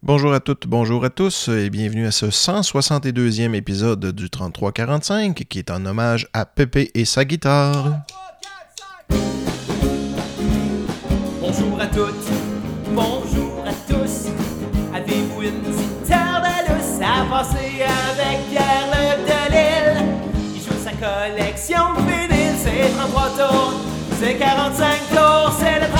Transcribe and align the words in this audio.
Bonjour 0.00 0.32
à 0.32 0.38
toutes, 0.38 0.68
bonjour 0.68 1.04
à 1.04 1.10
tous 1.10 1.48
et 1.48 1.70
bienvenue 1.70 2.06
à 2.06 2.12
ce 2.12 2.26
162e 2.26 3.52
épisode 3.54 4.12
du 4.12 4.30
3345 4.30 5.44
qui 5.48 5.58
est 5.58 5.72
en 5.72 5.84
hommage 5.84 6.28
à 6.32 6.46
Pépé 6.46 6.92
et 6.94 7.04
sa 7.04 7.24
guitare. 7.24 7.96
Bonjour 11.40 11.80
à 11.80 11.86
toutes, 11.88 12.14
bonjour 12.92 13.64
à 13.66 13.72
tous. 13.92 14.28
Avez-vous 14.94 15.42
une 15.42 15.62
petite 15.62 16.12
heure 16.12 16.42
de 16.42 16.72
lousse 16.72 17.00
à 17.02 17.24
passer 17.28 17.82
avec 17.82 18.48
Pierre 18.50 18.86
Le 18.92 19.04
Delille? 19.26 20.06
Il 20.54 20.62
joue 20.62 20.78
sa 20.80 20.92
collection 20.92 21.94
de 21.96 22.02
vinyles, 22.02 22.56
c'est 22.56 22.96
33 22.96 23.30
tours, 23.30 23.72
c'est 24.20 24.36
45 24.36 25.08
tours, 25.10 25.52
c'est 25.58 25.80
le 25.80 25.97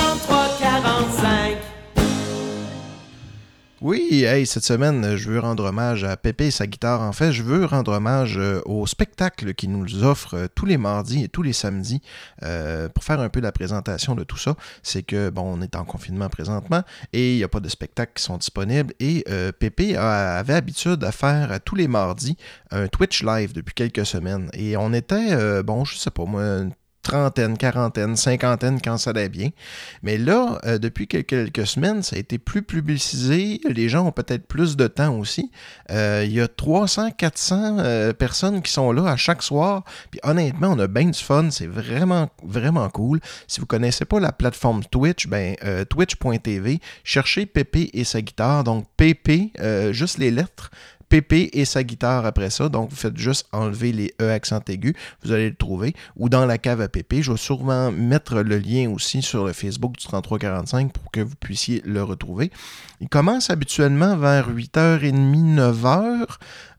Oui, 3.81 4.25
hey, 4.25 4.45
cette 4.45 4.65
semaine, 4.65 5.15
je 5.15 5.29
veux 5.29 5.39
rendre 5.39 5.63
hommage 5.63 6.03
à 6.03 6.17
Pépé 6.17 6.47
et 6.47 6.51
sa 6.51 6.67
guitare. 6.67 6.99
En 6.99 7.13
fait, 7.13 7.31
je 7.31 7.43
veux 7.43 7.63
rendre 7.63 7.93
hommage 7.93 8.37
euh, 8.37 8.59
au 8.65 8.85
spectacle 8.85 9.53
qui 9.53 9.69
nous 9.69 10.03
offre 10.03 10.33
euh, 10.33 10.47
tous 10.53 10.65
les 10.65 10.77
mardis 10.77 11.23
et 11.23 11.29
tous 11.29 11.43
les 11.43 11.53
samedis 11.53 12.01
euh, 12.43 12.89
pour 12.89 13.05
faire 13.05 13.21
un 13.21 13.29
peu 13.29 13.39
la 13.39 13.53
présentation 13.53 14.15
de 14.15 14.25
tout 14.25 14.35
ça. 14.35 14.55
C'est 14.83 15.03
que, 15.03 15.29
bon, 15.29 15.43
on 15.43 15.61
est 15.61 15.77
en 15.77 15.85
confinement 15.85 16.27
présentement 16.27 16.83
et 17.13 17.35
il 17.35 17.37
n'y 17.37 17.43
a 17.45 17.47
pas 17.47 17.61
de 17.61 17.69
spectacles 17.69 18.11
qui 18.15 18.23
sont 18.23 18.35
disponibles. 18.35 18.93
Et 18.99 19.23
Pépé 19.59 19.95
avait 19.95 20.55
habitude 20.55 21.01
à 21.05 21.13
faire 21.13 21.59
tous 21.63 21.75
les 21.75 21.87
mardis 21.87 22.35
un 22.71 22.89
Twitch 22.89 23.23
live 23.23 23.53
depuis 23.53 23.73
quelques 23.73 24.05
semaines. 24.05 24.49
Et 24.51 24.75
on 24.75 24.91
était, 24.91 25.63
bon, 25.63 25.85
je 25.85 25.95
sais 25.95 26.11
pas 26.11 26.25
moi, 26.25 26.65
trentaine, 27.09 27.57
quarantaine, 27.57 28.15
cinquantaine 28.15 28.79
quand 28.81 28.97
ça 28.97 29.09
allait 29.09 29.29
bien. 29.29 29.49
Mais 30.03 30.17
là, 30.17 30.59
euh, 30.65 30.77
depuis 30.77 31.07
quelques, 31.07 31.65
semaines, 31.65 32.03
ça 32.03 32.15
a 32.15 32.19
été 32.19 32.37
plus 32.37 32.61
publicisé. 32.61 33.59
Les 33.67 33.89
gens 33.89 34.05
ont 34.05 34.11
peut-être 34.11 34.47
plus 34.47 34.77
de 34.77 34.87
temps 34.87 35.17
aussi. 35.17 35.51
Euh, 35.91 36.23
Il 36.23 36.33
y 36.33 36.39
a 36.39 36.47
300, 36.47 37.11
400 37.11 37.77
euh, 37.79 38.13
personnes 38.13 38.61
qui 38.61 38.71
sont 38.71 38.91
là 38.91 39.09
à 39.09 39.15
chaque 39.15 39.41
soir. 39.41 39.83
Puis 40.11 40.19
honnêtement, 40.23 40.69
on 40.71 40.79
a 40.79 40.87
bien 40.87 41.05
du 41.05 41.19
fun. 41.19 41.49
C'est 41.49 41.67
vraiment, 41.67 42.29
vraiment 42.43 42.87
cool. 42.89 43.19
Si 43.47 43.59
vous 43.59 43.65
connaissez 43.65 44.05
pas 44.05 44.19
la 44.19 44.31
plateforme 44.31 44.83
Twitch, 44.83 45.27
ben 45.27 45.55
twitch.tv, 45.89 46.79
cherchez 47.03 47.45
Pépé 47.47 47.89
et 47.93 48.03
sa 48.03 48.21
guitare. 48.21 48.63
Donc 48.63 48.85
euh, 49.59 49.93
juste 49.93 50.17
les 50.17 50.31
lettres. 50.31 50.71
Pépé 51.09 51.49
et 51.53 51.65
sa 51.65 51.83
guitare 51.83 52.25
après 52.25 52.49
ça. 52.51 52.69
Donc, 52.69 52.91
vous 52.91 52.95
faites 52.95 53.17
juste 53.17 53.47
enlever 53.51 53.91
les 53.91 54.13
E 54.21 54.29
accent 54.31 54.61
aigu. 54.67 54.95
Vous 55.23 55.31
allez 55.31 55.49
le 55.49 55.55
trouver. 55.55 55.95
Ou 56.15 56.29
dans 56.29 56.45
la 56.45 56.57
cave 56.59 56.81
à 56.81 56.87
Pépé. 56.87 57.21
Je 57.23 57.31
vais 57.31 57.37
sûrement 57.37 57.91
mettre 57.91 58.41
le 58.41 58.57
lien 58.59 58.89
aussi 58.91 59.21
sur 59.21 59.45
le 59.45 59.53
Facebook 59.53 59.93
du 59.97 60.03
3345 60.05 60.93
pour 60.93 61.11
que 61.11 61.21
vous 61.21 61.35
puissiez 61.39 61.81
le 61.85 62.03
retrouver. 62.03 62.51
Il 63.01 63.09
commence 63.09 63.49
habituellement 63.49 64.15
vers 64.17 64.49
8h30, 64.49 65.55
9h 65.55 66.25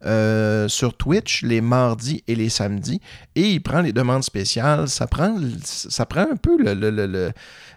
euh, 0.07 0.69
sur 0.69 0.97
Twitch 0.97 1.43
les 1.43 1.61
mardis 1.61 2.23
et 2.29 2.35
les 2.37 2.49
samedis. 2.51 3.01
Et 3.35 3.51
il 3.51 3.61
prend 3.63 3.81
les 3.81 3.93
demandes 3.93 4.23
spéciales. 4.25 4.89
Ça 4.89 5.07
prend, 5.07 5.37
ça 5.65 6.07
prend 6.07 6.23
un 6.31 6.37
peu 6.37 6.57
le. 6.63 6.75
le- 6.75 6.91
le- 6.91 7.07
le, 7.07 7.33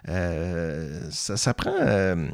euh, 0.08 1.08
ça, 1.10 1.36
ça 1.36 1.52
prend. 1.54 1.74
euh, 1.80 2.28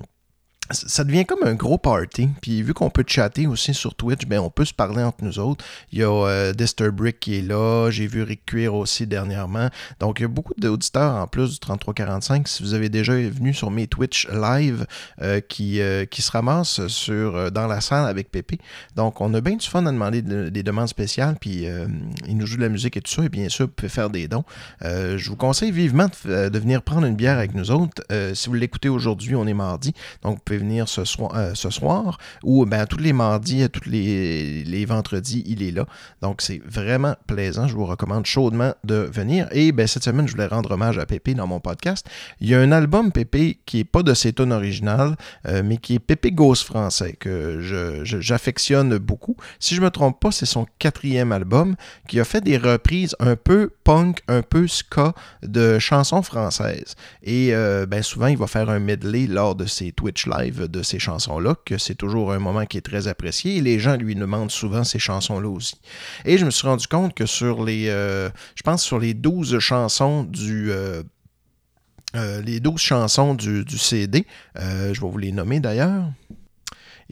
ça 0.70 1.04
devient 1.04 1.24
comme 1.24 1.42
un 1.44 1.54
gros 1.54 1.78
party. 1.78 2.28
Puis 2.40 2.62
vu 2.62 2.74
qu'on 2.74 2.90
peut 2.90 3.04
chatter 3.06 3.46
aussi 3.46 3.74
sur 3.74 3.94
Twitch, 3.94 4.26
ben 4.26 4.38
on 4.40 4.50
peut 4.50 4.64
se 4.64 4.72
parler 4.74 5.02
entre 5.02 5.24
nous 5.24 5.38
autres. 5.38 5.64
Il 5.92 5.98
y 5.98 6.02
a 6.04 6.10
euh, 6.10 6.52
Disturbrick 6.52 7.18
qui 7.18 7.38
est 7.38 7.42
là. 7.42 7.90
J'ai 7.90 8.06
vu 8.06 8.22
Rick 8.22 8.46
Cuir 8.46 8.74
aussi 8.74 9.06
dernièrement. 9.06 9.68
Donc 9.98 10.20
il 10.20 10.22
y 10.22 10.24
a 10.26 10.28
beaucoup 10.28 10.54
d'auditeurs 10.56 11.14
en 11.16 11.26
plus 11.26 11.52
du 11.54 11.58
3345. 11.58 12.46
Si 12.46 12.62
vous 12.62 12.74
avez 12.74 12.88
déjà 12.88 13.14
venu 13.14 13.52
sur 13.52 13.70
mes 13.70 13.86
Twitch 13.86 14.28
live 14.28 14.86
euh, 15.22 15.40
qui, 15.40 15.80
euh, 15.80 16.04
qui 16.04 16.22
se 16.22 16.30
ramassent 16.30 16.86
sur, 16.86 17.34
euh, 17.36 17.50
dans 17.50 17.66
la 17.66 17.80
salle 17.80 18.08
avec 18.08 18.30
Pépé. 18.30 18.58
Donc 18.96 19.20
on 19.20 19.34
a 19.34 19.40
bien 19.40 19.56
du 19.56 19.66
fun 19.66 19.84
à 19.86 19.92
demander 19.92 20.22
de- 20.22 20.50
des 20.50 20.62
demandes 20.62 20.88
spéciales. 20.88 21.36
Puis 21.40 21.66
euh, 21.66 21.86
il 22.28 22.36
nous 22.36 22.46
joue 22.46 22.56
de 22.56 22.62
la 22.62 22.68
musique 22.68 22.96
et 22.96 23.00
tout 23.00 23.10
ça. 23.12 23.24
Et 23.24 23.28
bien 23.28 23.48
sûr, 23.48 23.66
vous 23.66 23.72
pouvez 23.72 23.88
faire 23.88 24.10
des 24.10 24.28
dons. 24.28 24.44
Euh, 24.82 25.18
je 25.18 25.30
vous 25.30 25.36
conseille 25.36 25.72
vivement 25.72 26.06
de, 26.24 26.58
venir 26.60 26.82
prendre 26.82 27.06
une 27.06 27.16
bière 27.16 27.38
avec 27.38 27.54
nous 27.54 27.70
autres. 27.70 28.02
Si 28.34 28.48
vous 28.48 28.54
l'écoutez 28.54 28.88
aujourd'hui, 28.88 29.34
on 29.34 29.46
est 29.46 29.54
mardi. 29.54 29.94
Donc, 30.22 30.36
vous 30.36 30.42
pouvez 30.44 30.58
venir 30.60 30.88
ce 30.88 31.04
soir, 31.04 31.32
euh, 31.34 31.52
ce 31.54 31.70
soir 31.70 32.18
ou 32.42 32.64
ben, 32.66 32.86
tous 32.86 32.98
les 32.98 33.12
mardis, 33.12 33.68
tous 33.70 33.88
les, 33.88 34.62
les 34.64 34.84
vendredis, 34.84 35.42
il 35.46 35.62
est 35.62 35.70
là. 35.72 35.86
Donc, 36.22 36.42
c'est 36.42 36.60
vraiment 36.64 37.14
plaisant. 37.26 37.66
Je 37.68 37.74
vous 37.74 37.86
recommande 37.86 38.26
chaudement 38.26 38.72
de 38.84 38.94
venir. 39.12 39.48
Et 39.52 39.72
ben, 39.72 39.86
cette 39.86 40.04
semaine, 40.04 40.26
je 40.28 40.32
voulais 40.32 40.46
rendre 40.46 40.70
hommage 40.72 40.98
à 40.98 41.06
Pépé 41.06 41.34
dans 41.34 41.46
mon 41.46 41.60
podcast. 41.60 42.06
Il 42.40 42.48
y 42.48 42.54
a 42.54 42.60
un 42.60 42.72
album 42.72 43.10
Pépé 43.12 43.58
qui 43.66 43.78
n'est 43.78 43.84
pas 43.84 44.02
de 44.02 44.14
ses 44.14 44.32
tonnes 44.32 44.52
originales, 44.52 45.16
euh, 45.48 45.62
mais 45.64 45.78
qui 45.78 45.94
est 45.94 45.98
Pépé 45.98 46.30
Ghost 46.30 46.64
français, 46.64 47.14
que 47.18 47.60
je- 47.60 48.04
je- 48.04 48.20
j'affectionne 48.20 48.98
beaucoup. 48.98 49.36
Si 49.58 49.74
je 49.74 49.80
me 49.80 49.90
trompe 49.90 50.20
pas, 50.20 50.30
c'est 50.30 50.46
son 50.46 50.66
quatrième 50.78 51.32
album 51.32 51.74
qui 52.08 52.20
a 52.20 52.24
fait 52.24 52.40
des 52.42 52.56
reprises 52.58 53.16
un 53.20 53.36
peu 53.36 53.70
punk, 53.84 54.20
un 54.28 54.42
peu 54.42 54.66
ska 54.68 55.14
de 55.42 55.78
chansons 55.78 56.22
françaises. 56.22 56.94
Et 57.22 57.54
euh, 57.54 57.86
ben 57.86 58.02
souvent, 58.02 58.26
il 58.26 58.36
va 58.36 58.46
faire 58.46 58.68
un 58.70 58.78
medley 58.78 59.26
lors 59.26 59.54
de 59.54 59.66
ses 59.66 59.92
Twitch 59.92 60.26
live 60.26 60.49
de 60.50 60.82
ces 60.82 60.98
chansons-là, 60.98 61.56
que 61.64 61.78
c'est 61.78 61.94
toujours 61.94 62.32
un 62.32 62.38
moment 62.38 62.66
qui 62.66 62.78
est 62.78 62.82
très 62.82 63.08
apprécié. 63.08 63.56
Et 63.56 63.60
les 63.60 63.78
gens 63.78 63.96
lui 63.96 64.14
demandent 64.14 64.50
souvent 64.50 64.84
ces 64.84 64.98
chansons-là 64.98 65.48
aussi. 65.48 65.80
Et 66.24 66.38
je 66.38 66.44
me 66.44 66.50
suis 66.50 66.66
rendu 66.66 66.86
compte 66.86 67.14
que 67.14 67.26
sur 67.26 67.64
les, 67.64 67.88
euh, 67.88 68.28
je 68.54 68.62
pense 68.62 68.82
sur 68.82 68.98
les 68.98 69.14
12 69.14 69.58
chansons 69.58 70.24
du... 70.24 70.70
euh, 70.70 71.02
euh, 72.16 72.40
les 72.42 72.58
12 72.58 72.80
chansons 72.80 73.34
du, 73.34 73.64
CD, 73.78 74.26
je 74.56 75.00
vais 75.00 75.08
vous 75.08 75.18
les 75.18 75.32
nommer 75.32 75.60
d'ailleurs. 75.60 76.10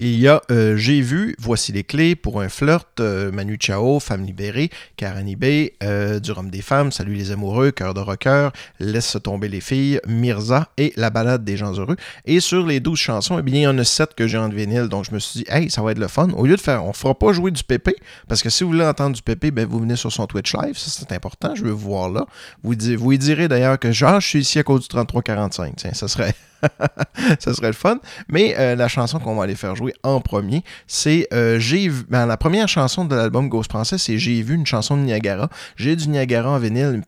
Il 0.01 0.21
y 0.21 0.29
a 0.29 0.41
euh, 0.53 0.77
J'ai 0.77 1.01
vu, 1.01 1.35
Voici 1.41 1.73
les 1.73 1.83
clés 1.83 2.15
pour 2.15 2.41
un 2.41 2.49
flirt, 2.49 3.01
euh, 3.01 3.33
Manu 3.33 3.57
Chao, 3.61 3.99
Femme 3.99 4.25
libérée, 4.25 4.71
Karanibé, 4.97 5.75
euh, 5.83 6.21
Du 6.21 6.31
des 6.45 6.63
femmes, 6.63 6.93
Salut 6.93 7.15
les 7.15 7.33
amoureux, 7.33 7.73
Cœur 7.73 7.95
de 7.95 8.01
rocker, 8.01 8.51
Laisse 8.79 9.17
tomber 9.25 9.49
les 9.49 9.61
filles, 9.61 10.01
Mirza 10.07 10.69
et 10.77 10.93
La 10.95 11.11
balade 11.11 11.43
des 11.43 11.57
gens 11.57 11.73
heureux. 11.73 11.97
Et 12.27 12.39
sur 12.39 12.65
les 12.65 12.79
12 12.79 12.97
chansons, 12.97 13.41
eh 13.41 13.43
bien, 13.43 13.57
il 13.57 13.63
y 13.63 13.67
en 13.67 13.77
a 13.77 13.83
7 13.83 14.15
que 14.15 14.29
j'ai 14.29 14.39
en 14.39 14.49
vinyle, 14.49 14.87
donc 14.87 15.05
je 15.05 15.13
me 15.13 15.19
suis 15.19 15.41
dit, 15.41 15.47
hey, 15.49 15.69
ça 15.69 15.83
va 15.83 15.91
être 15.91 15.99
le 15.99 16.07
fun. 16.07 16.31
Au 16.31 16.47
lieu 16.47 16.55
de 16.55 16.61
faire, 16.61 16.85
on 16.85 16.93
fera 16.93 17.19
pas 17.19 17.33
jouer 17.33 17.51
du 17.51 17.65
pépé, 17.65 17.97
parce 18.29 18.41
que 18.41 18.51
si 18.51 18.63
vous 18.63 18.71
voulez 18.71 18.85
entendre 18.85 19.17
du 19.17 19.23
pépé, 19.23 19.51
ben, 19.51 19.67
vous 19.67 19.81
venez 19.81 19.97
sur 19.97 20.13
son 20.13 20.29
Twitch 20.29 20.55
live, 20.55 20.79
ça 20.79 20.93
c'est 20.97 21.11
important, 21.11 21.57
je 21.57 21.65
veux 21.65 21.73
vous 21.73 21.89
voir 21.89 22.09
là. 22.09 22.25
Vous, 22.63 22.75
vous 22.97 23.11
lui 23.11 23.19
direz 23.19 23.49
d'ailleurs 23.49 23.81
que 23.81 23.91
genre, 23.91 24.21
je 24.21 24.29
suis 24.29 24.41
ici 24.43 24.61
à 24.61 24.63
cause 24.63 24.83
du 24.83 24.89
3345. 24.89 25.75
Tiens, 25.75 25.93
ça 25.93 26.07
serait. 26.07 26.37
ça 27.39 27.55
serait 27.55 27.69
le 27.69 27.73
fun. 27.73 27.99
Mais 28.29 28.55
euh, 28.59 28.75
la 28.75 28.89
chanson 28.89 29.19
qu'on 29.19 29.37
va 29.37 29.45
aller 29.45 29.55
faire 29.55 29.77
jouer 29.77 29.95
en 30.03 30.21
premier, 30.21 30.63
c'est 30.87 31.29
euh, 31.33 31.59
J'ai 31.59 31.91
ben, 32.09 32.27
la 32.27 32.37
première 32.37 32.69
chanson 32.69 33.05
de 33.05 33.15
l'album 33.15 33.49
Ghost 33.49 33.71
Français, 33.71 33.99
c'est 33.99 34.19
J'ai 34.19 34.43
vu 34.43 34.55
une 34.55 34.67
chanson 34.67 34.97
de 34.97 35.03
Niagara. 35.03 35.49
J'ai 35.77 35.97
du 35.97 36.09
Niagara 36.09 36.51
en 36.51 36.59
vinyle, 36.59 37.03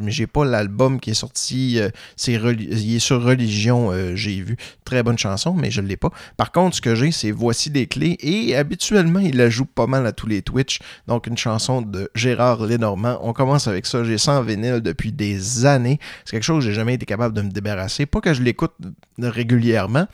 mais 0.00 0.10
j'ai 0.10 0.26
pas 0.26 0.44
l'album 0.44 1.00
qui 1.00 1.10
est 1.10 1.14
sorti. 1.14 1.78
euh, 1.78 1.90
c'est 2.16 2.32
il 2.34 2.96
est 2.96 2.98
sur 2.98 3.22
Religion, 3.22 3.92
J'ai 4.14 4.40
vu. 4.40 4.56
Très 4.84 5.02
bonne 5.02 5.18
chanson, 5.18 5.54
mais 5.54 5.70
je 5.70 5.80
l'ai 5.80 5.96
pas. 5.96 6.10
Par 6.36 6.52
contre, 6.52 6.76
ce 6.76 6.80
que 6.80 6.94
j'ai, 6.94 7.10
c'est 7.10 7.30
Voici 7.30 7.70
des 7.70 7.86
clés. 7.86 8.16
Et 8.20 8.54
habituellement, 8.56 9.18
il 9.18 9.36
la 9.36 9.50
joue 9.50 9.64
pas 9.64 9.86
mal 9.86 10.06
à 10.06 10.12
tous 10.12 10.26
les 10.26 10.42
Twitch. 10.42 10.78
Donc, 11.06 11.26
une 11.26 11.36
chanson 11.36 11.82
de 11.82 12.10
Gérard 12.14 12.64
Lenormand. 12.64 13.18
On 13.22 13.32
commence 13.32 13.66
avec 13.66 13.86
ça. 13.86 14.04
J'ai 14.04 14.18
ça 14.18 14.38
en 14.38 14.42
vinyle 14.42 14.80
depuis 14.80 15.12
des 15.12 15.66
années. 15.66 15.98
C'est 16.24 16.32
quelque 16.32 16.44
chose 16.44 16.64
que 16.64 16.70
j'ai 16.70 16.74
jamais 16.74 16.94
été 16.94 17.06
capable 17.06 17.34
de 17.34 17.42
me 17.42 17.50
débarrasser. 17.50 18.06
Pas 18.06 18.20
que 18.20 18.32
je 18.32 18.42
l'écoute 18.42 18.72
régulièrement, 19.18 20.06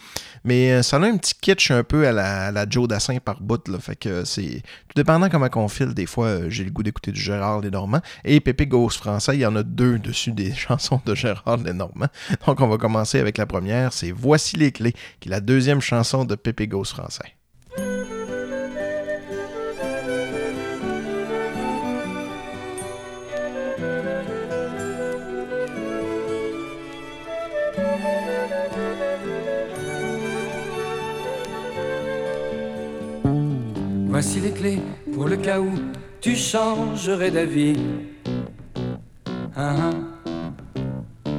mais 0.44 0.72
euh, 0.72 0.82
ça 0.82 0.96
a 0.96 1.00
un 1.00 1.16
petit 1.16 1.34
kitsch 1.40 1.70
un 1.70 1.82
peu 1.84 2.06
à 2.06 2.12
la, 2.12 2.68
Joe 2.68 2.88
Dassin 2.88 3.18
par 3.18 3.40
bout. 3.40 3.66
Là, 3.68 3.78
fait 3.78 3.96
que 3.96 4.24
c'est 4.24 4.62
tout 4.88 4.94
dépendant 4.96 5.28
comment 5.28 5.48
on 5.56 5.68
file. 5.68 5.94
Des 5.94 6.06
fois, 6.06 6.26
euh, 6.26 6.50
j'ai 6.50 6.64
le 6.64 6.70
goût 6.70 6.82
d'écouter 6.82 7.12
du 7.12 7.20
Gérard 7.20 7.60
Lenormand. 7.60 8.00
Et 8.24 8.40
Pépé 8.40 8.66
Ghost 8.66 8.98
français, 8.98 9.36
il 9.36 9.40
y 9.40 9.46
en 9.46 9.56
a 9.56 9.62
deux 9.62 9.98
dessus 9.98 10.32
des 10.32 10.52
chansons 10.54 11.00
de 11.04 11.14
Gérard 11.14 11.58
Lenormand. 11.58 12.08
Donc, 12.46 12.60
on 12.60 12.68
va 12.68 12.76
commencer 12.76 13.18
avec 13.18 13.38
la 13.38 13.46
première. 13.46 13.92
C'est 13.92 14.12
Voici 14.12 14.56
les 14.56 14.72
clés, 14.72 14.94
qui 15.20 15.28
est 15.28 15.32
la 15.32 15.40
deuxième 15.40 15.80
chanson 15.80 16.24
de 16.24 16.34
Pépé 16.34 16.66
Ghost 16.66 16.92
français. 16.92 17.39
Voici 34.22 34.40
les 34.40 34.50
clés 34.50 34.78
pour 35.14 35.28
le 35.28 35.38
cas 35.38 35.58
où 35.58 35.70
tu 36.20 36.36
changerais 36.36 37.30
d'avis. 37.30 37.74
Hein, 39.56 39.76
hein. 39.80 41.32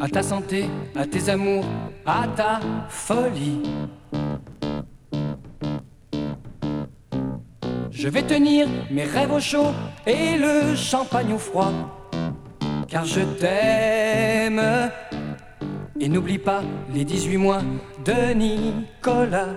À 0.00 0.06
ta 0.06 0.22
santé, 0.22 0.66
à 0.94 1.04
tes 1.04 1.28
amours, 1.28 1.64
à 2.06 2.28
ta 2.28 2.60
folie. 2.88 3.64
Je 7.90 8.08
vais 8.08 8.22
tenir 8.22 8.68
mes 8.88 9.02
rêves 9.02 9.32
au 9.32 9.40
chaud 9.40 9.72
et 10.06 10.38
le 10.38 10.76
champagne 10.76 11.32
au 11.32 11.38
froid. 11.38 11.72
Car 12.86 13.04
je 13.04 13.22
t'aime. 13.40 14.62
Et 15.98 16.08
n'oublie 16.08 16.38
pas 16.38 16.62
les 16.94 17.04
18 17.04 17.36
mois 17.36 17.62
de 18.04 18.32
Nicolas. 18.32 19.56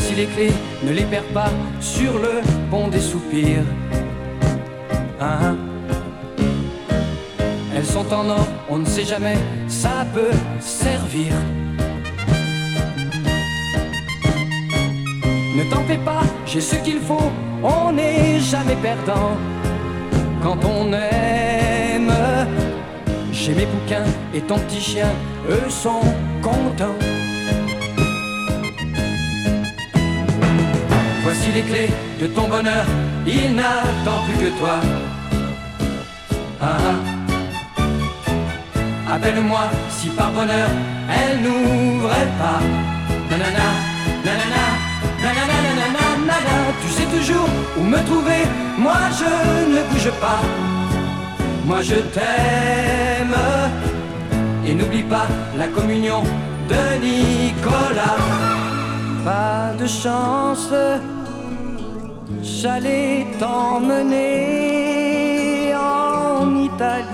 Voici 0.00 0.14
les 0.14 0.26
clés, 0.28 0.52
ne 0.82 0.92
les 0.92 1.02
perds 1.02 1.30
pas 1.34 1.50
sur 1.78 2.14
le 2.14 2.40
pont 2.70 2.88
des 2.88 3.00
soupirs. 3.00 3.66
Hein, 5.20 5.38
hein. 5.42 5.56
Elles 7.76 7.84
sont 7.84 8.10
en 8.10 8.30
or, 8.30 8.48
on 8.70 8.78
ne 8.78 8.86
sait 8.86 9.04
jamais, 9.04 9.36
ça 9.68 10.06
peut 10.14 10.34
servir. 10.58 11.34
Ne 15.54 15.70
t'en 15.70 15.84
fais 15.84 15.98
pas, 15.98 16.22
j'ai 16.46 16.62
ce 16.62 16.76
qu'il 16.76 17.00
faut, 17.00 17.30
on 17.62 17.92
n'est 17.92 18.40
jamais 18.40 18.76
perdant 18.76 19.36
quand 20.42 20.64
on 20.64 20.94
aime. 20.94 22.14
J'ai 23.32 23.54
mes 23.54 23.66
bouquins 23.66 24.10
et 24.32 24.40
ton 24.40 24.58
petit 24.60 24.80
chien, 24.80 25.10
eux 25.50 25.68
sont 25.68 26.00
contents. 26.40 27.09
Voici 31.32 31.52
les 31.52 31.62
clés 31.62 31.90
de 32.20 32.26
ton 32.26 32.48
bonheur, 32.48 32.84
il 33.24 33.54
n'attend 33.54 34.18
plus 34.26 34.38
que 34.46 34.50
toi. 34.58 34.80
Ah, 36.60 36.76
ah. 36.90 36.98
Appelle-moi 39.14 39.64
si 39.90 40.08
par 40.08 40.32
bonheur 40.32 40.68
elle 41.08 41.40
n'ouvrait 41.40 42.32
pas. 42.40 42.60
Tu 46.82 46.88
sais 46.96 47.08
toujours 47.16 47.48
où 47.78 47.82
me 47.84 48.00
trouver, 48.08 48.42
moi 48.76 48.98
je 49.20 49.30
ne 49.72 49.82
bouge 49.88 50.10
pas. 50.20 50.40
Moi 51.64 51.80
je 51.80 51.98
t'aime. 52.14 53.38
Et 54.66 54.74
n'oublie 54.74 55.04
pas 55.04 55.28
la 55.56 55.68
communion 55.68 56.24
de 56.68 56.82
Nicolas. 57.04 58.18
Pas 59.24 59.74
de 59.78 59.86
chance, 59.86 60.72
j'allais 62.42 63.26
t'emmener 63.38 64.24
en 65.74 66.56
Italie 66.56 67.06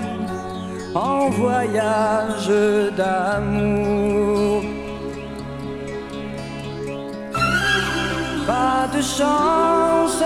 en 0.95 1.29
voyage 1.29 2.51
d'amour. 2.97 4.63
Pas 8.45 8.87
de 8.95 9.01
chance, 9.01 10.23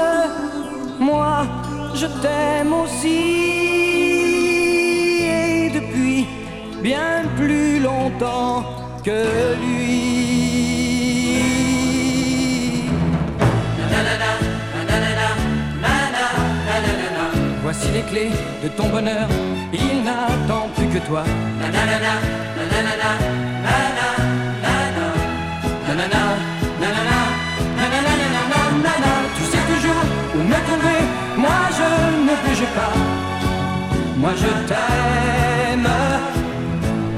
moi 1.00 1.46
je 1.96 2.08
t'aime 2.22 2.74
aussi. 2.74 3.22
Et 5.24 5.70
depuis 5.78 6.28
bien 6.82 7.24
plus 7.38 7.80
longtemps 7.80 8.64
que 9.04 9.20
lui. 9.62 9.71
Voici 17.74 17.88
les 17.94 18.02
clés 18.02 18.32
de 18.62 18.68
ton 18.68 18.90
bonheur, 18.90 19.30
il 19.72 20.04
n'attend 20.04 20.68
plus 20.76 20.88
que 20.88 20.98
toi. 21.08 21.24
Tu 29.38 29.44
sais 29.52 29.64
toujours 29.72 30.04
où 30.36 30.40
me 30.52 30.60
trouver, 30.68 31.02
moi 31.38 31.60
je 31.78 31.90
ne 32.28 32.34
bouge 32.44 32.68
pas. 32.76 32.94
Moi 34.18 34.32
je 34.36 34.52
t'aime. 34.68 35.92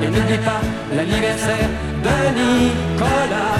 Et 0.03 0.07
n'oublie 0.07 0.37
pas 0.37 0.61
l'anniversaire 0.95 1.69
de 2.05 2.15
Nicolas. 2.37 3.57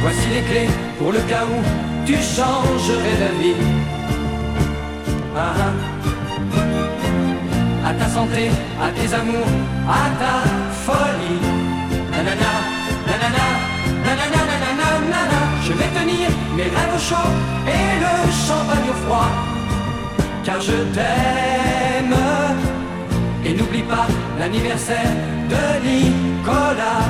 Voici 0.00 0.28
les 0.32 0.42
clés 0.42 0.70
pour 0.96 1.10
le 1.10 1.18
cas 1.22 1.44
où 1.44 1.87
tu 2.08 2.14
changerais. 2.14 3.56
Ah, 5.36 5.52
ah. 5.64 5.72
À 7.88 7.90
ta 8.00 8.06
santé, 8.16 8.44
à 8.86 8.88
tes 8.96 9.10
amours, 9.20 9.52
à 9.98 10.02
ta 10.20 10.34
folie. 10.84 11.40
Nanana, 12.12 12.52
nanana, 13.08 13.46
nanana, 14.06 14.40
nanana, 14.50 14.88
nanana. 15.12 15.40
Je 15.66 15.72
vais 15.78 15.90
tenir 15.98 16.26
mes 16.56 16.68
rêves 16.74 16.94
au 16.98 17.02
chaud 17.08 17.30
et 17.76 17.86
le 18.04 18.14
champagne 18.46 18.88
au 18.94 18.96
froid. 19.04 19.30
Car 20.44 20.60
je 20.68 20.78
t'aime. 20.94 22.18
Et 23.44 23.52
n'oublie 23.52 23.86
pas 23.94 24.06
l'anniversaire 24.38 25.12
de 25.52 25.62
Nicolas. 25.86 27.04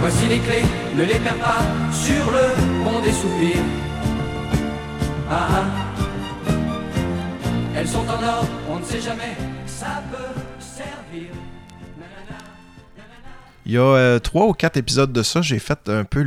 Voici 0.00 0.26
les 0.28 0.38
clés, 0.38 0.64
ne 0.96 1.04
les 1.04 1.18
perds 1.18 1.36
pas 1.36 1.62
sur 1.92 2.30
le 2.32 2.84
pont 2.84 3.00
des 3.00 3.12
soupirs. 3.12 3.64
Ah 5.30 5.48
ah. 5.52 5.64
Elles 7.76 7.88
sont 7.88 8.06
en 8.08 8.22
or, 8.22 8.46
on 8.70 8.78
ne 8.78 8.84
sait 8.84 9.00
jamais, 9.00 9.36
ça 9.66 10.02
peut 10.10 10.39
Il 13.70 13.74
y 13.74 13.78
a 13.78 13.82
euh, 13.82 14.18
trois 14.18 14.48
ou 14.48 14.52
quatre 14.52 14.78
épisodes 14.78 15.12
de 15.12 15.22
ça, 15.22 15.42
j'ai 15.42 15.60
fait 15.60 15.88
un 15.88 16.02
peu 16.02 16.24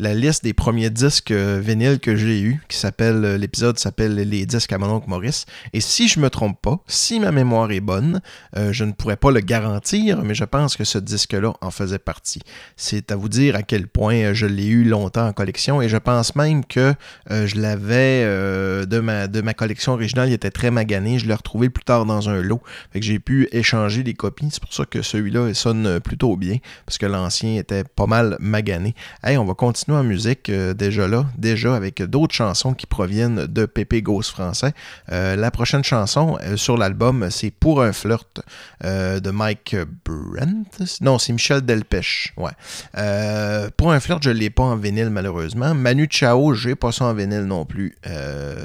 la 0.00 0.14
liste 0.14 0.42
des 0.42 0.52
premiers 0.52 0.90
disques 0.90 1.30
euh, 1.30 1.60
vinyles 1.62 2.00
que 2.00 2.16
j'ai 2.16 2.40
eu, 2.40 2.60
qui 2.68 2.76
s'appelle 2.76 3.24
euh, 3.24 3.38
l'épisode 3.38 3.78
s'appelle 3.78 4.16
Les 4.16 4.46
disques 4.46 4.72
à 4.72 4.78
mon 4.78 4.88
oncle 4.88 5.08
Maurice. 5.08 5.46
Et 5.74 5.80
si 5.80 6.08
je 6.08 6.18
me 6.18 6.28
trompe 6.28 6.60
pas, 6.60 6.80
si 6.88 7.20
ma 7.20 7.30
mémoire 7.30 7.70
est 7.70 7.78
bonne, 7.78 8.20
euh, 8.56 8.72
je 8.72 8.82
ne 8.82 8.90
pourrais 8.90 9.16
pas 9.16 9.30
le 9.30 9.38
garantir, 9.38 10.24
mais 10.24 10.34
je 10.34 10.42
pense 10.42 10.76
que 10.76 10.82
ce 10.82 10.98
disque-là 10.98 11.52
en 11.60 11.70
faisait 11.70 12.00
partie. 12.00 12.42
C'est 12.74 13.12
à 13.12 13.14
vous 13.14 13.28
dire 13.28 13.54
à 13.54 13.62
quel 13.62 13.86
point 13.86 14.32
je 14.32 14.46
l'ai 14.46 14.66
eu 14.66 14.82
longtemps 14.82 15.28
en 15.28 15.32
collection 15.32 15.80
et 15.80 15.88
je 15.88 15.98
pense 15.98 16.34
même 16.34 16.64
que 16.64 16.94
je 17.28 17.60
l'avais 17.60 18.24
de, 18.24 18.98
ma, 18.98 19.28
de 19.28 19.40
ma 19.40 19.54
collection 19.54 19.92
originale, 19.92 20.30
il 20.30 20.32
était 20.32 20.50
très 20.50 20.72
magané. 20.72 21.20
Je 21.20 21.28
l'ai 21.28 21.34
retrouvé 21.34 21.68
plus 21.68 21.84
tard 21.84 22.06
dans 22.06 22.28
un 22.28 22.42
lot. 22.42 22.60
Que 22.92 23.00
j'ai 23.00 23.20
pu 23.20 23.48
échanger 23.52 24.02
les 24.02 24.14
copies. 24.14 24.48
C'est 24.50 24.60
pour 24.60 24.74
ça 24.74 24.84
que 24.84 25.02
celui-là 25.02 25.46
il 25.48 25.54
sonne 25.54 26.00
plutôt 26.00 26.39
bien, 26.40 26.56
parce 26.86 26.98
que 26.98 27.06
l'ancien 27.06 27.56
était 27.56 27.84
pas 27.84 28.06
mal 28.06 28.36
magané. 28.40 28.96
Hey, 29.22 29.38
on 29.38 29.44
va 29.44 29.54
continuer 29.54 29.96
en 29.96 30.02
musique 30.02 30.48
euh, 30.48 30.74
déjà 30.74 31.06
là, 31.06 31.26
déjà 31.38 31.76
avec 31.76 32.02
d'autres 32.02 32.34
chansons 32.34 32.74
qui 32.74 32.86
proviennent 32.86 33.46
de 33.46 33.66
Pépé 33.66 34.02
Ghost 34.02 34.30
français. 34.30 34.72
Euh, 35.12 35.36
la 35.36 35.52
prochaine 35.52 35.84
chanson 35.84 36.38
euh, 36.42 36.56
sur 36.56 36.76
l'album, 36.76 37.28
c'est 37.30 37.50
Pour 37.50 37.82
un 37.82 37.92
flirt 37.92 38.40
de 38.82 39.30
Mike 39.30 39.76
Brent. 40.04 40.80
Non, 41.02 41.18
c'est 41.18 41.32
Michel 41.32 41.60
Delpech. 41.60 42.32
Ouais. 42.36 43.70
Pour 43.76 43.92
un 43.92 44.00
flirt, 44.00 44.22
je 44.22 44.30
ne 44.30 44.34
l'ai 44.34 44.48
pas 44.48 44.62
en 44.62 44.76
vinyle 44.76 45.10
malheureusement. 45.10 45.74
Manu 45.74 46.08
Chao, 46.10 46.54
j'ai 46.54 46.74
pas 46.74 46.90
ça 46.90 47.04
en 47.04 47.14
vinyle 47.14 47.44
non 47.44 47.66
plus. 47.66 47.94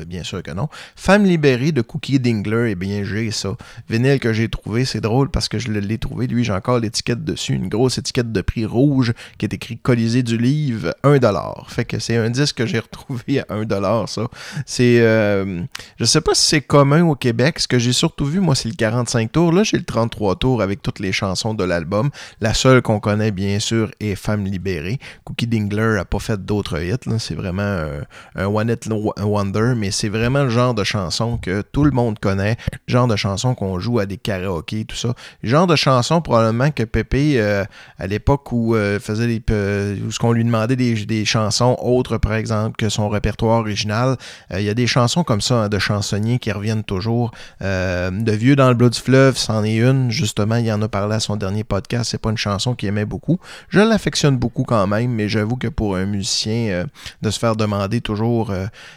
Bien 0.07 0.23
sûr 0.23 0.41
que 0.41 0.51
non. 0.51 0.69
Femme 0.95 1.25
libérée 1.25 1.73
de 1.73 1.81
Cookie 1.81 2.19
Dingler, 2.19 2.71
eh 2.71 2.75
bien 2.75 3.03
j'ai 3.03 3.31
ça. 3.31 3.57
Vinyle 3.89 4.19
que 4.19 4.31
j'ai 4.31 4.47
trouvé, 4.47 4.85
c'est 4.85 5.01
drôle 5.01 5.29
parce 5.29 5.50
que 5.50 5.59
je 5.59 5.69
l'ai 5.69 5.97
trouvé. 5.97 6.27
Lui, 6.27 6.45
j'ai 6.45 6.53
encore 6.53 6.79
l'étiquette 6.79 7.23
dessus, 7.25 7.57
une 7.65 7.69
grosse 7.69 7.98
étiquette 7.98 8.31
de 8.31 8.41
prix 8.41 8.65
rouge 8.65 9.13
qui 9.38 9.45
est 9.45 9.53
écrit 9.53 9.77
Colisée 9.77 10.24
du 10.24 10.38
livre, 10.38 10.93
1$. 11.03 11.69
Fait 11.69 11.86
que 11.86 12.00
c'est 12.00 12.15
un 12.15 12.29
disque 12.29 12.57
que 12.57 12.65
j'ai 12.65 12.79
retrouvé 12.86 13.39
à 13.39 13.55
1$, 13.55 14.07
ça. 14.07 14.27
C'est. 14.65 15.00
euh, 15.00 15.62
je 16.00 16.05
sais 16.05 16.22
pas 16.22 16.36
si 16.36 16.48
c'est 16.48 16.62
commun 16.62 17.03
au 17.03 17.15
Québec. 17.15 17.60
Ce 17.60 17.67
que 17.67 17.79
j'ai 17.79 17.93
surtout 17.93 18.25
vu, 18.25 18.39
moi, 18.39 18.55
c'est 18.55 18.69
le 18.69 18.75
45 18.75 19.31
tours. 19.31 19.51
Là, 19.51 19.63
j'ai 19.63 19.77
le 19.77 19.84
33 19.84 20.36
tours 20.36 20.62
avec 20.62 20.81
toutes 20.81 21.00
les 21.00 21.12
chansons 21.12 21.53
de 21.53 21.63
l'album. 21.63 22.10
La 22.41 22.53
seule 22.53 22.81
qu'on 22.81 23.00
connaît, 23.00 23.31
bien 23.31 23.60
sûr, 23.60 23.91
est 24.00 24.15
Femme 24.15 24.45
libérée. 24.45 25.00
Cookie 25.24 25.48
Dingler 25.48 25.98
a 26.00 26.05
pas 26.05 26.19
fait 26.19 26.43
d'autres 26.43 26.81
hits. 26.81 27.17
C'est 27.19 27.36
vraiment 27.36 27.88
un, 28.36 28.45
One 28.45 28.69
Hit 28.69 28.88
Wonder, 28.88 29.74
mais 29.75 29.91
c'est 29.91 30.10
vraiment 30.10 30.43
le 30.43 30.50
genre 30.50 30.74
de 30.74 30.84
chanson 30.84 31.38
que 31.38 31.62
tout 31.62 31.84
le 31.84 31.91
monde 31.91 32.19
connaît. 32.19 32.57
Le 32.88 32.91
genre 32.91 33.07
de 33.07 33.15
chanson 33.15 33.55
qu'on 33.55 33.79
joue 33.79 34.00
à 34.00 34.05
des 34.05 34.17
karaokés, 34.17 34.86
tout 34.86 34.95
ça. 34.95 35.13
Le 35.41 35.50
genre 35.50 35.67
de 35.67 35.75
chanson, 35.75 36.22
probablement, 36.22 36.72
que 36.72 36.84
Pépé, 36.84 37.39
euh, 37.45 37.65
à 37.97 38.07
l'époque 38.07 38.51
où 38.51 38.75
euh, 38.75 38.99
faisait 38.99 39.27
des, 39.27 39.41
euh, 39.51 39.95
où 40.05 40.11
ce 40.11 40.19
qu'on 40.19 40.31
lui 40.31 40.43
demandait 40.43 40.75
des, 40.75 41.25
chansons 41.25 41.77
autres, 41.81 42.17
par 42.17 42.33
exemple, 42.33 42.75
que 42.77 42.89
son 42.89 43.09
répertoire 43.09 43.59
original, 43.59 44.17
il 44.51 44.61
y 44.61 44.69
a 44.69 44.73
des 44.73 44.87
chansons 44.87 45.23
comme 45.23 45.41
ça, 45.41 45.55
hein, 45.55 45.69
de 45.69 45.79
chansonniers 45.79 46.39
qui 46.39 46.51
reviennent 46.51 46.83
toujours. 46.83 47.31
De 47.61 48.31
Vieux 48.31 48.55
dans 48.55 48.67
le 48.67 48.75
bleu 48.75 48.89
du 48.89 48.99
fleuve, 48.99 49.37
c'en 49.37 49.63
est 49.63 49.75
une. 49.75 50.11
Justement, 50.11 50.57
il 50.57 50.71
en 50.71 50.81
a 50.81 50.87
parlé 50.87 51.15
à 51.15 51.19
son 51.19 51.35
dernier 51.35 51.63
podcast. 51.63 52.11
C'est 52.11 52.21
pas 52.21 52.29
une 52.29 52.37
chanson 52.37 52.75
qu'il 52.75 52.89
aimait 52.89 53.05
beaucoup. 53.05 53.39
Je 53.69 53.79
l'affectionne 53.79 54.37
beaucoup 54.37 54.63
quand 54.63 54.85
même, 54.87 55.11
mais 55.11 55.29
j'avoue 55.29 55.55
que 55.55 55.67
pour 55.67 55.95
un 55.95 56.05
musicien, 56.05 56.85
de 57.21 57.29
se 57.29 57.39
faire 57.39 57.55
demander 57.55 58.01
toujours, 58.01 58.53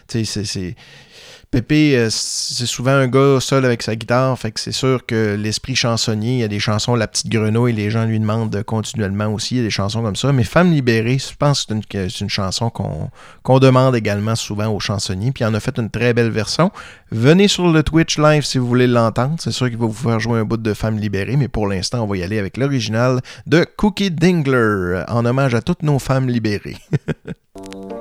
tu 0.08 0.24
sais, 0.24 0.44
c'est 0.44 0.74
Pépé, 1.50 1.96
euh, 1.96 2.08
c'est 2.10 2.66
souvent 2.66 2.90
un 2.90 3.08
gars 3.08 3.38
seul 3.40 3.64
avec 3.64 3.82
sa 3.82 3.96
guitare, 3.96 4.36
c'est 4.56 4.70
sûr 4.70 5.06
que 5.06 5.34
l'esprit 5.34 5.74
chansonnier, 5.74 6.32
il 6.34 6.38
y 6.40 6.44
a 6.44 6.48
des 6.48 6.60
chansons 6.60 6.94
La 6.94 7.08
Petite 7.08 7.30
Grenouille, 7.30 7.72
les 7.72 7.90
gens 7.90 8.04
lui 8.04 8.20
demandent 8.20 8.62
continuellement 8.64 9.32
aussi, 9.32 9.62
des 9.62 9.70
chansons 9.70 10.02
comme 10.02 10.14
ça. 10.14 10.30
Mais 10.34 10.44
Femme 10.44 10.70
libérée, 10.70 11.16
je 11.18 11.34
pense 11.38 11.64
que 11.64 12.08
c'est 12.10 12.20
une, 12.20 12.28
chanson 12.28 12.68
qu'on 12.68 13.58
demande 13.60 13.96
également 13.96 14.36
souvent 14.36 14.66
aux 14.66 14.78
chansonniers, 14.78 15.32
puis 15.32 15.42
il 15.42 15.46
en 15.46 15.54
a 15.54 15.60
fait 15.60 15.78
une 15.78 15.88
très 15.88 16.12
belle 16.12 16.30
version. 16.30 16.70
Venez 17.12 17.48
sur 17.48 17.68
le 17.68 17.82
Twitch 17.82 18.18
live 18.18 18.44
si 18.44 18.58
vous 18.58 18.66
voulez 18.66 18.86
l'entendre, 18.86 19.36
c'est 19.38 19.50
sûr 19.50 19.70
qu'il 19.70 19.78
va 19.78 19.86
vous 19.86 19.92
faire 19.94 20.20
jouer 20.20 20.40
un 20.40 20.44
bout 20.44 20.58
de 20.58 20.74
Femme 20.74 20.98
libérée, 20.98 21.36
mais 21.36 21.48
pour 21.48 21.66
l'instant, 21.66 22.04
on 22.04 22.06
va 22.06 22.18
y 22.18 22.22
aller 22.22 22.38
avec 22.38 22.58
l'original 22.58 23.22
de 23.46 23.64
Cookie 23.64 24.10
Dingler, 24.10 25.02
en 25.08 25.24
hommage 25.24 25.54
à 25.54 25.62
toutes 25.62 25.82
nos 25.82 25.98
femmes 25.98 26.28
libérées. 26.28 26.76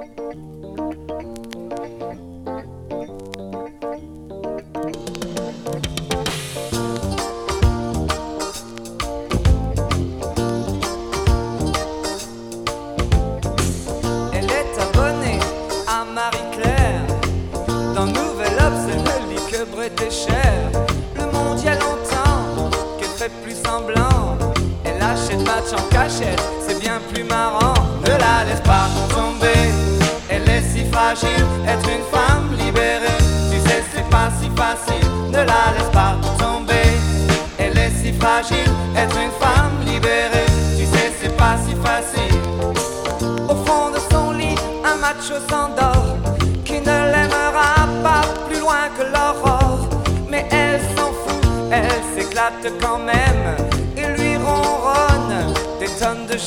c'est 26.10 26.80
bien 26.80 27.00
plus 27.14 27.24
marrant. 27.24 27.74
Ne 28.02 28.12
la 28.12 28.46
laisse 28.46 28.62
pas 28.62 28.88
tomber, 29.10 29.72
elle 30.30 30.48
est 30.50 30.62
si 30.62 30.86
fragile. 30.92 31.46
Être 31.68 31.90
une 31.90 32.04
femme 32.12 32.50
libérée, 32.58 33.18
tu 33.52 33.60
sais, 33.68 33.84
c'est 33.94 34.10
pas 34.10 34.30
si 34.40 34.50
facile. 34.56 35.08
Ne 35.30 35.38
la 35.38 35.74
laisse 35.76 35.92
pas 35.92 36.16
tomber, 36.40 36.90
elle 37.58 37.78
est 37.78 37.92
si 38.02 38.14
fragile. 38.14 38.72
Être 38.96 39.18
une 39.18 39.32
femme 39.40 39.76
libérée, 39.86 40.46
tu 40.78 40.86
sais, 40.86 41.12
c'est 41.22 41.36
pas 41.36 41.56
si 41.66 41.76
facile. 41.76 42.40
Au 43.50 43.56
fond 43.66 43.92
de 43.92 44.00
son 44.12 44.32
lit, 44.32 44.56
un 44.86 44.96
macho 44.96 45.36
s'endort 45.50 46.18
qui 46.64 46.80
ne 46.80 47.12
l'aimera 47.12 47.88
pas 48.04 48.22
plus 48.48 48.60
loin 48.60 48.88
que 48.98 49.04
l'aurore 49.04 49.88
elle 50.52 50.80
s'en 50.96 51.12
fout, 51.12 51.46
elle 51.72 51.90
s'éclate 52.16 52.80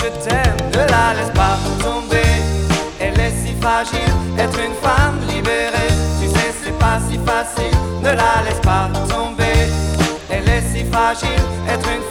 je 0.01 0.09
t'aime. 0.25 0.57
Ne 0.73 0.85
la 0.95 1.15
laisse 1.15 1.33
pas 1.35 1.57
tomber, 1.83 2.33
elle 2.99 3.19
est 3.21 3.35
si 3.43 3.55
fragile, 3.61 4.15
être 4.39 4.59
une 4.59 4.75
femme 4.75 5.19
libérée. 5.29 5.93
Tu 6.21 6.29
sais, 6.29 6.53
c'est 6.63 6.79
pas 6.79 6.99
si 7.09 7.19
facile, 7.19 7.77
ne 8.03 8.11
la 8.11 8.43
laisse 8.45 8.61
pas 8.63 8.89
tomber. 9.09 9.69
Elle 10.31 10.49
est 10.49 10.65
si 10.73 10.85
fragile, 10.85 11.43
être 11.69 11.89
une 11.89 12.03
femme 12.03 12.10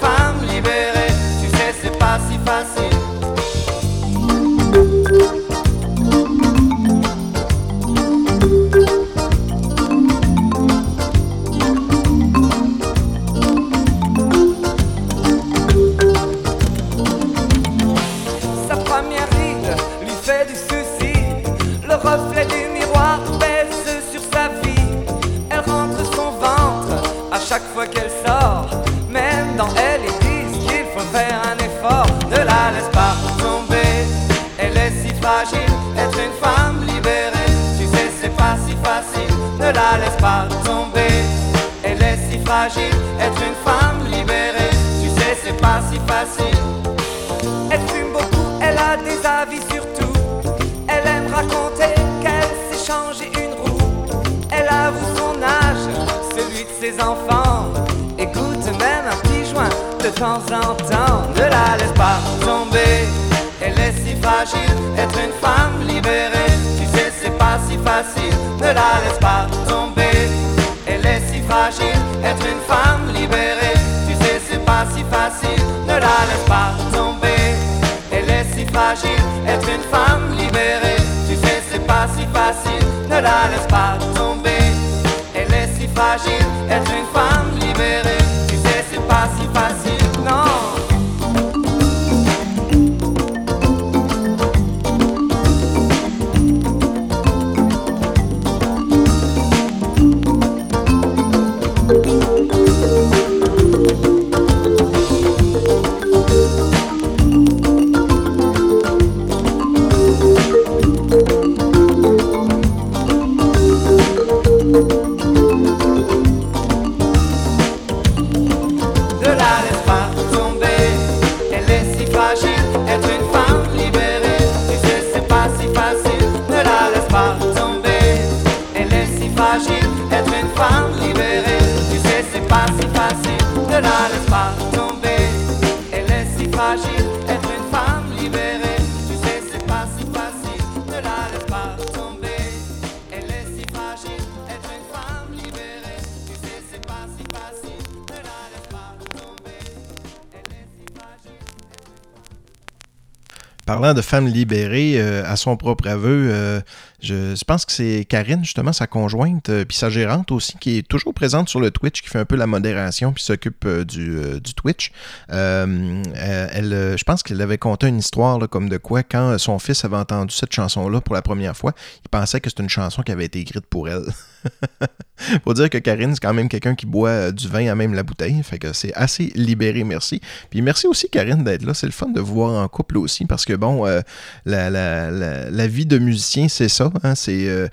femmes 154.09 154.27
libérées, 154.27 154.95
euh, 154.95 155.23
à 155.25 155.35
son 155.35 155.55
propre 155.55 155.87
aveu, 155.87 156.29
euh, 156.31 156.61
je, 156.99 157.43
pense 157.45 157.65
que 157.65 157.71
c'est 157.71 158.05
Karine, 158.09 158.43
justement, 158.43 158.73
sa 158.73 158.87
conjointe, 158.87 159.49
euh, 159.49 159.65
puis 159.65 159.77
sa 159.77 159.89
gérante 159.89 160.31
aussi, 160.31 160.57
qui 160.59 160.79
est 160.79 160.87
toujours 160.87 161.13
présente 161.13 161.47
sur 161.47 161.59
le 161.59 161.69
Twitch, 161.69 162.01
qui 162.01 162.09
fait 162.09 162.17
un 162.17 162.25
peu 162.25 162.35
la 162.35 162.47
modération, 162.47 163.13
puis 163.13 163.23
s'occupe 163.23 163.67
du, 163.83 164.19
Twitch. 164.55 164.91
elle, 165.29 166.95
je 166.97 167.03
pense 167.03 167.21
qu'elle 167.21 167.41
avait 167.41 167.59
conté 167.59 167.87
une 167.87 167.99
histoire 167.99 168.39
comme 168.49 168.67
de 168.67 168.77
quoi, 168.77 169.03
quand 169.03 169.37
son 169.37 169.59
fils 169.59 169.85
avait 169.85 169.97
entendu 169.97 170.35
cette 170.35 170.53
chanson-là 170.53 171.01
pour 171.01 171.13
la 171.13 171.21
première 171.21 171.55
fois, 171.55 171.73
il 172.03 172.09
pensait 172.09 172.41
que 172.41 172.49
c'était 172.49 172.63
une 172.63 172.69
chanson 172.69 173.03
qui 173.03 173.11
avait 173.11 173.25
été 173.25 173.39
écrite 173.39 173.67
pour 173.67 173.87
elle. 173.87 174.05
Faut 175.43 175.53
dire 175.53 175.69
que 175.69 175.77
Karine, 175.77 176.13
c'est 176.13 176.21
quand 176.21 176.33
même 176.33 176.49
quelqu'un 176.49 176.75
qui 176.75 176.85
boit 176.85 177.09
euh, 177.09 177.31
du 177.31 177.47
vin 177.47 177.69
à 177.69 177.75
même 177.75 177.93
la 177.93 178.03
bouteille. 178.03 178.41
Fait 178.43 178.57
que 178.57 178.73
c'est 178.73 178.93
assez 178.93 179.31
libéré, 179.35 179.83
merci. 179.83 180.21
Puis 180.49 180.61
merci 180.61 180.87
aussi, 180.87 181.09
Karine, 181.09 181.43
d'être 181.43 181.63
là. 181.63 181.73
C'est 181.73 181.87
le 181.87 181.91
fun 181.91 182.09
de 182.09 182.21
vous 182.21 182.35
voir 182.35 182.63
en 182.63 182.67
couple 182.67 182.97
aussi. 182.97 183.25
Parce 183.25 183.45
que 183.45 183.53
bon, 183.53 183.85
euh, 183.85 184.01
la, 184.45 185.67
vie 185.67 185.85
de 185.85 185.97
musicien, 185.97 186.47
c'est 186.47 186.69
ça. 186.69 186.91
Hein. 187.03 187.15
c'est. 187.15 187.47
Euh, 187.47 187.67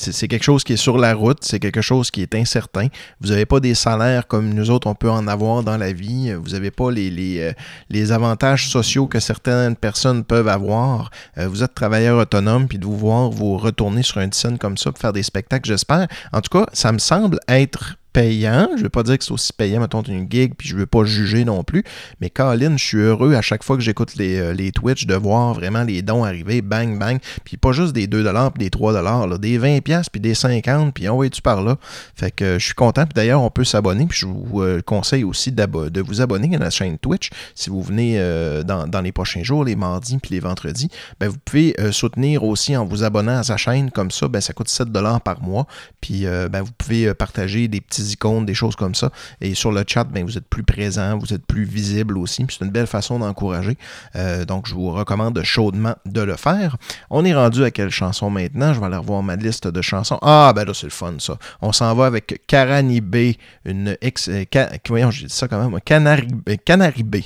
c'est 0.00 0.28
quelque 0.28 0.42
chose 0.42 0.64
qui 0.64 0.72
est 0.72 0.78
sur 0.78 0.98
la 0.98 1.14
route, 1.14 1.38
c'est 1.42 1.58
quelque 1.58 1.82
chose 1.82 2.10
qui 2.10 2.22
est 2.22 2.34
incertain. 2.34 2.88
Vous 3.20 3.28
n'avez 3.28 3.46
pas 3.46 3.60
des 3.60 3.74
salaires 3.74 4.26
comme 4.26 4.52
nous 4.52 4.70
autres, 4.70 4.86
on 4.86 4.94
peut 4.94 5.10
en 5.10 5.28
avoir 5.28 5.62
dans 5.62 5.76
la 5.76 5.92
vie. 5.92 6.32
Vous 6.32 6.50
n'avez 6.50 6.70
pas 6.70 6.90
les, 6.90 7.10
les, 7.10 7.52
les, 7.90 8.12
avantages 8.12 8.68
sociaux 8.68 9.06
que 9.06 9.20
certaines 9.20 9.76
personnes 9.76 10.24
peuvent 10.24 10.48
avoir. 10.48 11.10
vous 11.36 11.62
êtes 11.62 11.74
travailleur 11.74 12.18
autonome, 12.18 12.66
puis 12.66 12.78
de 12.78 12.86
vous 12.86 12.96
voir 12.96 13.30
vous 13.30 13.56
retourner 13.56 14.02
sur 14.02 14.20
une 14.20 14.32
scène 14.32 14.58
comme 14.58 14.76
ça 14.76 14.90
pour 14.90 15.00
faire 15.00 15.12
des 15.12 15.22
spectacles, 15.22 15.68
j'espère. 15.68 16.08
En 16.32 16.40
tout 16.40 16.58
cas, 16.58 16.66
ça 16.72 16.92
me 16.92 16.98
semble 16.98 17.38
être 17.48 17.96
payant. 18.12 18.68
Je 18.72 18.78
ne 18.78 18.82
veux 18.84 18.88
pas 18.88 19.02
dire 19.02 19.18
que 19.18 19.24
c'est 19.24 19.32
aussi 19.32 19.52
payant, 19.52 19.80
mettons, 19.80 20.02
une 20.02 20.30
gig, 20.30 20.54
puis 20.56 20.68
je 20.68 20.74
ne 20.74 20.80
veux 20.80 20.86
pas 20.86 21.04
juger 21.04 21.44
non 21.44 21.62
plus. 21.62 21.84
Mais 22.20 22.30
Colin, 22.30 22.76
je 22.76 22.84
suis 22.84 22.98
heureux 22.98 23.34
à 23.34 23.42
chaque 23.42 23.62
fois 23.62 23.76
que 23.76 23.82
j'écoute 23.82 24.16
les, 24.16 24.38
euh, 24.38 24.52
les 24.52 24.72
Twitch 24.72 25.06
de 25.06 25.14
voir 25.14 25.54
vraiment 25.54 25.82
les 25.82 26.02
dons 26.02 26.24
arriver, 26.24 26.62
bang, 26.62 26.98
bang. 26.98 27.18
Puis 27.44 27.56
pas 27.56 27.72
juste 27.72 27.92
des 27.92 28.06
2$ 28.06 28.50
puis 28.52 28.68
des 28.68 28.70
3$, 28.70 28.92
là, 29.02 29.38
des 29.38 29.58
20$, 29.58 30.04
puis 30.10 30.20
des 30.20 30.34
50$, 30.34 30.92
puis 30.92 31.08
on 31.08 31.20
tu 31.28 31.42
par 31.42 31.62
là. 31.62 31.76
Fait 32.14 32.30
que 32.30 32.58
je 32.58 32.64
suis 32.64 32.74
content. 32.74 33.04
Puis 33.04 33.14
d'ailleurs, 33.14 33.42
on 33.42 33.50
peut 33.50 33.64
s'abonner. 33.64 34.06
Puis 34.06 34.20
je 34.20 34.26
vous 34.26 34.62
euh, 34.62 34.80
conseille 34.82 35.24
aussi 35.24 35.52
de 35.52 36.00
vous 36.00 36.20
abonner 36.20 36.56
à 36.56 36.58
la 36.58 36.70
chaîne 36.70 36.98
Twitch. 36.98 37.30
Si 37.54 37.70
vous 37.70 37.82
venez 37.82 38.14
euh, 38.18 38.62
dans, 38.62 39.00
les 39.00 39.12
prochains 39.12 39.42
jours, 39.42 39.64
les 39.64 39.76
mardis 39.76 40.18
puis 40.18 40.34
les 40.34 40.40
vendredis, 40.40 40.88
ben, 41.18 41.28
vous 41.28 41.38
pouvez 41.44 41.74
soutenir 41.92 42.44
aussi 42.44 42.76
en 42.76 42.84
vous 42.84 43.04
abonnant 43.04 43.38
à 43.38 43.42
sa 43.42 43.56
chaîne. 43.56 43.90
Comme 43.90 44.10
ça, 44.10 44.28
ben, 44.28 44.40
ça 44.40 44.52
coûte 44.52 44.68
7$ 44.68 45.20
par 45.20 45.42
mois. 45.42 45.66
Puis 46.00 46.24
ben, 46.24 46.62
vous 46.62 46.72
pouvez 46.76 47.14
partager 47.14 47.68
des 47.68 47.80
petits 47.80 47.99
icônes, 48.00 48.46
des 48.46 48.54
choses 48.54 48.76
comme 48.76 48.94
ça. 48.94 49.10
Et 49.40 49.54
sur 49.54 49.72
le 49.72 49.84
chat, 49.86 50.04
ben, 50.04 50.24
vous 50.24 50.38
êtes 50.38 50.48
plus 50.48 50.62
présent, 50.62 51.18
vous 51.18 51.32
êtes 51.32 51.44
plus 51.46 51.64
visible 51.64 52.18
aussi. 52.18 52.46
C'est 52.48 52.64
une 52.64 52.70
belle 52.70 52.86
façon 52.86 53.18
d'encourager. 53.18 53.76
Euh, 54.16 54.44
donc, 54.44 54.66
je 54.66 54.74
vous 54.74 54.90
recommande 54.90 55.40
chaudement 55.42 55.94
de 56.06 56.20
le 56.20 56.36
faire. 56.36 56.76
On 57.10 57.24
est 57.24 57.34
rendu 57.34 57.64
à 57.64 57.70
quelle 57.70 57.90
chanson 57.90 58.30
maintenant? 58.30 58.72
Je 58.72 58.80
vais 58.80 58.86
aller 58.86 58.96
revoir 58.96 59.22
ma 59.22 59.36
liste 59.36 59.68
de 59.68 59.82
chansons. 59.82 60.18
Ah, 60.22 60.52
ben 60.54 60.64
là, 60.64 60.74
c'est 60.74 60.86
le 60.86 60.90
fun, 60.90 61.14
ça. 61.18 61.36
On 61.60 61.72
s'en 61.72 61.94
va 61.94 62.06
avec 62.06 62.42
Caranibé, 62.46 63.38
une 63.64 63.96
ex... 64.00 64.28
Euh, 64.28 64.44
voyons, 64.88 65.10
j'ai 65.10 65.26
dit 65.26 65.34
ça 65.34 65.48
quand 65.48 65.62
même. 65.62 65.80
Canari, 65.80 66.28
Canaribé. 66.64 67.24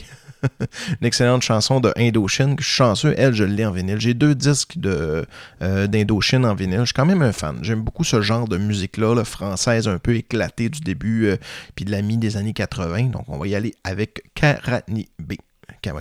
une 1.01 1.07
excellente 1.07 1.43
chanson 1.43 1.81
de 1.81 1.93
Indochine, 1.97 2.57
je 2.59 2.65
suis 2.65 2.75
chanceux, 2.75 3.15
elle, 3.17 3.35
je 3.35 3.45
l'ai 3.45 3.65
en 3.65 3.71
vinyle. 3.71 4.01
J'ai 4.01 4.15
deux 4.15 4.35
disques 4.35 4.79
de, 4.79 5.27
euh, 5.63 5.87
d'Indochine 5.87 6.45
en 6.45 6.55
vinyle. 6.55 6.81
Je 6.81 6.87
suis 6.87 6.95
quand 6.95 7.07
même 7.07 7.23
un 7.23 7.33
fan. 7.33 7.59
J'aime 7.63 7.83
beaucoup 7.83 8.05
ce 8.05 8.21
genre 8.21 8.49
de 8.49 8.57
musique-là, 8.57 9.25
française 9.25 9.89
un 9.89 9.99
peu 9.99 10.15
éclatée 10.15 10.69
du 10.69 10.81
début, 10.81 11.27
euh, 11.27 11.37
puis 11.75 11.85
de 11.85 11.91
la 11.91 12.03
mi 12.03 12.17
des 12.17 12.37
années 12.37 12.53
80. 12.53 13.11
Donc, 13.11 13.25
on 13.29 13.39
va 13.39 13.47
y 13.47 13.55
aller 13.55 13.75
avec 13.85 14.25
Carani 14.35 15.09
B. 15.19 15.35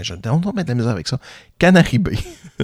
Je, 0.02 0.14
on 0.30 0.38
va 0.38 0.54
mettre 0.54 0.70
la 0.70 0.76
misère 0.76 0.92
avec 0.92 1.08
ça. 1.08 1.20
Canary 1.60 1.98
B. 1.98 2.10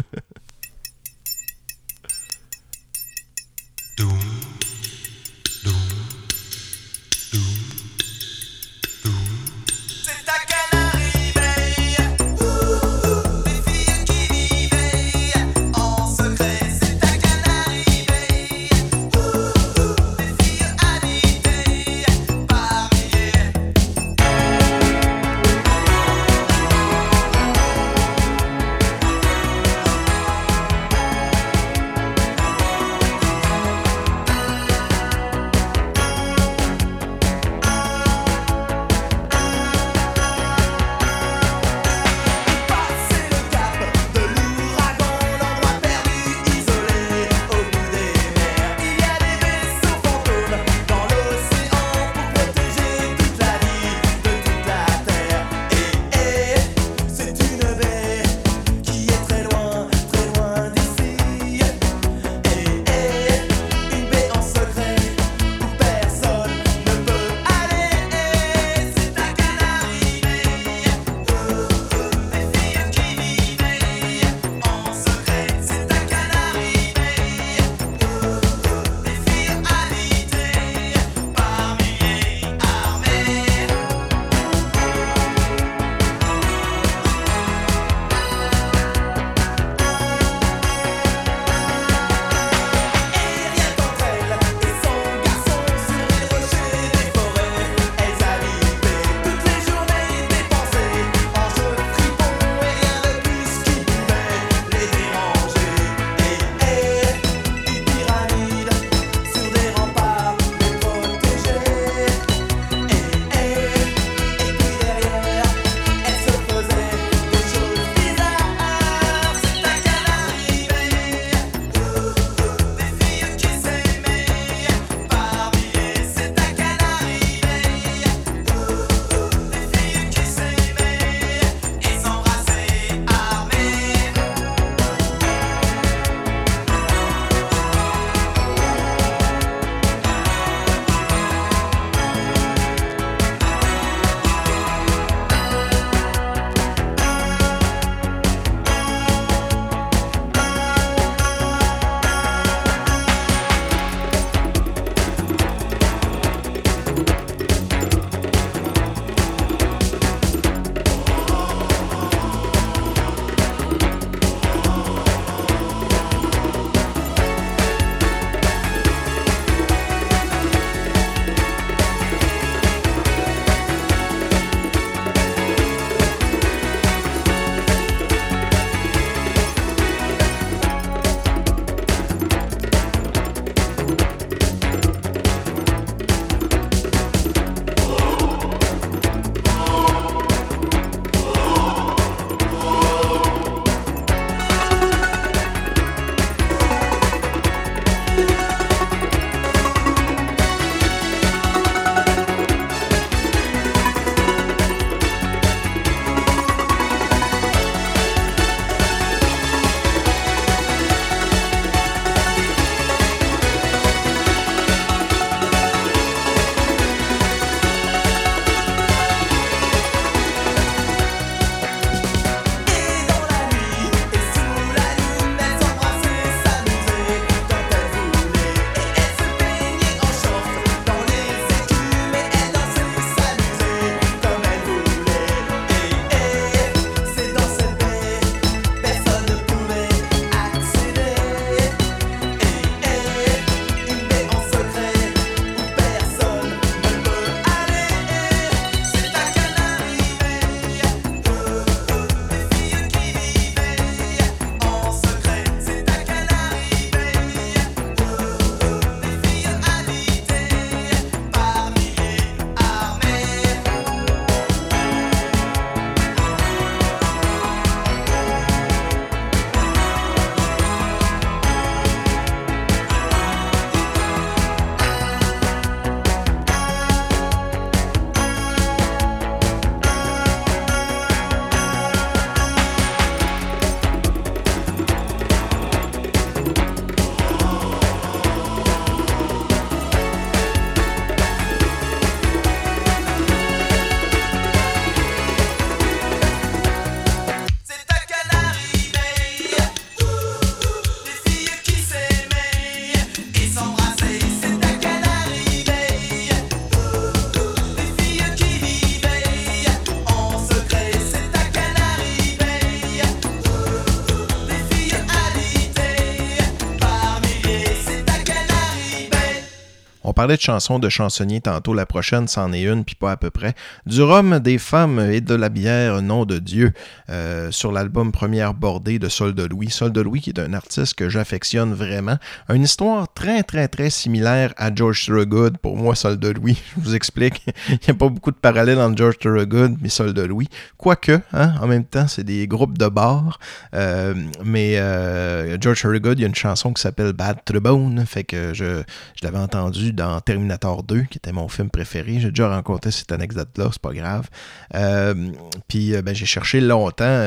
parlait 320.19 320.35
de 320.35 320.41
chansons 320.41 320.79
de 320.79 320.89
chansonniers 320.89 321.39
tantôt. 321.39 321.73
La 321.73 321.85
prochaine, 321.85 322.27
c'en 322.27 322.51
est 322.51 322.63
une, 322.63 322.83
puis 322.83 322.95
pas 322.95 323.13
à 323.13 323.15
peu 323.15 323.29
près. 323.29 323.53
Du 323.85 324.01
rhum, 324.01 324.39
des 324.39 324.57
femmes 324.57 324.99
et 324.99 325.21
de 325.21 325.33
la 325.33 325.47
bière, 325.47 326.01
nom 326.01 326.25
de 326.25 326.39
Dieu, 326.39 326.73
euh, 327.09 327.51
sur 327.51 327.71
l'album 327.71 328.11
Première 328.11 328.53
bordée 328.53 328.99
de 328.99 329.07
Sol 329.07 329.33
de 329.33 329.43
Louis. 329.43 329.69
Sol 329.69 329.93
de 329.93 330.01
Louis, 330.01 330.19
qui 330.19 330.31
est 330.31 330.39
un 330.41 330.51
artiste 330.51 330.95
que 330.95 331.07
j'affectionne 331.07 331.73
vraiment. 331.73 332.17
Une 332.49 332.63
histoire 332.63 333.07
très, 333.13 333.43
très, 333.43 333.69
très 333.69 333.89
similaire 333.89 334.53
à 334.57 334.75
George 334.75 335.05
Thorogood. 335.05 335.57
Pour 335.57 335.77
moi, 335.77 335.95
Sol 335.95 336.19
de 336.19 336.27
Louis, 336.27 336.61
je 336.75 336.81
vous 336.81 336.95
explique. 336.95 337.41
Il 337.69 337.79
n'y 337.87 337.91
a 337.91 337.93
pas 337.93 338.09
beaucoup 338.09 338.31
de 338.31 338.35
parallèles 338.35 338.81
entre 338.81 338.97
George 338.97 339.19
Thorogood 339.19 339.77
mais 339.81 339.87
Sol 339.87 340.13
de 340.13 340.23
Louis. 340.23 340.49
Quoique, 340.75 341.17
hein, 341.31 341.53
en 341.61 341.67
même 341.67 341.85
temps, 341.85 342.09
c'est 342.09 342.25
des 342.25 342.45
groupes 342.45 342.77
de 342.77 342.87
bars. 342.89 343.39
Euh, 343.73 344.13
mais 344.43 344.79
euh, 344.79 345.57
George 345.61 345.81
Thorogood, 345.81 346.19
il 346.19 346.23
y 346.23 346.25
a 346.25 346.27
une 346.27 346.35
chanson 346.35 346.73
qui 346.73 346.81
s'appelle 346.81 347.13
Bad 347.13 347.37
Bone. 347.53 348.03
Fait 348.05 348.25
que 348.25 348.53
je, 348.53 348.83
je 349.15 349.23
l'avais 349.25 349.37
entendu 349.37 349.93
dans 349.93 350.08
Terminator 350.25 350.83
2, 350.83 351.03
qui 351.03 351.17
était 351.17 351.31
mon 351.31 351.47
film 351.47 351.69
préféré. 351.69 352.19
J'ai 352.19 352.29
déjà 352.29 352.49
rencontré 352.49 352.91
cette 352.91 353.11
anecdote-là, 353.11 353.69
c'est 353.71 353.81
pas 353.81 353.93
grave. 353.93 354.27
Euh, 354.75 355.31
puis 355.67 355.93
ben, 356.01 356.13
j'ai 356.13 356.25
cherché 356.25 356.61
longtemps, 356.61 357.25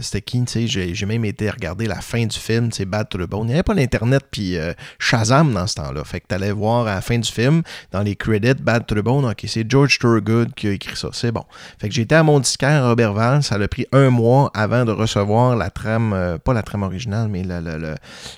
c'était 0.00 0.22
qui, 0.22 0.44
tu 0.44 0.68
sais, 0.68 0.94
j'ai 0.94 1.06
même 1.06 1.24
été 1.24 1.50
regarder 1.50 1.86
la 1.86 2.00
fin 2.00 2.26
du 2.26 2.38
film, 2.38 2.70
c'est 2.72 2.84
Bad 2.84 3.08
to 3.08 3.18
the 3.18 3.28
Bone. 3.28 3.44
Il 3.44 3.48
n'y 3.48 3.54
avait 3.54 3.62
pas 3.62 3.74
d'Internet, 3.74 4.24
puis 4.30 4.56
Shazam 4.98 5.52
dans 5.52 5.66
ce 5.66 5.76
temps-là. 5.76 6.04
Fait 6.04 6.20
que 6.20 6.26
t'allais 6.26 6.52
voir 6.52 6.86
à 6.86 6.96
la 6.96 7.00
fin 7.00 7.18
du 7.18 7.30
film, 7.30 7.62
dans 7.92 8.02
les 8.02 8.16
credits, 8.16 8.54
Bad 8.54 8.86
to 8.86 8.94
the 8.94 9.04
Bone, 9.04 9.24
ok, 9.24 9.44
c'est 9.46 9.68
George 9.70 9.98
Thorogood 9.98 10.54
qui 10.54 10.68
a 10.68 10.72
écrit 10.72 10.96
ça, 10.96 11.08
c'est 11.12 11.32
bon. 11.32 11.44
Fait 11.78 11.88
que 11.88 11.94
j'étais 11.94 12.14
à 12.14 12.22
mon 12.22 12.40
disquaire 12.40 12.86
Robertval, 12.86 13.42
ça 13.42 13.56
a 13.56 13.68
pris 13.68 13.86
un 13.92 14.10
mois 14.10 14.50
avant 14.54 14.84
de 14.84 14.92
recevoir 14.92 15.56
la 15.56 15.70
trame, 15.70 16.38
pas 16.44 16.52
la 16.52 16.62
trame 16.62 16.82
originale, 16.82 17.28
mais 17.28 17.42
le, 17.42 17.60
le, 17.60 17.94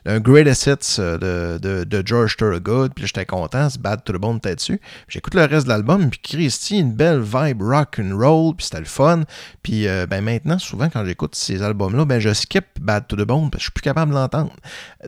un 0.06 0.20
Greatest 0.20 0.66
Hits 0.66 1.00
de, 1.00 1.58
de, 1.58 1.84
de 1.84 2.02
George 2.04 2.36
Thorogood, 2.36 2.92
puis 2.94 3.06
j'étais 3.06 3.26
content, 3.26 3.68
Bad 3.78 4.04
to 4.04 4.12
the 4.12 4.16
Bone, 4.16 4.40
t'es 4.40 4.54
dessus. 4.54 4.80
J'écoute 5.08 5.34
le 5.34 5.44
reste 5.44 5.66
de 5.66 5.70
l'album, 5.70 6.10
puis 6.10 6.20
Christy, 6.22 6.78
une 6.78 6.92
belle 6.92 7.20
vibe 7.20 7.62
rock 7.62 8.00
and 8.00 8.16
roll, 8.16 8.54
puis 8.54 8.64
c'était 8.64 8.80
le 8.80 8.84
fun. 8.84 9.22
Puis 9.62 9.86
ben 10.08 10.22
maintenant, 10.22 10.58
souvent 10.58 10.88
quand 10.88 11.04
j'écoute 11.04 11.34
ces 11.34 11.62
albums-là, 11.62 12.04
ben 12.04 12.20
je 12.20 12.32
skip 12.32 12.64
Bad 12.80 13.06
to 13.06 13.16
the 13.16 13.26
Bone, 13.26 13.50
parce 13.50 13.54
que 13.54 13.58
je 13.58 13.64
suis 13.64 13.72
plus 13.72 13.82
capable 13.82 14.12
de 14.12 14.16
l'entendre. 14.16 14.52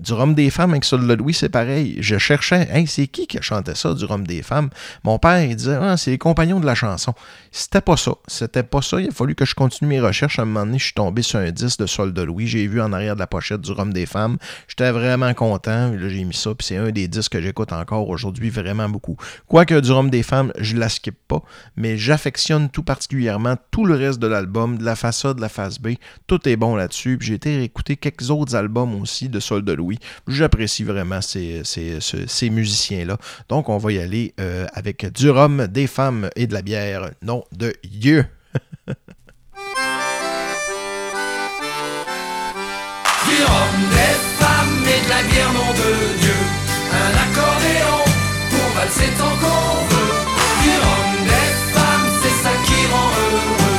Du 0.00 0.12
Rhum 0.12 0.34
des 0.34 0.50
femmes 0.50 0.70
avec 0.70 0.84
Sol 0.84 1.06
de 1.06 1.14
Louis, 1.14 1.34
c'est 1.34 1.48
pareil. 1.48 1.96
Je 2.00 2.18
cherchais, 2.18 2.68
hey, 2.72 2.86
c'est 2.86 3.06
qui 3.06 3.26
qui 3.26 3.38
chantait 3.40 3.74
ça, 3.74 3.94
du 3.94 4.04
Rhum 4.04 4.26
des 4.26 4.42
femmes? 4.42 4.70
Mon 5.04 5.18
père, 5.18 5.42
il 5.42 5.56
disait, 5.56 5.78
ah, 5.80 5.96
c'est 5.96 6.10
les 6.10 6.18
compagnons 6.18 6.60
de 6.60 6.66
la 6.66 6.74
chanson. 6.74 7.14
C'était 7.50 7.80
pas 7.80 7.96
ça. 7.96 8.12
C'était 8.26 8.62
pas 8.62 8.82
ça. 8.82 9.00
Il 9.00 9.08
a 9.08 9.10
fallu 9.10 9.34
que 9.34 9.44
je 9.44 9.54
continue 9.54 9.88
mes 9.88 10.00
recherches. 10.00 10.38
À 10.38 10.42
un 10.42 10.44
moment 10.44 10.66
donné, 10.66 10.78
je 10.78 10.84
suis 10.84 10.94
tombé 10.94 11.22
sur 11.22 11.38
un 11.38 11.50
disque 11.50 11.80
de 11.80 11.86
Sol 11.86 12.12
de 12.12 12.22
Louis. 12.22 12.46
J'ai 12.46 12.66
vu 12.66 12.80
en 12.80 12.92
arrière 12.92 13.14
de 13.14 13.20
la 13.20 13.26
pochette 13.26 13.60
du 13.60 13.72
Rhum 13.72 13.92
des 13.92 14.06
femmes. 14.06 14.38
J'étais 14.68 14.90
vraiment 14.90 15.32
content. 15.34 15.90
Là, 15.90 16.08
j'ai 16.08 16.24
mis 16.24 16.34
ça. 16.34 16.54
Puis 16.54 16.66
c'est 16.68 16.76
un 16.76 16.90
des 16.90 17.08
disques 17.08 17.32
que 17.32 17.42
j'écoute 17.42 17.72
encore 17.72 18.08
aujourd'hui 18.08 18.50
vraiment 18.58 18.88
beaucoup. 18.88 19.16
Quoique 19.46 19.78
du 19.80 19.92
Rhum 19.92 20.10
des 20.10 20.22
femmes, 20.22 20.52
je 20.58 20.76
la 20.76 20.88
skip 20.88 21.16
pas. 21.26 21.42
Mais 21.76 21.96
j'affectionne 21.96 22.68
tout 22.68 22.82
particulièrement 22.82 23.56
tout 23.70 23.84
le 23.84 23.94
reste 23.94 24.18
de 24.18 24.26
l'album, 24.26 24.78
de 24.78 24.84
la 24.84 24.96
face 24.96 25.24
A, 25.24 25.34
de 25.34 25.40
la 25.40 25.48
face 25.48 25.78
B. 25.78 25.94
Tout 26.26 26.48
est 26.48 26.56
bon 26.56 26.76
là-dessus. 26.76 27.18
J'ai 27.20 27.34
été 27.34 27.56
réécouter 27.56 27.96
quelques 27.96 28.30
autres 28.30 28.54
albums 28.54 29.00
aussi 29.00 29.28
de 29.28 29.40
Sol 29.40 29.64
de 29.64 29.72
Louis. 29.72 29.98
J'apprécie 30.26 30.84
vraiment 30.84 31.20
ces, 31.20 31.62
ces, 31.64 32.50
musiciens-là. 32.50 33.18
Donc, 33.48 33.68
on 33.68 33.78
va 33.78 33.92
y 33.92 33.98
aller 33.98 34.34
euh, 34.40 34.66
avec 34.72 35.06
du 35.12 35.30
rhum, 35.30 35.66
des 35.66 35.86
femmes 35.86 36.30
et 36.36 36.46
de 36.46 36.54
la 36.54 36.62
bière. 36.62 37.10
Nom 37.22 37.44
de 37.52 37.74
Dieu. 37.84 38.24
du 38.86 38.94
rhum, 43.44 43.76
des 43.90 44.16
femmes 44.38 44.84
et 44.84 45.04
de 45.04 45.10
la 45.10 45.22
bière, 45.22 45.52
nom 45.52 45.72
de 45.72 46.18
Dieu. 46.20 46.34
Un 46.92 47.12
accordéon 47.22 47.97
valser 48.88 49.10
tant 49.18 49.36
qu'on 49.40 49.94
veut. 49.94 50.14
Du 50.62 50.70
rhum, 50.82 51.10
des 51.24 51.50
femmes, 51.74 52.08
c'est 52.22 52.36
ça 52.42 52.54
qui 52.64 52.80
rend 52.92 53.10
heureux. 53.22 53.78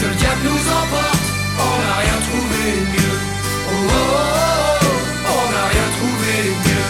Que 0.00 0.06
le 0.06 0.14
diable 0.14 0.40
nous 0.44 0.64
emporte, 0.80 1.26
on 1.58 1.74
n'a 1.82 1.96
rien 2.04 2.18
trouvé 2.28 2.64
mieux. 2.94 3.18
Oh, 3.68 3.74
oh, 3.88 3.98
oh, 4.00 4.86
oh, 4.86 5.38
on 5.38 5.52
n'a 5.52 5.64
rien 5.74 5.88
trouvé 5.98 6.34
mieux. 6.66 6.88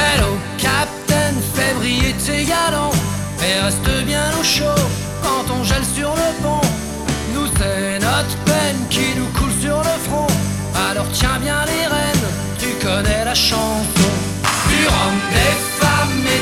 Hello, 0.00 0.38
Captain, 0.58 1.34
fais 1.54 1.74
briller 1.74 2.14
tes 2.26 2.44
galons 2.44 2.94
et 3.46 3.60
reste 3.64 4.04
bien 4.04 4.30
au 4.40 4.44
chaud 4.44 4.82
quand 5.22 5.52
on 5.52 5.64
gèle 5.64 5.88
sur 5.94 6.10
le 6.10 6.42
pont. 6.42 6.66
Nous, 7.34 7.46
c'est 7.58 7.98
notre 7.98 8.36
peine 8.44 8.80
qui 8.90 9.14
nous 9.16 9.28
coule 9.38 9.52
sur 9.60 9.78
le 9.78 9.96
front. 10.08 10.26
Alors 10.90 11.06
tiens 11.12 11.38
bien 11.40 11.60
les 11.66 11.86
rênes, 11.86 12.28
tu 12.58 12.68
connais 12.84 13.24
la 13.24 13.34
chanson. 13.34 14.10
Du 14.68 14.86
rhum, 14.86 15.16
des 15.32 15.67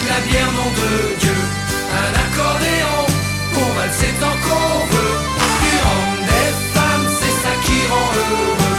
de 0.03 0.09
la 0.09 0.21
bière, 0.29 0.53
nom 0.53 0.71
de 0.81 0.91
Dieu. 1.21 1.39
Un 2.05 2.13
accordéon 2.27 2.99
pour 3.55 3.69
valser 3.79 4.13
tant 4.21 4.37
qu'on 4.45 4.73
veut. 4.93 5.17
Du 5.63 5.73
rhum, 5.85 6.11
des 6.31 6.51
femmes, 6.75 7.07
c'est 7.19 7.37
ça 7.45 7.53
qui 7.65 7.79
rend 7.93 8.11
heureux. 8.21 8.77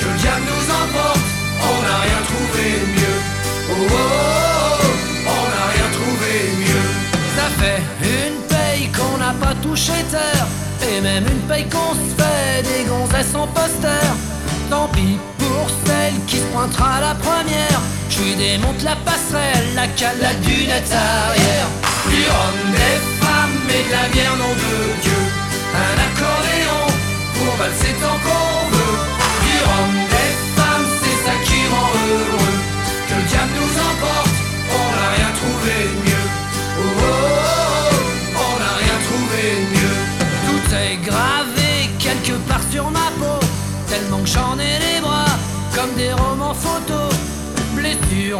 Que 0.00 0.04
le 0.08 0.16
diable 0.22 0.46
nous 0.52 0.66
emporte, 0.80 1.26
on 1.70 1.78
n'a 1.86 1.98
rien 2.06 2.20
trouvé 2.30 2.66
mieux. 2.96 3.18
Oh, 3.70 3.74
oh, 3.76 3.94
oh, 3.94 4.84
oh, 5.26 5.36
on 5.36 5.44
n'a 5.54 5.64
rien 5.74 5.88
trouvé 5.98 6.32
mieux. 6.64 6.88
Ça 7.36 7.46
fait 7.60 7.80
une 8.02 8.38
paye 8.52 8.88
qu'on 8.96 9.16
n'a 9.18 9.32
pas 9.44 9.54
touché 9.62 9.96
terre. 10.10 10.46
Et 10.90 11.00
même 11.00 11.26
une 11.26 11.44
paye 11.48 11.66
qu'on 11.68 11.94
se 11.94 12.08
fait 12.18 12.62
des 12.62 12.84
gonzesses 12.88 13.34
en 13.34 13.46
poster. 13.46 14.08
Tant 14.70 14.88
pis 14.88 15.18
pour 15.38 15.66
celle 15.86 16.14
qui 16.26 16.36
se 16.36 16.42
pointera 16.52 17.00
la 17.00 17.14
première. 17.14 17.80
Je 18.10 18.22
lui 18.22 18.34
démonte 18.34 18.82
la 18.82 18.96
passerelle, 18.96 19.74
la 19.74 19.86
cale, 19.88 20.18
la 20.20 20.34
dunette 20.34 20.92
arrière. 20.92 21.68
Du 22.10 22.22
rhum, 22.28 22.72
des 22.72 22.98
femmes 23.20 23.68
et 23.70 23.86
de 23.86 23.92
la 23.92 24.08
bière, 24.12 24.36
nom 24.36 24.52
de 24.52 25.02
Dieu. 25.02 25.22
Un 25.74 25.96
accordéon 26.08 26.84
pour 27.34 27.54
valser 27.56 27.94
tant 28.02 28.18
qu'on 28.24 28.57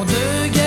de 0.04 0.48
guerre, 0.50 0.57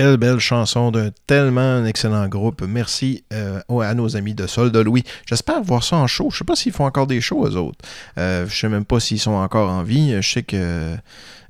Quelle 0.00 0.16
belle 0.16 0.38
chanson 0.38 0.90
d'un 0.90 1.10
tellement 1.26 1.84
excellent 1.84 2.26
groupe. 2.26 2.62
Merci 2.66 3.22
euh, 3.34 3.60
à 3.68 3.92
nos 3.92 4.16
amis 4.16 4.32
de 4.32 4.46
Sol 4.46 4.72
de 4.72 4.78
Louis. 4.78 5.04
J'espère 5.26 5.60
voir 5.62 5.84
ça 5.84 5.96
en 5.96 6.06
show. 6.06 6.30
Je 6.30 6.38
sais 6.38 6.44
pas 6.44 6.56
s'ils 6.56 6.72
font 6.72 6.86
encore 6.86 7.06
des 7.06 7.20
shows, 7.20 7.46
eux 7.46 7.56
autres. 7.56 7.84
Euh, 8.16 8.46
je 8.48 8.58
sais 8.58 8.70
même 8.70 8.86
pas 8.86 8.98
s'ils 8.98 9.20
sont 9.20 9.32
encore 9.32 9.68
en 9.68 9.82
vie. 9.82 10.14
Je 10.22 10.26
sais 10.26 10.42
que 10.42 10.96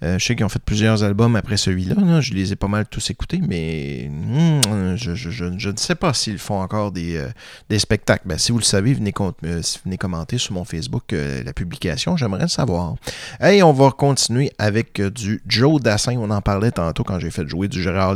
euh, 0.02 0.18
je 0.18 0.24
sais 0.24 0.34
qu'ils 0.34 0.44
ont 0.44 0.48
fait 0.48 0.62
plusieurs 0.64 1.04
albums 1.04 1.36
après 1.36 1.56
celui-là. 1.56 1.94
là. 1.94 2.20
Je 2.20 2.32
les 2.32 2.52
ai 2.52 2.56
pas 2.56 2.68
mal 2.68 2.86
tous 2.86 3.10
écoutés, 3.10 3.40
mais 3.46 4.10
hmm, 4.10 4.96
je, 4.96 5.44
ne 5.44 5.76
sais 5.76 5.94
pas 5.94 6.14
s'ils 6.14 6.38
font 6.38 6.60
encore 6.60 6.90
des, 6.90 7.18
euh, 7.18 7.28
des 7.68 7.78
spectacles. 7.78 8.26
Ben, 8.26 8.38
si 8.38 8.50
vous 8.50 8.58
le 8.58 8.64
savez, 8.64 8.94
venez, 8.94 9.12
com- 9.12 9.32
venez 9.42 9.98
commenter 9.98 10.38
sur 10.38 10.54
mon 10.54 10.64
Facebook 10.64 11.12
la 11.12 11.52
publication. 11.52 12.16
J'aimerais 12.16 12.42
le 12.42 12.48
savoir. 12.48 12.94
Hey, 13.40 13.62
on 13.62 13.72
va 13.72 13.90
continuer 13.90 14.50
avec 14.58 15.00
du 15.00 15.42
Joe 15.46 15.80
Dassin. 15.80 16.16
On 16.18 16.30
en 16.30 16.40
parlait 16.40 16.72
tantôt 16.72 17.04
quand 17.04 17.18
j'ai 17.18 17.30
fait 17.30 17.46
jouer 17.46 17.68
du 17.68 17.82
Gérard 17.82 18.14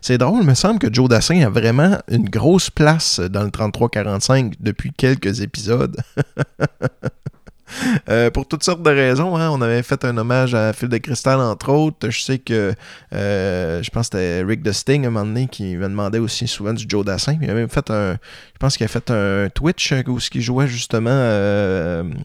C'est 0.00 0.18
drôle, 0.18 0.40
il 0.42 0.46
me 0.46 0.54
semble 0.54 0.78
que 0.78 0.92
Joe 0.92 1.08
Dassin 1.08 1.40
a 1.42 1.48
vraiment 1.48 1.98
une 2.08 2.28
grosse 2.28 2.70
place 2.70 3.20
dans 3.20 3.42
le 3.42 3.50
33-45 3.50 4.54
depuis 4.60 4.92
quelques 4.92 5.40
épisodes. 5.40 5.96
Euh, 8.08 8.30
pour 8.30 8.46
toutes 8.48 8.64
sortes 8.64 8.82
de 8.82 8.90
raisons. 8.90 9.36
hein. 9.36 9.50
On 9.50 9.60
avait 9.60 9.82
fait 9.82 10.02
un 10.04 10.16
hommage 10.16 10.54
à 10.54 10.72
Phil 10.72 10.88
de 10.88 10.96
Cristal, 10.98 11.40
entre 11.40 11.70
autres. 11.70 12.08
Je 12.10 12.20
sais 12.20 12.38
que 12.38 12.72
euh, 13.12 13.82
je 13.82 13.90
pense 13.90 14.08
que 14.08 14.16
c'était 14.18 14.42
Rick 14.42 14.62
de 14.62 14.72
Sting 14.72 15.04
à 15.04 15.08
un 15.08 15.10
moment 15.10 15.26
donné 15.26 15.46
qui 15.46 15.76
me 15.76 15.88
demandait 15.88 16.18
aussi 16.18 16.46
souvent 16.48 16.72
du 16.72 16.84
Joe 16.88 17.04
Dassin. 17.04 17.36
Il 17.42 17.50
a 17.50 17.54
même 17.54 17.68
fait 17.68 17.90
un. 17.90 18.12
Je 18.14 18.58
pense 18.58 18.76
qu'il 18.76 18.84
a 18.84 18.88
fait 18.88 19.10
un 19.10 19.48
Twitch 19.54 19.92
euh, 19.92 20.02
où 20.06 20.18
il 20.34 20.40
jouait 20.40 20.66
justement 20.66 21.10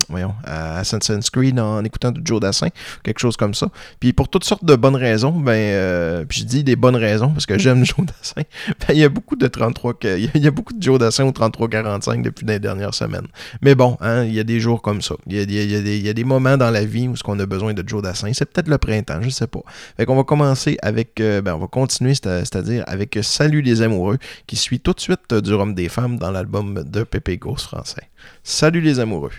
voyons, 0.10 0.34
à 0.46 0.78
Assassin's 0.80 1.30
Creed 1.30 1.60
en 1.60 1.84
écoutant 1.84 2.12
du 2.12 2.22
Joe 2.24 2.40
Dassin, 2.40 2.68
quelque 3.04 3.20
chose 3.20 3.38
comme 3.38 3.54
ça. 3.54 3.68
Puis 4.00 4.14
pour 4.14 4.30
toutes 4.30 4.44
sortes 4.46 4.66
de 4.66 4.76
bonnes 4.76 4.96
raisons, 4.96 5.32
ben 5.32 6.26
je 6.30 6.44
dis 6.44 6.64
des 6.64 6.76
bonnes 6.76 6.96
raisons 6.96 7.30
parce 7.30 7.46
que 7.46 7.58
j'aime 7.58 7.86
Joe 7.86 8.06
Dassin. 8.06 8.42
Ben, 8.80 8.94
il 8.94 8.98
y 9.00 9.04
a 9.04 9.10
beaucoup 9.10 9.36
de 9.36 9.48
33 9.48 9.94
que- 9.96 10.18
il 10.18 10.42
y 10.44 10.48
a- 10.48 10.52
beaucoup 10.52 10.74
de 10.74 10.82
Joe 10.82 11.00
Dassin 11.00 11.26
au 11.26 11.32
33-45 11.32 12.22
depuis 12.22 12.46
les 12.46 12.60
dernières 12.60 12.94
semaines. 12.94 13.28
Mais 13.62 13.76
bon, 13.76 13.98
hein, 14.02 14.24
il 14.24 14.34
y 14.34 14.40
a 14.40 14.44
des 14.44 14.60
jours 14.60 14.82
comme 14.82 15.02
ça. 15.02 15.16
Il 15.41 16.06
y 16.06 16.08
a- 16.10 16.13
des, 16.13 16.24
moments 16.24 16.58
dans 16.58 16.69
la 16.72 16.86
vie 16.86 17.08
où 17.08 17.13
on 17.26 17.39
a 17.39 17.46
besoin 17.46 17.74
de 17.74 17.84
Joe 17.88 18.02
Dassin. 18.02 18.32
C'est 18.34 18.46
peut-être 18.52 18.67
le 18.69 18.78
printemps, 18.78 19.22
je 19.22 19.30
sais 19.30 19.48
pas. 19.48 19.62
Fait 19.98 20.06
qu'on 20.06 20.15
va 20.15 20.24
commencer 20.24 20.78
avec, 20.82 21.19
euh, 21.19 21.41
ben, 21.41 21.56
on 21.56 21.60
va 21.60 21.67
continuer, 21.67 22.13
c'est- 22.15 22.39
c'est-à-dire 22.39 22.84
avec 22.88 23.17
Salut 23.22 23.62
les 23.62 23.82
amoureux, 23.82 24.17
qui 24.48 24.56
suit 24.56 24.80
tout 24.80 24.93
de 24.93 25.00
suite 25.00 25.32
euh, 25.32 25.41
du 25.41 25.54
Rhum 25.54 25.74
des 25.74 25.89
femmes 25.89 26.17
dans 26.17 26.32
l'album 26.32 26.84
de 26.86 27.04
Pépé 27.04 27.38
Gauss 27.38 27.63
français. 27.63 28.10
Salut 28.43 28.82
les 28.82 29.00
amoureux. 29.00 29.32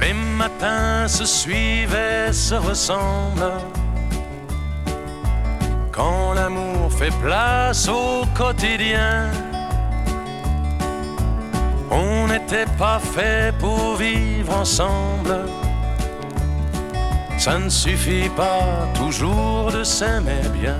Les 0.00 0.12
matins 0.14 1.06
se 1.08 1.24
suivent 1.24 1.94
et 1.94 2.32
se 2.32 2.54
ressemblent. 2.54 3.52
Quand 5.92 6.32
l'amour 6.32 6.90
fait 6.90 7.12
place 7.22 7.86
au 7.86 8.24
quotidien, 8.34 9.30
on 11.90 12.28
n'était 12.28 12.70
pas 12.78 12.98
fait 12.98 13.52
pour 13.58 13.96
vivre 13.96 14.56
ensemble. 14.56 15.36
Ça 17.36 17.58
ne 17.58 17.68
suffit 17.68 18.30
pas 18.30 18.88
toujours 18.94 19.70
de 19.70 19.84
s'aimer 19.84 20.48
bien. 20.54 20.78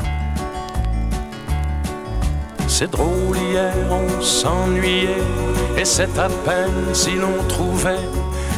C'est 2.67 2.91
drôle, 2.91 3.37
hier 3.37 3.75
on 3.91 4.23
s'ennuyait, 4.23 5.23
et 5.77 5.85
c'est 5.85 6.19
à 6.19 6.29
peine 6.47 6.95
si 6.95 7.17
l'on 7.17 7.37
trouvait 7.49 8.09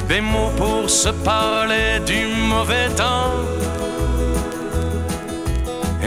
des 0.08 0.20
mots 0.20 0.52
pour 0.56 0.88
se 0.88 1.08
parler 1.08 1.98
du 2.06 2.26
mauvais 2.48 2.88
temps. 2.90 3.32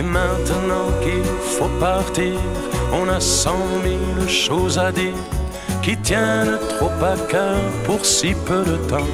Maintenant 0.10 0.90
qu'il 1.02 1.24
faut 1.58 1.74
partir, 1.80 2.40
on 2.94 3.08
a 3.10 3.20
cent 3.20 3.66
mille 3.84 4.30
choses 4.30 4.80
à 4.80 4.92
dire 4.92 5.14
qui 5.82 5.98
tiennent 5.98 6.58
trop 6.78 6.92
à 7.04 7.16
cœur 7.30 7.60
pour 7.86 8.06
si 8.06 8.34
peu 8.46 8.64
de 8.64 8.78
temps. 8.88 9.14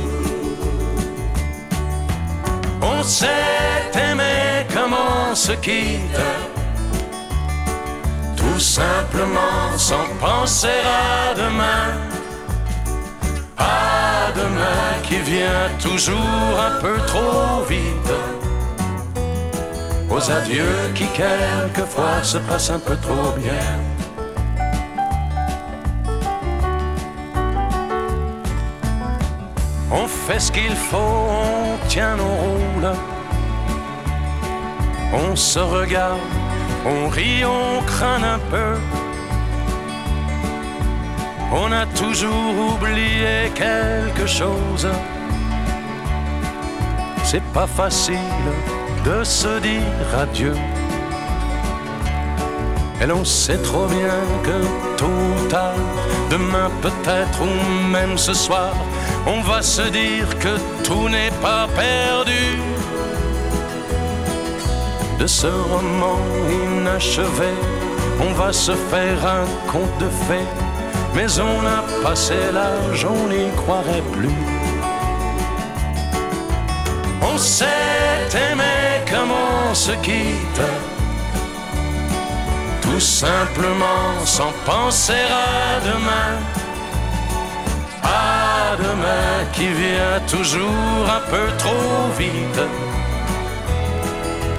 On 2.82 3.02
s'est 3.04 3.92
aimé 3.96 4.66
comme 4.74 4.94
on 4.94 5.36
se 5.36 5.54
quitte, 5.54 6.22
tout 8.38 8.60
simplement 8.60 9.76
sans 9.78 10.08
penser 10.20 10.80
à 10.86 11.34
demain. 11.34 11.88
À 13.58 14.32
demain 14.36 14.90
qui 15.08 15.18
vient 15.32 15.70
toujours 15.82 16.54
un 16.68 16.80
peu 16.82 16.98
trop 17.08 17.64
vite. 17.68 18.43
Aux 20.16 20.30
adieux 20.30 20.92
qui 20.94 21.08
quelquefois 21.08 22.22
se 22.22 22.38
passent 22.38 22.70
un 22.70 22.78
peu 22.78 22.96
trop 22.98 23.32
bien. 23.36 23.80
On 29.92 30.06
fait 30.08 30.40
ce 30.40 30.52
qu'il 30.52 30.76
faut, 30.76 30.98
on 30.98 31.88
tient 31.88 32.16
nos 32.16 32.36
rôles. 32.44 32.94
On 35.14 35.36
se 35.36 35.58
regarde, 35.58 36.20
on 36.86 37.08
rit, 37.08 37.44
on 37.44 37.82
craint 37.82 38.24
un 38.36 38.40
peu. 38.52 38.78
On 41.52 41.72
a 41.72 41.88
toujours 41.88 42.76
oublié 42.76 43.52
quelque 43.56 44.28
chose. 44.28 44.88
C'est 47.24 47.46
pas 47.52 47.66
facile 47.66 48.20
de 49.04 49.24
se 49.24 49.60
dire 49.60 50.10
adieu. 50.18 50.56
Et 53.02 53.06
l'on 53.06 53.26
sait 53.26 53.58
trop 53.58 53.88
bien 53.88 54.20
que 54.44 54.98
tôt 54.98 55.06
ou 55.06 55.48
tard, 55.50 55.74
demain 56.30 56.70
peut-être 56.82 57.42
ou 57.42 57.90
même 57.90 58.18
ce 58.18 58.34
soir, 58.34 58.74
on 59.28 59.42
va 59.42 59.62
se 59.62 59.82
dire 59.90 60.28
que 60.40 60.56
tout 60.84 61.10
n'est 61.10 61.36
pas 61.42 61.68
perdu. 61.76 62.46
De 65.20 65.28
ce 65.28 65.48
roman 65.48 66.20
inachevé, 66.64 67.54
on 68.22 68.32
va 68.34 68.54
se 68.54 68.74
faire 68.92 69.20
un 69.26 69.46
conte 69.72 69.98
de 70.00 70.10
fées, 70.28 70.50
mais 71.16 71.40
on 71.40 71.60
a 71.66 71.84
passé 72.04 72.36
l'âge, 72.54 73.06
on 73.06 73.28
n'y 73.28 73.50
croirait 73.58 74.08
plus. 74.14 74.40
On 77.22 77.38
s'est 77.38 77.66
aimé 78.52 78.73
se 79.74 79.92
quitte, 80.04 80.62
tout 82.82 83.00
simplement 83.00 84.24
sans 84.24 84.54
penser 84.66 85.14
à 85.14 85.80
demain. 85.80 86.38
À 88.04 88.76
demain 88.78 89.46
qui 89.54 89.68
vient 89.68 90.20
toujours 90.28 91.06
un 91.08 91.22
peu 91.30 91.48
trop 91.58 92.10
vite. 92.18 92.62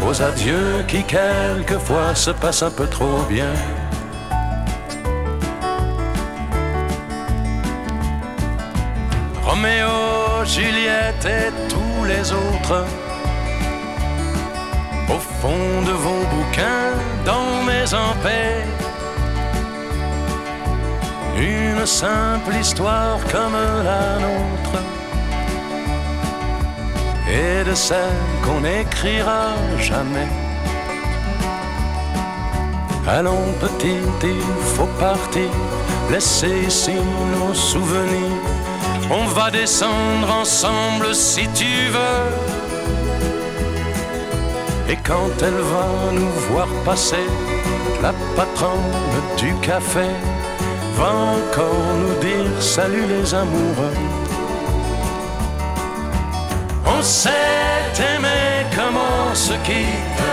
Aux 0.07 0.21
adieux 0.21 0.85
qui 0.89 1.05
quelquefois 1.05 2.15
se 2.15 2.31
passent 2.31 2.63
un 2.63 2.71
peu 2.71 2.87
trop 2.87 3.23
bien. 3.29 3.53
Roméo, 9.45 10.45
Juliette 10.45 11.25
et 11.25 11.53
tous 11.69 12.05
les 12.05 12.33
autres. 12.33 12.85
Au 15.09 15.19
fond 15.19 15.83
de 15.87 15.93
vos 15.93 16.25
bouquins, 16.33 16.93
dans 17.25 17.63
mes 17.65 17.85
paix 18.23 18.65
Une 21.37 21.85
simple 21.87 22.55
histoire 22.61 23.19
comme 23.31 23.57
la 23.85 24.19
nôtre. 24.25 24.79
Et 27.29 27.65
de 27.69 27.75
celle 27.75 28.23
qu'on 28.45 28.61
n'écrira 28.61 29.55
jamais. 29.79 30.29
Allons 33.07 33.53
petit, 33.61 33.99
il 34.23 34.65
faut 34.75 34.89
partir, 34.99 35.51
laisser 36.11 36.65
ici 36.67 36.95
nos 37.39 37.53
souvenirs. 37.53 38.41
On 39.11 39.27
va 39.27 39.51
descendre 39.51 40.31
ensemble 40.41 41.15
si 41.15 41.47
tu 41.49 41.89
veux. 41.91 42.54
Et 44.95 44.99
quand 44.99 45.43
elle 45.43 45.63
va 45.75 46.13
nous 46.13 46.33
voir 46.49 46.69
passer, 46.85 47.27
la 48.01 48.13
patronne 48.37 48.95
du 49.37 49.53
café 49.57 50.07
va 50.97 51.11
encore 51.39 51.89
nous 52.01 52.17
dire 52.21 52.63
salut 52.63 53.05
les 53.09 53.35
amoureux. 53.35 53.99
On 56.87 57.03
s'est 57.03 57.97
aimé 58.13 58.41
comme 58.77 58.97
on 58.97 59.35
se 59.35 59.55
quitte, 59.67 60.29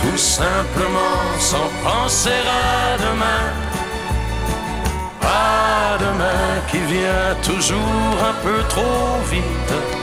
tout 0.00 0.16
simplement 0.16 1.18
sans 1.38 1.68
penser 1.84 2.40
à 2.64 2.96
demain. 3.06 3.44
À 5.20 5.98
demain 5.98 6.46
qui 6.70 6.78
vient 6.94 7.34
toujours 7.42 8.16
un 8.30 8.36
peu 8.42 8.58
trop 8.70 9.20
vite. 9.30 9.95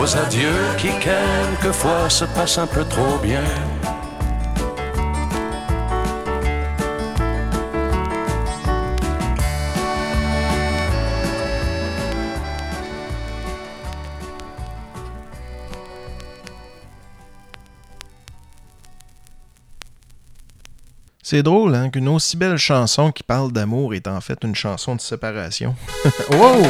Aux 0.00 0.16
adieux 0.16 0.76
qui 0.76 0.90
quelquefois 1.00 2.08
se 2.08 2.24
passent 2.24 2.58
un 2.58 2.68
peu 2.68 2.84
trop 2.84 3.18
bien. 3.18 3.42
C'est 21.24 21.42
drôle, 21.42 21.74
hein, 21.74 21.90
qu'une 21.90 22.08
aussi 22.08 22.36
belle 22.36 22.56
chanson 22.56 23.10
qui 23.10 23.24
parle 23.24 23.52
d'amour 23.52 23.94
est 23.94 24.06
en 24.06 24.20
fait 24.20 24.38
une 24.44 24.54
chanson 24.54 24.94
de 24.94 25.00
séparation. 25.00 25.74
wow! 26.30 26.62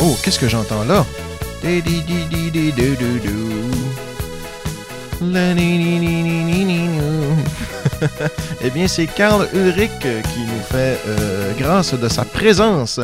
Oh, 0.00 0.16
qu'est-ce 0.24 0.38
que 0.38 0.48
j'entends 0.48 0.84
là? 0.84 1.04
Eh 8.64 8.70
bien, 8.70 8.88
c'est 8.88 9.06
Karl 9.06 9.48
Ulrich 9.54 9.90
qui 10.00 10.40
nous 10.40 10.62
fait, 10.70 10.98
grâce 11.58 11.94
de 11.94 12.08
sa 12.08 12.24
présence, 12.24 12.98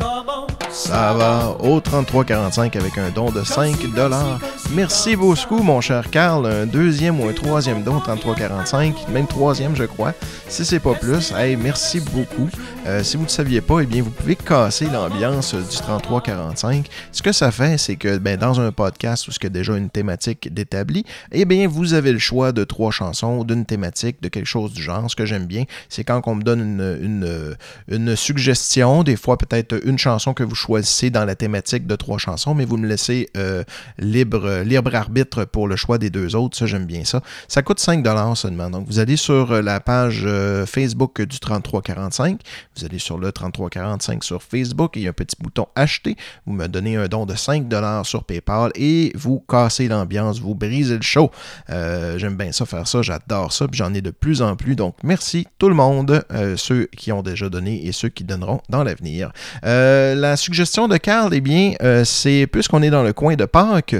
ça 0.70 1.14
va 1.14 1.56
au 1.60 1.80
3345 1.80 2.76
avec 2.76 2.98
un 2.98 3.10
don 3.10 3.30
de 3.30 3.42
5 3.42 3.94
dollars. 3.94 4.38
Merci 4.74 5.16
beaucoup, 5.16 5.62
mon 5.62 5.80
cher 5.80 6.10
Carl. 6.10 6.46
Un 6.46 6.66
deuxième 6.66 7.20
ou 7.20 7.28
un 7.28 7.32
troisième 7.32 7.82
don 7.82 8.00
3345, 8.00 9.08
même 9.08 9.26
troisième, 9.26 9.74
je 9.74 9.84
crois. 9.84 10.12
Si 10.48 10.64
c'est 10.64 10.80
pas 10.80 10.94
plus, 10.94 11.32
hey, 11.32 11.56
merci 11.56 12.00
beaucoup. 12.00 12.48
Euh, 12.86 13.02
si 13.02 13.16
vous 13.16 13.24
ne 13.24 13.28
saviez 13.28 13.60
pas, 13.60 13.80
eh 13.80 13.86
bien, 13.86 14.02
vous 14.02 14.10
pouvez 14.10 14.36
casser 14.36 14.86
l'ambiance 14.86 15.54
du 15.54 15.76
3345. 15.76 16.86
Ce 17.12 17.22
que 17.22 17.32
ça 17.32 17.50
fait, 17.50 17.78
c'est 17.78 17.96
que 17.96 18.18
ben, 18.18 18.38
dans 18.38 18.60
un 18.60 18.72
podcast 18.72 19.28
où 19.28 19.30
y 19.42 19.46
a 19.46 19.48
déjà 19.48 19.76
une 19.76 19.90
thématique 19.90 20.52
d'établi, 20.52 21.04
eh 21.32 21.44
bien, 21.44 21.68
vous 21.68 21.94
avez 21.94 22.12
le 22.12 22.18
choix 22.18 22.52
de 22.52 22.64
trois 22.64 22.90
chansons, 22.90 23.44
d'une 23.44 23.66
thématique, 23.66 24.22
de 24.22 24.28
quelque 24.28 24.46
chose 24.46 24.72
du 24.72 24.82
genre. 24.82 25.10
Ce 25.10 25.16
que 25.16 25.26
j'aime 25.26 25.46
bien, 25.46 25.64
c'est 25.88 26.04
quand 26.04 26.22
on 26.26 26.34
me 26.34 26.42
donne 26.42 26.60
une, 26.60 27.56
une 27.88 28.16
suggestion, 28.16 29.02
des 29.02 29.16
fois 29.16 29.38
peut-être 29.38 29.78
une 29.84 29.98
chanson 29.98 30.34
que 30.34 30.42
vous 30.42 30.54
choisissez 30.58 31.10
dans 31.10 31.24
la 31.24 31.34
thématique 31.34 31.86
de 31.86 31.96
trois 31.96 32.18
chansons, 32.18 32.54
mais 32.54 32.64
vous 32.64 32.76
me 32.76 32.86
laissez 32.86 33.30
euh, 33.36 33.62
libre, 33.98 34.62
libre 34.64 34.94
arbitre 34.94 35.44
pour 35.44 35.68
le 35.68 35.76
choix 35.76 35.98
des 35.98 36.10
deux 36.10 36.34
autres. 36.36 36.56
Ça, 36.56 36.66
j'aime 36.66 36.86
bien 36.86 37.04
ça. 37.04 37.22
Ça 37.46 37.62
coûte 37.62 37.80
5 37.80 38.04
seulement. 38.34 38.70
Donc, 38.70 38.86
vous 38.86 38.98
allez 38.98 39.16
sur 39.16 39.62
la 39.62 39.80
page 39.80 40.22
euh, 40.24 40.66
Facebook 40.66 41.22
du 41.22 41.38
3345. 41.38 42.40
Vous 42.76 42.84
allez 42.84 42.98
sur 42.98 43.18
le 43.18 43.32
3345 43.32 44.24
sur 44.24 44.42
Facebook 44.42 44.92
il 44.96 45.02
y 45.02 45.06
a 45.06 45.10
un 45.10 45.12
petit 45.12 45.36
bouton 45.40 45.66
acheter. 45.74 46.16
Vous 46.46 46.52
me 46.52 46.66
donnez 46.66 46.96
un 46.96 47.06
don 47.06 47.26
de 47.26 47.34
5 47.34 47.66
sur 48.04 48.24
PayPal 48.24 48.70
et 48.74 49.12
vous 49.14 49.42
cassez 49.48 49.88
l'ambiance, 49.88 50.40
vous 50.40 50.54
brisez 50.54 50.96
le 50.96 51.02
show. 51.02 51.30
Euh, 51.70 52.18
j'aime 52.18 52.36
bien 52.36 52.52
ça, 52.52 52.66
faire 52.66 52.88
ça, 52.88 53.02
j'adore 53.02 53.52
ça, 53.52 53.68
puis 53.68 53.78
j'en 53.78 53.94
ai 53.94 54.00
de 54.00 54.10
plus 54.10 54.42
en 54.42 54.56
plus. 54.56 54.74
Donc, 54.74 54.96
merci 55.02 55.46
tout 55.58 55.68
le 55.68 55.74
monde, 55.74 56.24
ceux 56.56 56.86
qui 56.96 57.12
ont 57.12 57.22
déjà 57.22 57.48
donné 57.48 57.86
et 57.86 57.92
ceux 57.92 58.08
qui 58.08 58.24
donneront 58.24 58.60
dans 58.68 58.82
l'avenir. 58.82 59.32
la 59.62 60.36
suggestion 60.48 60.88
de 60.88 60.96
Carl, 60.96 61.34
eh 61.34 61.42
bien, 61.42 61.74
euh, 61.82 62.04
c'est 62.04 62.46
puisqu'on 62.46 62.82
est 62.82 62.88
dans 62.88 63.02
le 63.02 63.12
coin 63.12 63.36
de 63.36 63.44
Pâques, 63.44 63.96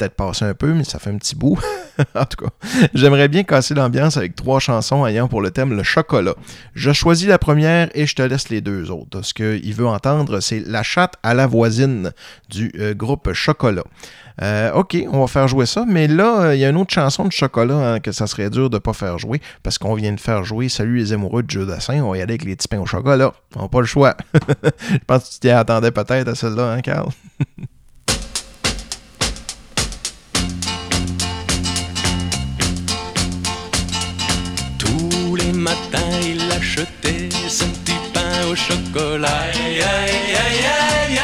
peut-être 0.00 0.14
passé 0.14 0.44
un 0.46 0.54
peu, 0.54 0.72
mais 0.72 0.84
ça 0.84 0.98
fait 0.98 1.10
un 1.10 1.18
petit 1.18 1.36
bout. 1.36 1.58
en 2.14 2.24
tout 2.24 2.44
cas, 2.44 2.50
j'aimerais 2.94 3.28
bien 3.28 3.42
casser 3.42 3.74
l'ambiance 3.74 4.16
avec 4.16 4.34
trois 4.34 4.58
chansons 4.58 5.06
ayant 5.06 5.28
pour 5.28 5.42
le 5.42 5.50
thème 5.50 5.76
le 5.76 5.82
chocolat. 5.82 6.34
Je 6.74 6.92
choisis 6.92 7.28
la 7.28 7.38
première 7.38 7.90
et 7.94 8.06
je 8.06 8.14
te 8.14 8.22
laisse 8.22 8.48
les 8.48 8.62
deux 8.62 8.90
autres. 8.90 9.22
Ce 9.22 9.34
qu'il 9.34 9.74
veut 9.74 9.86
entendre, 9.86 10.40
c'est 10.40 10.60
La 10.60 10.82
chatte 10.82 11.14
à 11.22 11.34
la 11.34 11.46
voisine 11.46 12.12
du 12.48 12.72
euh, 12.78 12.94
groupe 12.94 13.32
Chocolat. 13.32 13.84
Euh, 14.42 14.72
ok, 14.72 14.96
on 15.12 15.20
va 15.20 15.26
faire 15.26 15.48
jouer 15.48 15.66
ça, 15.66 15.84
mais 15.86 16.06
là, 16.06 16.40
euh, 16.40 16.54
il 16.54 16.60
y 16.60 16.64
a 16.64 16.70
une 16.70 16.78
autre 16.78 16.94
chanson 16.94 17.26
de 17.26 17.32
chocolat 17.32 17.94
hein, 17.94 18.00
que 18.00 18.10
ça 18.10 18.26
serait 18.26 18.48
dur 18.48 18.70
de 18.70 18.76
ne 18.76 18.78
pas 18.78 18.94
faire 18.94 19.18
jouer 19.18 19.42
parce 19.62 19.76
qu'on 19.76 19.92
vient 19.94 20.12
de 20.12 20.20
faire 20.20 20.44
jouer 20.44 20.70
Salut 20.70 20.96
les 20.96 21.12
amoureux 21.12 21.42
de 21.42 21.50
Jeu 21.50 21.66
Dassin. 21.66 22.02
On 22.02 22.12
va 22.12 22.16
y 22.16 22.22
aller 22.22 22.32
avec 22.32 22.44
les 22.44 22.56
petits 22.56 22.68
pains 22.68 22.80
au 22.80 22.86
chocolat. 22.86 23.34
On 23.56 23.62
n'a 23.62 23.68
pas 23.68 23.80
le 23.80 23.86
choix. 23.86 24.16
Je 24.90 24.98
pense 25.06 25.28
que 25.28 25.34
tu 25.34 25.40
t'y 25.40 25.50
attendais 25.50 25.90
peut-être 25.90 26.28
à 26.28 26.34
celle-là, 26.34 26.72
hein, 26.72 26.80
Carl? 26.80 27.10
au 38.50 38.56
chocolat. 38.56 39.28
Aïe, 39.28 39.80
aïe, 39.80 40.34
aïe. 40.44 41.20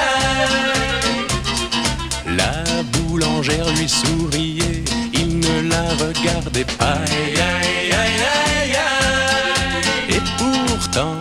La 2.41 2.83
boulangère 2.93 3.69
lui 3.77 3.89
souriait, 3.89 4.85
il 5.12 5.41
ne 5.41 5.69
la 5.71 5.85
regardait 6.05 6.71
pas. 6.79 6.99
Et 10.09 10.23
pourtant, 10.39 11.19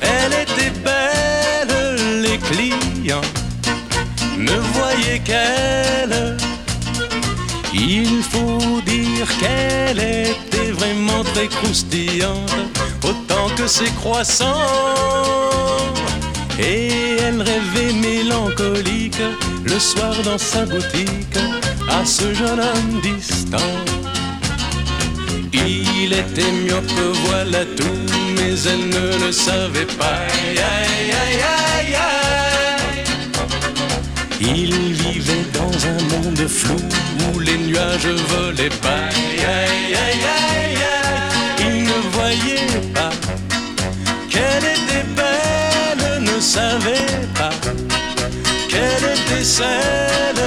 elle 0.00 0.34
était 0.44 0.74
belle, 0.86 2.22
les 2.22 2.38
clients 2.48 3.28
ne 4.36 4.56
voyaient 4.74 5.20
qu'elle. 5.20 6.36
Il 7.72 8.22
faut 8.32 8.80
dire 8.84 9.28
qu'elle 9.40 10.00
était 10.00 10.72
vraiment 10.72 11.22
très 11.32 11.46
croustillante, 11.46 12.77
que 13.58 13.66
ses 13.66 13.90
croissants. 14.00 14.54
Et 16.60 17.16
elle 17.24 17.42
rêvait 17.42 17.92
mélancolique 17.92 19.22
le 19.64 19.78
soir 19.80 20.14
dans 20.24 20.38
sa 20.38 20.64
boutique 20.64 21.38
à 21.88 22.04
ce 22.04 22.32
jeune 22.34 22.60
homme 22.60 23.00
distant. 23.02 23.74
Il 25.52 26.12
était 26.12 26.52
myope, 26.52 27.00
voilà 27.26 27.64
tout, 27.76 28.00
mais 28.36 28.54
elle 28.70 28.88
ne 28.88 29.26
le 29.26 29.32
savait 29.32 29.92
pas. 29.98 30.20
Aïe, 30.32 30.58
aïe, 30.58 31.12
aïe, 31.26 31.94
aïe. 31.94 33.04
Il 34.40 34.72
vivait 34.92 35.46
dans 35.52 35.74
un 35.94 36.00
monde 36.12 36.46
flou 36.48 36.76
où 37.26 37.38
les 37.40 37.58
nuages 37.58 38.06
volaient 38.06 38.78
pas. 38.86 39.08
Aïe, 39.10 39.44
aïe, 39.44 39.94
aïe, 40.04 40.24
aïe. 40.36 40.78
Il 41.60 41.82
ne 41.84 41.98
voyait 42.12 42.87
qu'elle 44.38 44.68
était 44.78 45.08
belle, 45.20 46.22
ne 46.22 46.40
savait 46.40 47.26
pas 47.34 47.54
qu'elle 48.70 49.06
était 49.16 49.44
celle 49.44 50.44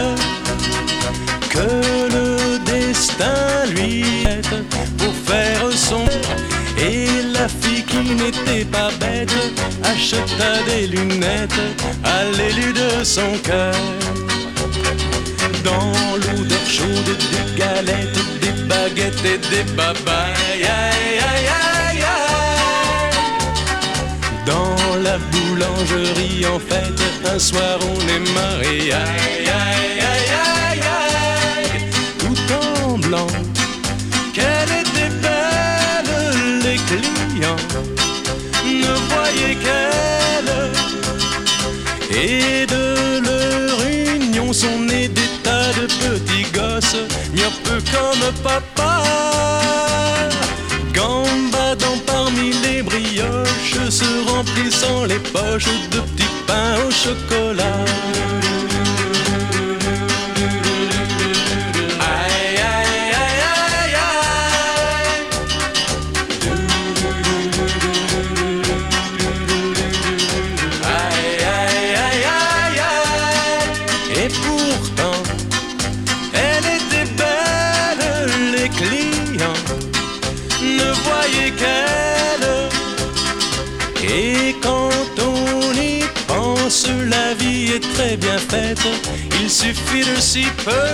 que 1.50 1.68
le 2.16 2.60
destin 2.74 3.66
lui 3.76 4.04
aide 4.34 4.56
pour 4.98 5.14
faire 5.30 5.64
son 5.74 6.06
et 6.78 7.08
la 7.34 7.48
fille 7.48 7.84
qui 7.84 8.16
n'était 8.22 8.66
pas 8.66 8.90
bête 9.00 9.34
acheta 9.84 10.52
des 10.68 10.88
lunettes 10.88 11.64
à 12.04 12.24
l'élu 12.38 12.72
de 12.74 13.04
son 13.04 13.32
cœur. 13.44 13.76
Dans 15.64 15.92
l'odeur 16.24 16.66
chaude 16.68 17.12
des 17.34 17.60
galettes, 17.60 18.22
des 18.42 18.56
baguettes 18.70 19.26
et 19.26 19.38
des 19.54 19.66
babayes. 19.74 20.64
Aïe, 20.64 21.20
aïe, 21.30 21.48
aïe. 21.48 21.71
La 25.12 25.18
boulangerie, 25.18 26.46
en 26.46 26.60
fait, 26.60 26.98
un 27.34 27.40
soir 27.40 27.78
on 27.82 28.00
est 28.16 28.26
mariés. 28.34 28.94
Aïe, 28.94 29.48
aïe, 29.64 30.00
aïe, 30.12 30.32
aïe, 30.70 30.84
aïe. 31.60 31.72
Tout 32.20 32.42
en 32.54 32.98
blanc, 32.98 33.28
qu'elle 34.34 34.72
était 34.84 35.14
belle, 35.26 36.60
les 36.66 36.80
clients 36.90 37.64
ne 38.84 38.94
voyaient 39.12 39.58
qu'elle. 39.66 40.54
Et 42.24 42.66
de 42.66 42.86
leur 43.28 43.78
union 44.16 44.54
sont 44.54 44.80
nés 44.80 45.10
des 45.10 45.32
tas 45.44 45.72
de 45.80 45.88
petits 45.88 46.48
gosses, 46.54 47.04
peu 47.66 47.80
comme 47.94 48.26
papa. 48.44 49.04
Gambadant 50.94 52.00
les 52.50 52.82
brioches, 52.82 53.90
se 53.90 54.30
remplissant 54.30 55.06
les 55.06 55.20
poches 55.20 55.66
de 55.92 56.00
petits 56.00 56.36
pains 56.48 56.76
au 56.88 56.92
chocolat. 56.92 57.86
Si 90.32 90.46
peu. 90.64 90.88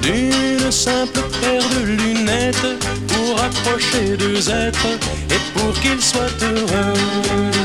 D'une 0.00 0.72
simple 0.72 1.20
paire 1.40 1.68
de 1.76 1.84
lunettes 1.92 2.68
pour 3.08 3.38
accrocher 3.38 4.16
deux 4.16 4.48
êtres 4.48 4.88
et 5.34 5.42
pour 5.52 5.74
qu'ils 5.80 6.00
soient 6.00 6.38
heureux. 6.40 7.63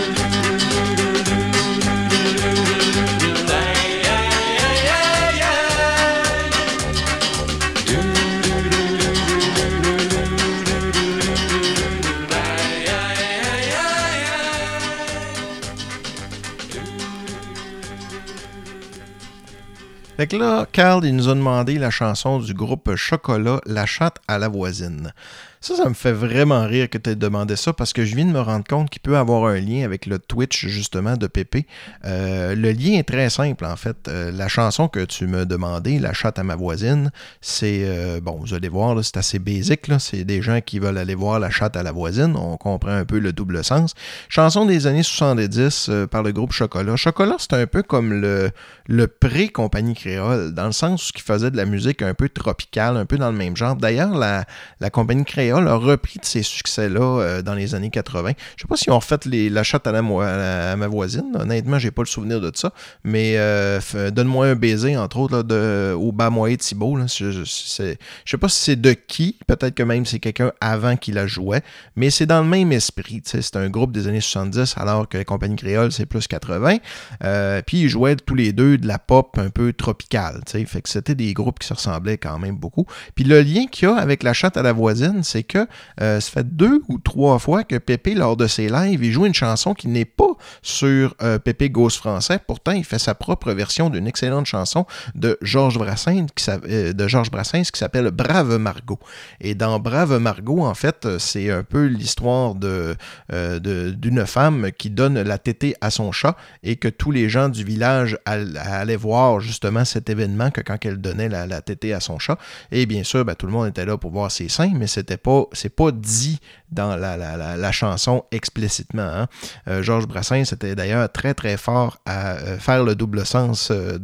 Fait 20.20 20.28
que 20.28 20.36
là, 20.36 20.68
Carl, 20.70 21.06
il 21.06 21.16
nous 21.16 21.30
a 21.30 21.34
demandé 21.34 21.80
la 21.80 21.92
chanson 21.92 22.40
du 22.40 22.54
groupe 22.54 22.79
Chocolat, 22.96 23.62
La 23.66 23.86
chatte 23.86 24.18
à 24.28 24.38
la 24.38 24.48
voisine. 24.48 25.14
Ça, 25.62 25.76
ça 25.76 25.90
me 25.90 25.94
fait 25.94 26.14
vraiment 26.14 26.66
rire 26.66 26.90
que 26.90 26.98
tu 26.98 27.10
aies 27.10 27.16
demandé 27.16 27.58
ça 27.58 27.74
parce 27.74 27.92
que 27.92 28.06
je 28.06 28.16
viens 28.16 28.26
de 28.26 28.32
me 28.32 28.40
rendre 28.40 28.64
compte 28.64 28.90
qu'il 28.90 29.02
peut 29.02 29.18
avoir 29.18 29.44
un 29.46 29.60
lien 29.60 29.84
avec 29.84 30.06
le 30.06 30.18
Twitch, 30.18 30.68
justement, 30.68 31.18
de 31.18 31.28
Pépé. 31.28 31.68
Euh, 32.06 32.56
le 32.56 32.72
lien 32.72 32.94
est 32.94 33.04
très 33.04 33.30
simple, 33.30 33.66
en 33.66 33.76
fait. 33.76 34.08
Euh, 34.08 34.32
la 34.32 34.48
chanson 34.48 34.88
que 34.88 35.04
tu 35.04 35.28
me 35.28 35.46
demandais, 35.46 36.00
La 36.00 36.14
chatte 36.14 36.40
à 36.40 36.44
ma 36.44 36.56
voisine, 36.56 37.12
c'est, 37.42 37.82
euh, 37.84 38.22
bon, 38.22 38.40
vous 38.40 38.54
allez 38.54 38.70
voir, 38.70 39.04
c'est 39.04 39.18
assez 39.18 39.38
basique. 39.38 39.88
C'est 40.00 40.24
des 40.24 40.42
gens 40.42 40.62
qui 40.62 40.80
veulent 40.80 40.98
aller 40.98 41.16
voir 41.16 41.40
La 41.40 41.50
chatte 41.50 41.76
à 41.76 41.84
la 41.84 41.92
voisine. 41.92 42.38
On 42.38 42.56
comprend 42.56 42.92
un 42.92 43.06
peu 43.06 43.20
le 43.20 43.34
double 43.34 43.62
sens. 43.64 43.96
Chanson 44.30 44.66
des 44.66 44.88
années 44.88 45.04
70 45.04 45.90
euh, 45.90 46.08
par 46.08 46.24
le 46.24 46.32
groupe 46.32 46.54
Chocolat. 46.54 46.96
Chocolat, 46.96 47.36
c'est 47.38 47.54
un 47.54 47.68
peu 47.68 47.84
comme 47.84 48.14
le, 48.14 49.08
pré-compagnie 49.08 49.96
créole, 49.96 50.54
dans 50.54 50.68
le 50.68 50.72
sens 50.72 51.12
qu'ils 51.12 51.24
faisaient 51.24 51.52
de 51.52 51.58
la 51.58 51.66
musique 51.66 52.02
un 52.02 52.14
peu 52.14 52.30
tropicale, 52.30 52.79
un 52.88 53.06
peu 53.06 53.18
dans 53.18 53.32
le 53.32 53.38
même 53.38 53.56
genre. 53.56 53.76
D'ailleurs, 53.76 54.16
la, 54.18 54.46
la 54.80 54.90
compagnie 54.90 55.26
créole 55.26 55.68
a 55.68 55.76
repris 55.76 56.20
de 56.20 56.26
ces 56.26 56.44
succès-là 56.44 57.22
euh, 57.22 57.42
dans 57.42 57.54
les 57.54 57.76
années 57.76 57.90
80. 57.90 58.32
Je 58.56 58.62
sais 58.62 58.68
pas 58.68 58.76
si 58.76 58.90
on 58.90 58.98
refait 58.98 59.20
les, 59.26 59.50
la 59.50 59.64
chatte 59.64 59.88
à, 59.88 59.92
la, 59.92 60.02
ma 60.02 60.88
voisine. 60.88 61.32
Honnêtement, 61.38 61.80
j'ai 61.80 61.92
pas 61.92 62.02
le 62.02 62.08
souvenir 62.08 62.42
de 62.42 62.52
ça. 62.54 62.74
Mais 63.04 63.34
euh, 63.38 63.80
donne-moi 64.12 64.48
un 64.48 64.56
baiser, 64.56 64.98
entre 64.98 65.18
autres, 65.18 65.44
de, 65.44 65.94
au 65.98 66.12
bas 66.12 66.30
moyen 66.30 66.56
Thibault. 66.56 66.98
Je, 67.08 67.32
je 67.32 67.44
sais 67.46 68.38
pas 68.40 68.50
si 68.50 68.60
c'est 68.60 68.82
de 68.82 68.94
qui. 68.94 69.38
Peut-être 69.48 69.76
que 69.76 69.84
même 69.84 70.06
c'est 70.06 70.20
quelqu'un 70.20 70.52
avant 70.62 70.96
qui 70.96 71.12
la 71.12 71.28
jouait. 71.28 71.62
Mais 71.96 72.10
c'est 72.10 72.26
dans 72.26 72.42
le 72.42 72.48
même 72.48 72.72
esprit. 72.72 73.22
C'est 73.26 73.56
un 73.56 73.70
groupe 73.70 73.92
des 73.92 74.08
années 74.08 74.22
70, 74.22 74.76
alors 74.78 75.08
que 75.08 75.18
la 75.18 75.26
compagnie 75.26 75.56
créole, 75.56 75.92
c'est 75.92 76.06
plus 76.06 76.28
80. 76.28 76.78
Euh, 77.24 77.62
puis 77.66 77.82
ils 77.82 77.90
jouaient 77.90 78.16
tous 78.16 78.36
les 78.36 78.54
deux 78.54 78.78
de 78.78 78.88
la 78.88 79.00
pop 79.00 79.38
un 79.38 79.50
peu 79.50 79.74
tropicale. 79.74 80.42
que 80.46 80.90
c'était 80.90 81.16
des 81.16 81.34
groupes 81.34 81.60
qui 81.60 81.68
se 81.68 81.74
ressemblaient 81.74 82.18
quand 82.18 82.40
même 82.40 82.56
beaucoup. 82.56 82.69
Puis 83.16 83.24
le 83.24 83.42
lien 83.42 83.66
qu'il 83.68 83.88
y 83.88 83.92
a 83.92 83.96
avec 83.96 84.24
la 84.24 84.34
chatte 84.34 84.58
à 84.58 84.62
la 84.62 84.74
voisine, 84.74 85.24
c'est 85.24 85.44
que 85.44 85.68
euh, 86.02 86.20
ça 86.20 86.32
fait 86.32 86.56
deux 86.56 86.82
ou 86.88 86.98
trois 87.00 87.40
fois 87.40 87.64
que 87.64 87.78
Pépé, 87.78 88.14
lors 88.14 88.38
de 88.38 88.48
ses 88.48 88.70
lives, 88.70 89.04
il 89.04 89.12
joue 89.12 89.26
une 89.26 89.34
chanson 89.34 89.74
qui 89.74 89.88
n'est 89.88 90.06
pas 90.06 90.34
sur 90.62 91.16
euh, 91.22 91.40
Pépé 91.40 91.70
Ghost 91.70 91.98
français. 91.98 92.40
Pourtant, 92.46 92.72
il 92.72 92.84
fait 92.84 93.00
sa 93.00 93.16
propre 93.16 93.52
version 93.54 93.90
d'une 93.90 94.08
excellente 94.08 94.46
chanson 94.46 94.86
de 95.16 95.38
Georges 95.42 95.78
Brassens, 95.78 96.28
qui, 96.36 96.46
euh, 96.50 96.94
qui 96.94 97.80
s'appelle 97.80 98.12
Brave 98.12 98.58
Margot. 98.58 99.00
Et 99.42 99.56
dans 99.56 99.80
Brave 99.80 100.18
Margot, 100.20 100.66
en 100.66 100.74
fait, 100.74 101.08
c'est 101.18 101.52
un 101.52 101.64
peu 101.64 101.86
l'histoire 101.86 102.56
de, 102.56 102.96
d'une 103.30 104.26
femme 104.26 104.70
qui 104.78 104.90
donne 104.90 105.22
la 105.22 105.38
tétée 105.38 105.76
à 105.82 105.90
son 105.90 106.12
chat 106.12 106.36
et 106.64 106.76
que 106.76 106.88
tous 106.88 107.12
les 107.12 107.30
gens 107.30 107.50
du 107.50 107.64
village 107.64 108.18
all- 108.26 108.58
allaient 108.58 108.96
voir 108.96 109.40
justement 109.40 109.86
cet 109.86 110.10
événement 110.10 110.52
que 110.52 110.62
quand 110.62 110.78
elle 110.86 110.98
donnait 110.98 111.30
la, 111.30 111.48
la 111.48 111.62
tétée 111.62 111.94
à 111.94 112.00
son 112.00 112.20
chat. 112.20 112.38
Et 112.72 112.86
bien 112.86 113.04
sûr, 113.04 113.26
ben, 113.26 113.36
tout 113.36 113.46
le 113.46 113.52
monde 113.52 113.68
était 113.68 113.86
là 113.86 113.98
pour 113.98 114.12
voir 114.12 114.32
ses 114.32 114.50
seins, 114.50 114.72
mais 114.74 114.88
c'était 114.88 115.18
pas, 115.18 115.46
pas 115.76 115.92
dit 115.92 116.40
dans 116.72 116.96
la, 116.96 117.72
chanson 117.72 118.24
explicitement. 118.32 119.04
hein. 119.04 119.28
Euh, 119.68 119.84
Georges 119.84 120.08
Brassens 120.08 120.52
était 120.52 120.76
d'ailleurs 120.76 121.12
très 121.12 121.34
très 121.34 121.58
fort 121.58 122.00
à 122.06 122.34
euh, 122.34 122.58
faire 122.58 122.84
le 122.84 122.96
double 122.96 123.26
sens 123.26 123.70
euh, 123.72 123.98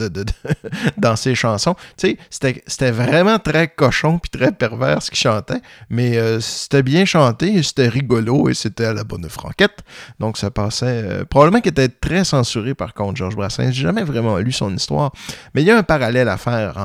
dans 0.97 1.16
ses 1.16 1.36
chansons. 1.36 1.76
C'était, 1.97 2.91
vraiment 2.91 3.39
très 3.39 3.68
cochon 3.68 4.20
puis 4.20 4.30
très 4.30 4.51
pervers 4.51 5.01
ce 5.01 5.10
qu'il 5.10 5.20
chantait, 5.20 5.62
mais 5.89 6.18
c'était 6.39 6.84
bien 6.84 7.06
chanté, 7.06 7.62
c'était 7.64 7.88
rigolo 7.88 8.49
et 8.49 8.53
c'était 8.53 8.86
à 8.86 8.93
la 8.93 9.03
bonne 9.03 9.28
franquette. 9.30 9.80
Donc 10.20 10.38
ça 10.38 10.51
passait. 10.51 11.26
probablement 11.30 11.62
qu'il 11.62 11.72
était 11.72 11.89
très 11.89 12.24
censuré 12.24 12.76
par 12.76 12.93
contre, 12.93 13.16
Georges 13.18 13.36
Brassens. 13.36 13.72
J'ai 13.72 13.84
jamais 13.84 14.03
vraiment 14.03 14.38
lu 14.38 14.51
son 14.51 14.74
histoire, 14.74 15.12
mais 15.53 15.62
il 15.62 15.68
y 15.68 15.72
a 15.72 15.78
un 15.78 15.84
parallèle 15.84 16.30
à 16.30 16.38
faire 16.38 16.78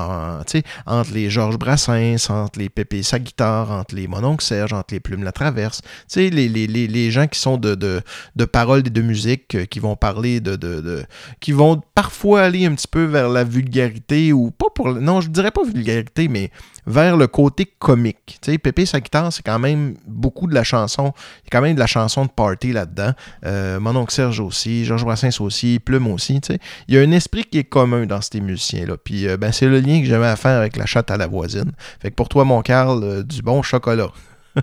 entre 0.86 1.12
les 1.12 1.30
Georges 1.30 1.58
Brassens, 1.60 2.30
entre 2.30 2.58
les 2.58 2.68
Pépé 2.68 3.04
sa 3.04 3.18
guitare, 3.20 3.70
entre 3.70 3.94
les 3.94 4.08
Mononcle 4.08 4.44
Serge, 4.44 4.72
entre 4.72 4.92
les 4.94 4.98
Plumes 5.00 5.22
la 5.22 5.30
Traverse. 5.30 5.82
Tu 5.82 5.88
sais, 6.08 6.30
les, 6.30 6.48
les, 6.48 6.66
les, 6.66 6.88
les 6.88 7.10
gens 7.12 7.28
qui 7.28 7.38
sont 7.38 7.56
de, 7.58 7.74
de, 7.76 8.44
paroles 8.46 8.80
et 8.86 8.90
de 8.90 9.02
musique, 9.02 9.54
euh, 9.54 9.66
qui 9.66 9.78
vont 9.78 9.94
parler 9.94 10.40
de, 10.40 10.56
de, 10.56 10.80
de- 10.80 11.04
qui 11.38 11.52
vont 11.52 11.80
parfois 11.94 12.42
aller 12.42 12.66
un 12.66 12.74
petit 12.74 12.88
peu 12.88 13.04
vers 13.04 13.28
la 13.28 13.44
vulgarité 13.44 14.32
ou 14.32 14.50
pas 14.50 14.66
pour. 14.74 14.92
Non, 14.94 15.20
je 15.20 15.28
dirais 15.28 15.50
pas 15.52 15.62
vulgarité, 15.62 16.26
mais 16.28 16.50
vers 16.86 17.16
le 17.16 17.26
côté 17.26 17.66
comique. 17.78 18.38
Tu 18.42 18.52
sais, 18.52 18.58
Pépé 18.58 18.86
sa 18.86 19.00
guitare, 19.00 19.32
c'est 19.32 19.44
quand 19.44 19.58
même 19.58 19.94
beaucoup 20.06 20.46
de 20.46 20.54
la 20.54 20.64
chanson. 20.64 21.12
Il 21.42 21.44
y 21.44 21.48
a 21.48 21.50
quand 21.52 21.62
même 21.62 21.74
de 21.74 21.80
la 21.80 21.86
chanson 21.86 22.24
de 22.24 22.30
party 22.30 22.72
là-dedans. 22.72 23.12
Euh, 23.44 23.80
mon 23.80 23.94
oncle 23.96 24.12
Serge 24.12 24.40
aussi, 24.40 24.84
Georges 24.84 25.04
Brassens 25.04 25.40
aussi, 25.40 25.78
Plume 25.78 26.08
aussi. 26.08 26.40
Tu 26.40 26.54
sais. 26.54 26.58
Il 26.88 26.94
y 26.94 26.98
a 26.98 27.02
un 27.02 27.12
esprit 27.12 27.44
qui 27.44 27.58
est 27.58 27.64
commun 27.64 28.06
dans 28.06 28.20
ces 28.20 28.40
musiciens-là. 28.40 28.96
Puis 29.02 29.28
euh, 29.28 29.36
ben, 29.36 29.52
c'est 29.52 29.66
le 29.66 29.80
lien 29.80 30.00
que 30.00 30.06
j'avais 30.06 30.26
à 30.26 30.36
faire 30.36 30.58
avec 30.58 30.76
la 30.76 30.86
chatte 30.86 31.10
à 31.10 31.16
la 31.16 31.26
voisine. 31.26 31.72
Fait 32.00 32.10
que 32.10 32.14
pour 32.14 32.28
toi, 32.28 32.44
mon 32.44 32.62
Carl, 32.62 33.02
euh, 33.02 33.22
du 33.22 33.42
bon 33.42 33.62
chocolat. 33.62 34.08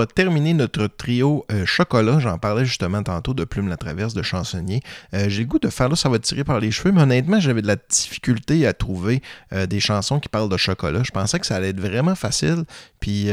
euh, 0.00 0.06
terminer 0.06 0.54
notre 0.54 0.86
trio 0.86 1.44
euh, 1.52 1.64
chocolat, 1.66 2.18
j'en 2.18 2.38
parlais 2.38 2.64
justement 2.64 3.02
tantôt 3.02 3.34
de 3.34 3.44
Plume 3.44 3.68
la 3.68 3.76
Traverse 3.76 4.14
de 4.14 4.22
Chansonnier. 4.22 4.80
Euh, 5.14 5.28
J'ai 5.28 5.42
le 5.42 5.48
goût 5.48 5.58
de 5.58 5.68
faire 5.68 5.88
là, 5.88 5.96
ça 5.96 6.08
va 6.08 6.18
tirer 6.18 6.44
par 6.44 6.60
les 6.60 6.70
cheveux, 6.70 6.92
mais 6.92 7.02
honnêtement, 7.02 7.40
j'avais 7.40 7.62
de 7.62 7.66
la 7.66 7.76
difficulté 7.76 8.66
à 8.66 8.72
trouver 8.72 9.22
des 9.68 9.80
chansons 9.80 10.20
qui 10.20 10.28
parlent 10.28 10.48
de 10.48 10.56
chocolat. 10.56 11.02
Je 11.02 11.10
pensais 11.10 11.38
que 11.38 11.46
ça 11.46 11.56
allait 11.56 11.70
être 11.70 11.80
vraiment 11.80 12.14
facile, 12.14 12.64
puis 13.00 13.28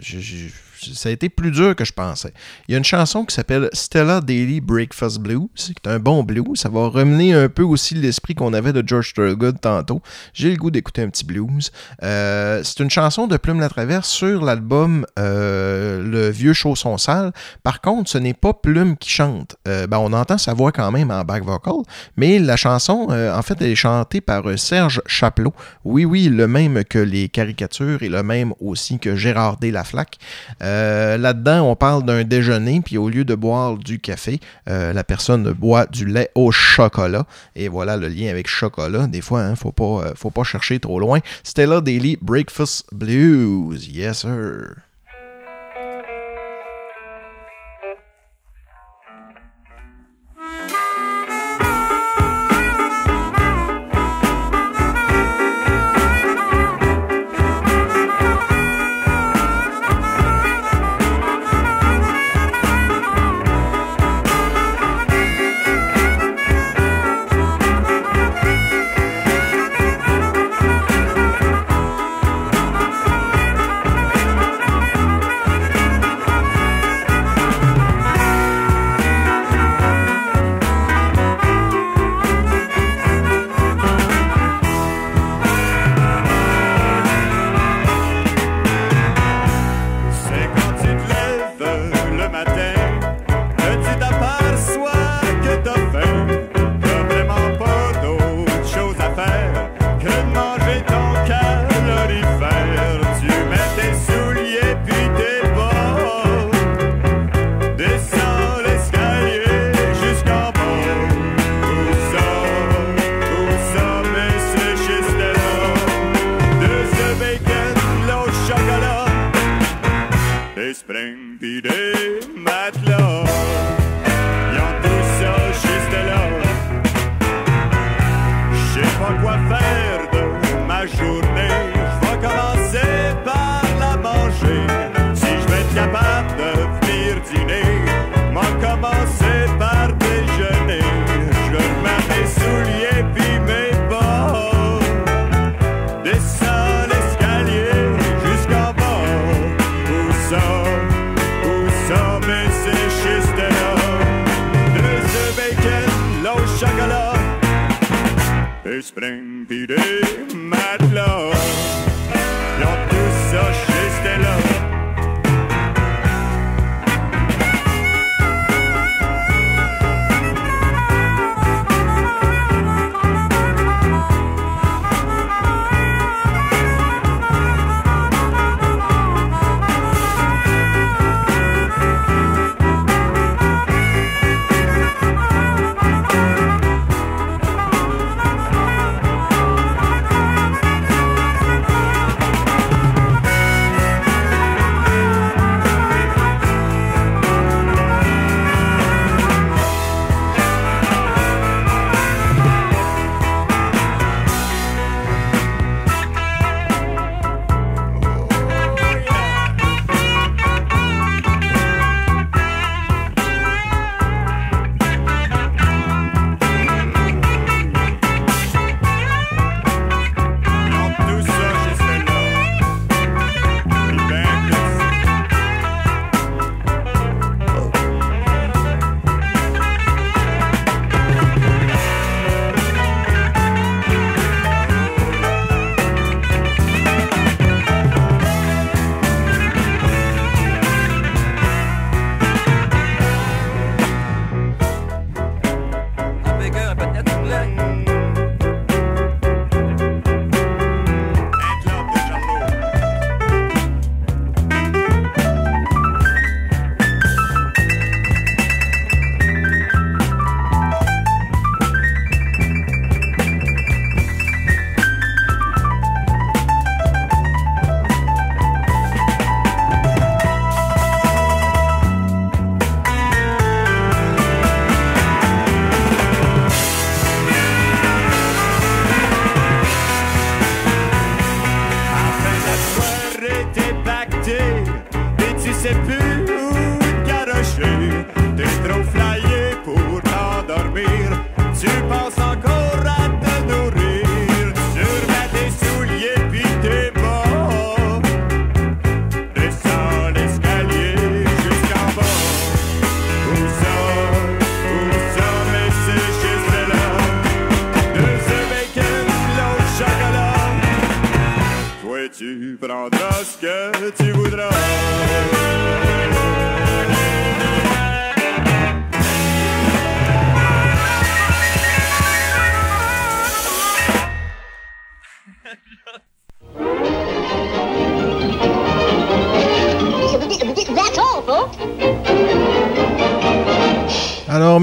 j'ai- 0.00 0.50
ça 0.80 1.08
a 1.08 1.12
été 1.12 1.28
plus 1.28 1.50
dur 1.50 1.76
que 1.76 1.84
je 1.84 1.92
pensais. 1.92 2.32
Il 2.68 2.72
y 2.72 2.74
a 2.74 2.78
une 2.78 2.84
chanson 2.84 3.24
qui 3.24 3.34
s'appelle 3.34 3.68
Stella 3.72 4.20
Daily 4.20 4.60
Breakfast 4.60 5.18
Blues, 5.18 5.48
qui 5.56 5.72
est 5.72 5.88
un 5.88 5.98
bon 5.98 6.22
blues. 6.22 6.58
Ça 6.58 6.68
va 6.68 6.88
ramener 6.88 7.34
un 7.34 7.48
peu 7.48 7.62
aussi 7.62 7.94
l'esprit 7.94 8.34
qu'on 8.34 8.52
avait 8.52 8.72
de 8.72 8.82
George 8.86 9.12
Thorogood 9.14 9.60
tantôt. 9.60 10.00
J'ai 10.32 10.50
le 10.50 10.56
goût 10.56 10.70
d'écouter 10.70 11.02
un 11.02 11.08
petit 11.08 11.24
blues. 11.24 11.70
Euh, 12.02 12.62
c'est 12.64 12.80
une 12.80 12.90
chanson 12.90 13.26
de 13.26 13.36
Plume 13.36 13.60
la 13.60 13.68
Traverse 13.68 14.08
sur 14.08 14.44
l'album 14.44 15.06
euh, 15.18 16.02
Le 16.02 16.30
Vieux 16.30 16.52
Chausson 16.52 16.98
Sale. 16.98 17.32
Par 17.62 17.80
contre, 17.80 18.10
ce 18.10 18.18
n'est 18.18 18.34
pas 18.34 18.52
Plume 18.52 18.96
qui 18.96 19.10
chante. 19.10 19.56
Euh, 19.68 19.86
ben, 19.86 19.98
on 19.98 20.12
entend 20.12 20.38
sa 20.38 20.54
voix 20.54 20.72
quand 20.72 20.90
même 20.90 21.10
en 21.10 21.24
back 21.24 21.44
vocal, 21.44 21.82
mais 22.16 22.38
la 22.38 22.56
chanson, 22.56 23.08
en 23.10 23.42
fait, 23.42 23.56
elle 23.60 23.70
est 23.70 23.74
chantée 23.74 24.20
par 24.20 24.42
Serge 24.58 25.02
Chapelot. 25.06 25.54
Oui, 25.84 26.04
oui, 26.04 26.28
le 26.28 26.46
même 26.46 26.84
que 26.84 26.98
les 26.98 27.28
caricatures 27.28 28.02
et 28.02 28.08
le 28.08 28.22
même 28.22 28.52
aussi 28.60 28.98
que 28.98 29.16
Gérard 29.16 29.56
D. 29.56 29.70
Laflaque. 29.70 30.18
Là-dedans, 31.16 31.70
on 31.70 31.76
parle 31.76 32.04
d'un 32.04 32.24
déjeuner, 32.24 32.80
puis 32.80 32.98
au 32.98 33.08
lieu 33.08 33.24
de 33.24 33.34
boire 33.34 33.76
du 33.76 33.98
café, 33.98 34.40
euh, 34.68 34.92
la 34.92 35.04
personne 35.04 35.52
boit 35.52 35.86
du 35.86 36.06
lait 36.06 36.30
au 36.34 36.50
chocolat. 36.50 37.26
Et 37.56 37.68
voilà 37.68 37.96
le 37.96 38.08
lien 38.08 38.28
avec 38.30 38.48
chocolat. 38.48 39.06
Des 39.06 39.20
fois, 39.20 39.42
hein, 39.42 39.54
faut 39.56 39.72
euh, 39.80 40.12
faut 40.14 40.30
pas 40.30 40.44
chercher 40.44 40.80
trop 40.80 40.98
loin. 40.98 41.20
Stella 41.42 41.80
Daily 41.80 42.18
Breakfast 42.20 42.86
Blues. 42.92 43.88
Yes, 43.88 44.20
sir. 44.20 44.89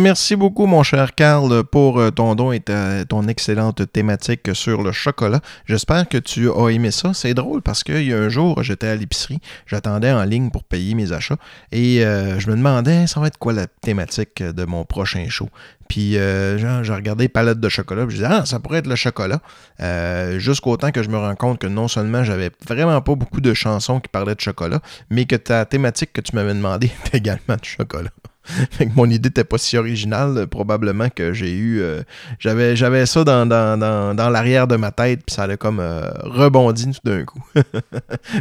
Merci 0.08 0.38
beaucoup, 0.38 0.68
mon 0.68 0.84
cher 0.84 1.16
Carl, 1.16 1.66
pour 1.66 2.00
euh, 2.00 2.12
ton 2.12 2.34
don 2.34 2.54
et 2.54 2.62
ton 3.10 3.28
excellente 3.28 3.92
thématique 3.92 4.52
sur 4.54 4.82
le 4.82 4.94
chocolat. 4.94 5.42
J'espère 5.66 6.08
que 6.08 6.18
tu 6.18 6.50
as 6.50 6.70
aimé 6.70 6.92
ça. 6.92 7.14
C'est 7.14 7.34
drôle 7.34 7.62
parce 7.62 7.84
qu'il 7.84 8.04
y 8.04 8.14
a 8.14 8.18
un 8.18 8.30
jour, 8.30 8.64
j'étais 8.64 8.88
à 8.88 8.96
l'épicerie, 8.96 9.42
j'attendais 9.66 10.14
en 10.14 10.24
ligne 10.24 10.50
pour 10.50 10.64
payer 10.64 10.96
mes 10.96 11.12
achats 11.12 11.36
et 11.74 12.06
euh, 12.06 12.40
je 12.40 12.50
me 12.50 12.56
demandais, 12.56 13.06
ça 13.06 13.20
va 13.20 13.28
être 13.28 13.38
quoi 13.38 13.52
la 13.52 13.68
thématique 13.68 14.42
de 14.42 14.64
mon 14.64 14.86
prochain 14.86 15.26
show? 15.28 15.50
Puis, 15.90 16.18
euh, 16.18 16.58
j'ai 16.84 16.94
regardé 16.94 17.28
palette 17.28 17.60
de 17.60 17.70
chocolat, 17.70 18.06
je 18.08 18.16
disais, 18.16 18.28
ah, 18.30 18.46
ça 18.46 18.60
pourrait 18.60 18.80
être 18.80 18.88
le 18.88 18.96
chocolat. 18.96 19.42
Euh, 19.82 20.40
Jusqu'au 20.40 20.78
temps 20.78 20.92
que 20.92 21.04
je 21.04 21.10
me 21.10 21.18
rends 21.18 21.36
compte 21.36 21.60
que 21.60 21.68
non 21.68 21.90
seulement 21.90 22.24
j'avais 22.24 22.52
vraiment 22.66 23.02
pas 23.02 23.16
beaucoup 23.16 23.42
de 23.42 23.54
chansons 23.54 24.00
qui 24.00 24.08
parlaient 24.08 24.36
de 24.36 24.42
chocolat, 24.42 24.80
mais 25.10 25.26
que 25.26 25.36
ta 25.36 25.66
thématique 25.66 26.14
que 26.14 26.22
tu 26.22 26.34
m'avais 26.34 26.54
demandé 26.54 26.90
était 27.06 27.18
également 27.18 27.58
de 27.60 27.66
chocolat. 27.66 28.12
Fait 28.72 28.88
que 28.88 28.92
mon 28.96 29.06
idée 29.10 29.30
n'était 29.30 29.44
pas 29.44 29.58
si 29.58 29.78
originale, 29.78 30.38
euh, 30.38 30.48
probablement 30.48 31.10
que 31.10 31.34
j'ai 31.34 31.54
eu. 31.54 31.82
euh, 31.82 32.02
j'avais, 32.40 32.76
j'avais 32.76 33.06
ça 33.06 33.24
dans, 33.24 33.46
dans, 33.46 33.80
dans, 34.16 34.30
l'arrière 34.30 34.68
de 34.68 34.76
ma 34.76 34.92
tête, 34.92 35.22
puis 35.26 35.34
ça 35.36 35.44
a 35.44 35.58
comme 35.58 35.80
euh, 35.80 36.10
rebondi 36.24 36.92
tout 36.92 37.00
d'un 37.04 37.26
coup. 37.26 37.42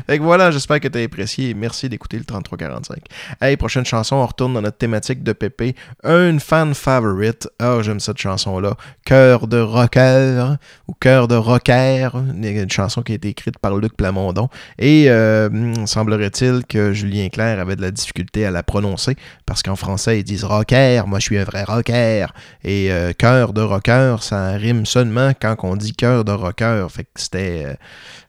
fait 0.06 0.18
que 0.18 0.22
voilà, 0.22 0.50
j'espère 0.50 0.80
que 0.80 0.88
tu 0.88 0.98
as 0.98 1.02
apprécié 1.02 1.54
merci 1.54 1.88
d'écouter 1.88 2.18
le 2.18 2.24
3345. 2.24 2.98
Hey, 3.40 3.56
prochaine 3.56 3.84
chanson, 3.84 4.16
on 4.16 4.26
retourne 4.26 4.54
dans 4.54 4.62
notre 4.62 4.78
thématique 4.78 5.22
de 5.22 5.32
Pépé. 5.32 5.74
Un 6.04 6.38
fan 6.38 6.74
favorite. 6.74 7.48
Ah, 7.58 7.78
j'aime 7.82 8.00
cette 8.00 8.18
chanson-là. 8.18 8.76
Cœur 9.04 9.46
de 9.46 9.58
rocker 9.58 10.56
ou 10.88 10.94
Cœur 10.94 11.28
de 11.28 11.34
rocker. 11.34 12.10
Une 12.14 12.70
chanson 12.70 13.02
qui 13.02 13.12
a 13.12 13.14
été 13.16 13.28
écrite 13.28 13.58
par 13.58 13.76
Luc 13.76 13.96
Plamondon. 13.96 14.48
Et 14.78 15.10
euh, 15.10 15.86
semblerait-il 15.86 16.64
que 16.66 16.92
Julien 16.92 17.28
Clerc 17.28 17.58
avait 17.58 17.76
de 17.76 17.82
la 17.82 17.90
difficulté 17.90 18.44
à 18.44 18.50
la 18.50 18.62
prononcer 18.62 19.16
parce 19.46 19.62
qu'en 19.62 19.76
français, 19.76 19.95
ils 20.06 20.24
disent 20.24 20.44
rocker. 20.44 21.02
Moi, 21.06 21.18
je 21.18 21.24
suis 21.24 21.38
un 21.38 21.44
vrai 21.44 21.64
rocker. 21.64 22.26
Et 22.64 22.92
euh, 22.92 23.12
cœur 23.12 23.52
de 23.52 23.60
rocker, 23.60 24.16
ça 24.20 24.52
rime 24.52 24.86
seulement 24.86 25.32
quand 25.40 25.56
on 25.62 25.76
dit 25.76 25.92
cœur 25.92 26.24
de 26.24 26.32
rocker. 26.32 26.86
Fait 26.90 27.04
que 27.04 27.10
c'était. 27.16 27.76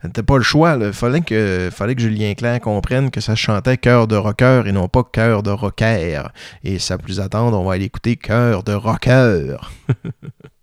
euh, 0.06 0.22
pas 0.24 0.38
le 0.38 0.44
choix. 0.44 0.78
Il 0.82 0.94
fallait 0.94 1.22
que, 1.22 1.70
fallait 1.72 1.96
Julien 1.98 2.34
Clerc 2.34 2.62
comprenne 2.62 3.12
que 3.12 3.22
ça 3.22 3.36
chantait 3.36 3.78
cœur 3.78 4.08
de 4.08 4.16
rocker 4.16 4.64
et 4.66 4.72
non 4.72 4.88
pas 4.88 5.04
cœur 5.04 5.44
de 5.44 5.52
rocker. 5.52 6.24
Et 6.64 6.80
sans 6.80 6.98
plus 6.98 7.20
attendre, 7.20 7.60
on 7.60 7.66
va 7.66 7.74
aller 7.74 7.86
écouter 7.86 8.16
cœur 8.16 8.64
de 8.64 8.74
rocker. 8.74 9.58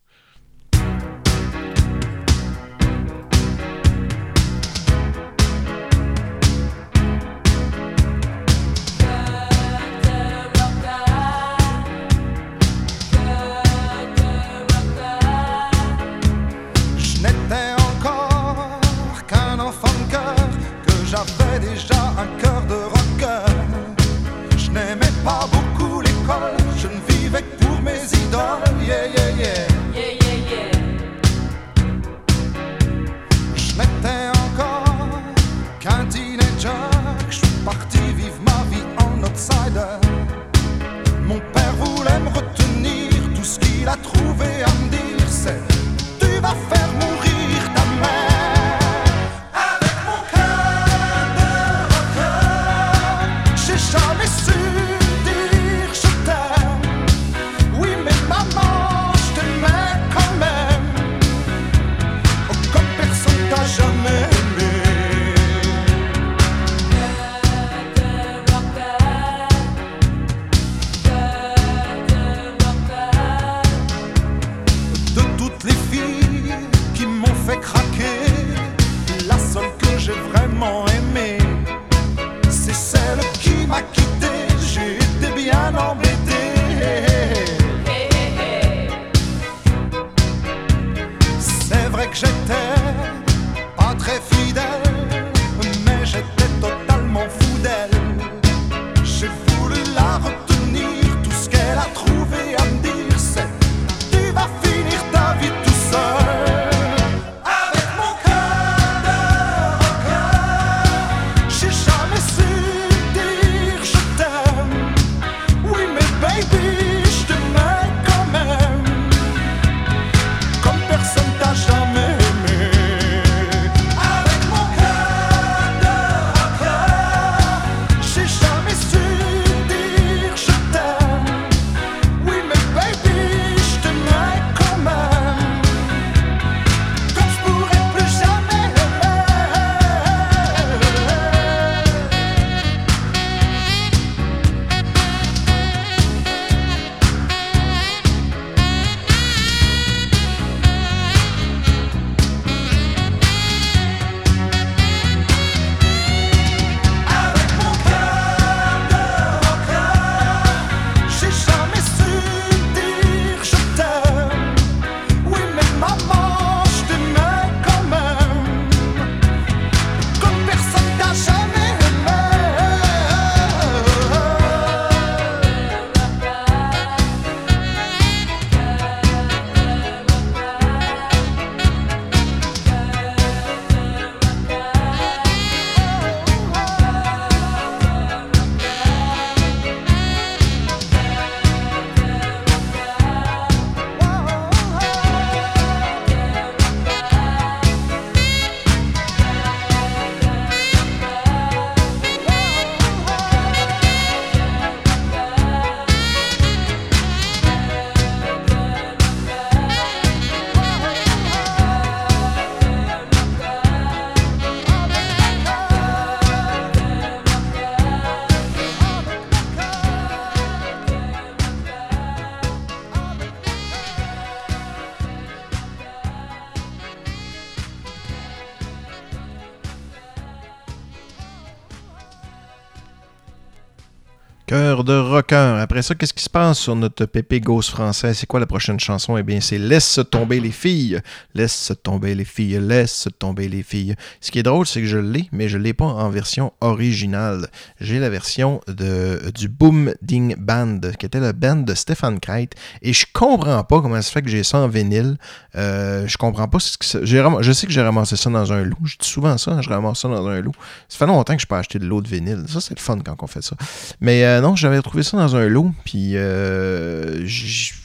Après 235.75 235.83
ça, 235.83 235.97
qu'est-ce 235.97 236.15
qui 236.15 236.23
se 236.23 236.31
passe 236.31 236.61
sur 236.61 236.77
notre 236.77 237.05
Pépé 237.05 237.41
Ghost 237.41 237.71
français? 237.71 238.15
C'est 238.15 238.27
quoi 238.27 238.39
la 238.39 238.47
prochaine 238.47 238.79
chanson? 238.79 239.17
Eh 239.17 239.25
bien, 239.25 239.41
c'est 239.41 239.59
Laisse 239.59 239.99
tomber 240.09 240.39
les 240.39 240.53
filles. 240.53 241.01
Laisse 241.35 241.73
tomber 241.83 242.15
les 242.15 242.25
filles. 242.25 242.61
Laisse 242.61 243.09
tomber 243.19 243.49
les 243.49 243.65
filles. 243.65 243.97
Ce 244.21 244.31
qui 244.31 244.39
est 244.39 244.45
drôle, 244.45 244.69
c'est 244.69 244.83
que 244.83 244.87
je 244.87 244.99
l'ai, 244.99 245.29
mais 245.33 245.49
je 245.49 245.59
ne 245.59 245.65
l'ai 245.65 245.73
pas 245.73 245.87
en 245.87 246.11
version 246.11 246.53
originale. 246.61 247.49
J'ai 247.81 247.99
la 247.99 248.09
version 248.09 248.61
de, 248.69 249.33
du 249.35 249.49
Boom 249.49 249.93
Ding 250.01 250.37
Band, 250.39 250.79
qui 250.97 251.07
était 251.07 251.19
la 251.19 251.33
band 251.33 251.57
de 251.57 251.75
Stéphane 251.75 252.21
Kreit. 252.21 252.51
Et 252.81 252.93
je 252.93 253.07
comprends 253.13 253.65
pas 253.65 253.81
comment 253.83 253.97
ça 253.97 254.03
se 254.03 254.13
fait 254.13 254.23
que 254.23 254.31
j'ai 254.31 254.45
ça 254.45 254.59
en 254.59 254.69
vinyle. 254.69 255.17
Euh, 255.57 256.07
je 256.07 256.17
comprends 256.17 256.47
pas. 256.47 256.61
Ce 256.61 256.79
que 256.79 256.85
je 257.05 257.53
sais 257.53 257.67
que 257.67 257.73
j'ai 257.73 257.83
ramassé 257.83 258.15
ça 258.15 258.31
dans 258.31 258.53
un 258.53 258.63
loup. 258.63 258.79
Je 258.85 258.97
dis 258.97 259.09
souvent 259.09 259.37
ça, 259.39 259.51
hein, 259.51 259.61
je 259.61 259.71
ramasse 259.71 260.03
ça 260.03 260.09
dans 260.09 260.25
un 260.29 260.41
loup. 260.41 260.55
Ça 260.89 260.99
fait 260.99 261.07
longtemps 261.07 261.35
que 261.35 261.43
je 261.43 261.49
peux 261.49 261.57
acheter 261.57 261.81
de 261.81 261.87
l'eau 261.87 262.01
de 262.01 262.07
vinyle. 262.07 262.45
Ça, 262.47 262.61
c'est 262.61 262.79
le 262.79 262.81
fun 262.81 263.01
quand 263.05 263.17
on 263.21 263.27
fait 263.27 263.43
ça. 263.43 263.57
Mais 264.01 264.25
euh, 264.25 264.41
non, 264.41 264.55
j'avais 264.55 264.81
trouvé 264.81 265.03
ça 265.03 265.17
dans 265.17 265.35
un 265.35 265.49
lot, 265.49 265.64
puis 265.85 266.17
euh, 266.17 267.27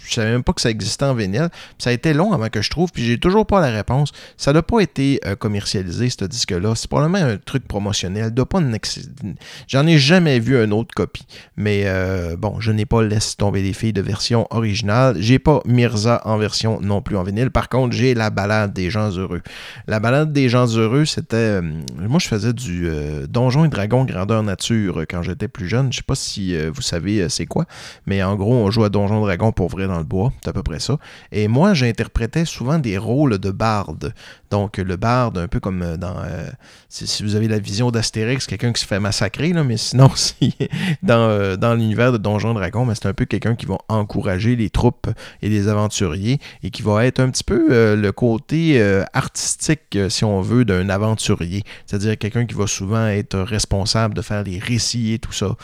je 0.10 0.16
savais 0.16 0.32
même 0.32 0.44
pas 0.44 0.54
que 0.54 0.62
ça 0.62 0.70
existait 0.70 1.06
en 1.06 1.14
vinyle. 1.14 1.50
Ça 1.78 1.92
a 1.92 1.94
été 1.94 2.14
long 2.14 2.34
avant 2.34 2.50
que 2.50 2.62
je 2.62 2.70
trouve, 2.70 2.92
puis 2.92 3.06
j'ai 3.06 3.18
toujours 3.20 3.46
pas 3.46 3.62
la 3.62 3.70
réponse. 3.70 4.12
Ça 4.38 4.54
n'a 4.54 4.62
pas 4.62 4.80
été 4.80 5.20
euh, 5.26 5.36
commercialisé, 5.36 6.10
ce 6.10 6.26
disque-là. 6.26 6.74
C'est 6.76 6.90
probablement 6.90 7.26
un 7.26 7.38
truc 7.38 7.68
promotionnel. 7.68 8.34
J'en 9.68 9.88
ai 9.88 9.98
jamais 9.98 10.40
vu 10.40 10.58
un 10.58 10.72
autre 10.72 10.94
copie. 10.96 11.26
Mais 11.56 11.84
euh, 11.86 12.36
bon, 12.38 12.60
je 12.60 12.72
n'ai 12.72 12.86
pas 12.86 13.04
Laisse 13.04 13.38
tomber 13.38 13.62
les 13.62 13.74
filles 13.74 13.94
de 13.94 14.02
version 14.02 14.48
originale. 14.50 15.16
J'ai 15.20 15.40
pas 15.40 15.62
Mirza 15.66 16.22
en 16.26 16.38
version 16.38 16.80
non 16.82 17.02
plus 17.02 17.16
en 17.16 17.24
vinyle. 17.24 17.50
Par 17.50 17.70
contre, 17.70 17.96
j'ai 17.96 18.14
la 18.14 18.30
balade 18.30 18.74
des 18.74 18.90
gens 18.90 19.10
heureux. 19.12 19.42
La 19.88 20.00
balade 20.00 20.34
des 20.34 20.50
gens 20.50 20.68
heureux, 20.68 21.06
c'était. 21.06 21.36
euh, 21.38 21.62
moi, 21.98 22.20
je 22.20 22.28
faisais 22.28 22.54
du 22.54 22.90
Donjon 23.30 23.66
et 23.66 23.70
Dragon 23.70 24.04
grandeur 24.06 24.44
nature 24.44 25.04
quand 25.10 25.22
j'étais 25.22 25.48
plus 25.48 25.68
jeune. 25.68 25.92
Je 25.92 25.98
sais 25.98 26.04
pas 26.04 26.16
si 26.16 26.56
vous 26.70 26.82
savez 26.82 27.28
c'est 27.30 27.46
quoi, 27.46 27.66
mais 28.06 28.22
en 28.24 28.36
gros, 28.36 28.56
on 28.56 28.72
joue 28.72 28.84
à 28.84 28.90
Donjon 28.90 29.22
Dragon 29.22 29.52
pour 29.52 29.70
vrai 29.70 29.88
dans 29.88 29.99
le 30.00 30.06
bois. 30.06 30.34
C'est 30.44 30.50
à 30.50 30.54
peu 30.54 30.64
près 30.64 30.80
ça. 30.80 30.98
Et 31.32 31.48
moi, 31.48 31.74
j'interprétais 31.74 32.46
souvent 32.46 32.80
des 32.80 32.98
rôles 32.98 33.38
de 33.38 33.52
barde. 33.52 34.14
Donc, 34.50 34.78
le 34.78 34.96
barde, 34.96 35.38
un 35.38 35.48
peu 35.48 35.60
comme 35.60 35.82
euh, 35.82 35.98
dans. 35.98 36.18
euh, 36.24 36.50
si, 36.90 37.24
vous 37.24 37.36
avez 37.36 37.48
la 37.48 37.60
vision 37.60 37.92
d'Astérix, 37.92 38.48
quelqu'un 38.48 38.74
qui 38.74 38.82
se 38.82 38.88
fait 38.88 39.00
massacrer, 39.00 39.54
là, 39.54 39.64
mais 39.64 39.78
sinon, 39.78 40.10
si, 40.16 40.56
dans, 41.04 41.30
euh, 41.30 41.56
dans 41.56 41.76
l'univers 41.76 42.12
de 42.12 42.18
Donjon 42.18 42.54
Dragon, 42.54 42.86
ben, 42.86 42.96
c'est 42.96 43.08
un 43.08 43.14
peu 43.14 43.26
quelqu'un 43.26 43.56
qui 43.56 43.66
va 43.66 43.78
encourager 43.88 44.56
les 44.56 44.70
troupes 44.70 45.08
et 45.42 45.50
les 45.50 45.68
aventuriers 45.68 46.40
et 46.64 46.72
qui 46.72 46.82
va 46.82 47.06
être 47.06 47.20
un 47.20 47.30
petit 47.30 47.44
peu 47.44 47.96
le 47.96 48.12
côté 48.12 48.82
artistique, 49.14 49.98
si 50.10 50.24
on 50.24 50.42
veut, 50.42 50.66
d'un 50.66 50.90
aventurier. 50.90 51.64
C'est-à-dire 51.86 52.18
quelqu'un 52.18 52.46
qui 52.46 52.56
va 52.56 52.68
souvent 52.68 53.08
être 53.08 53.40
responsable 53.40 54.14
de 54.14 54.22
faire 54.22 54.44
les 54.44 54.60
récits 54.60 55.14
et 55.14 55.20
tout 55.20 55.34
ça. 55.34 55.56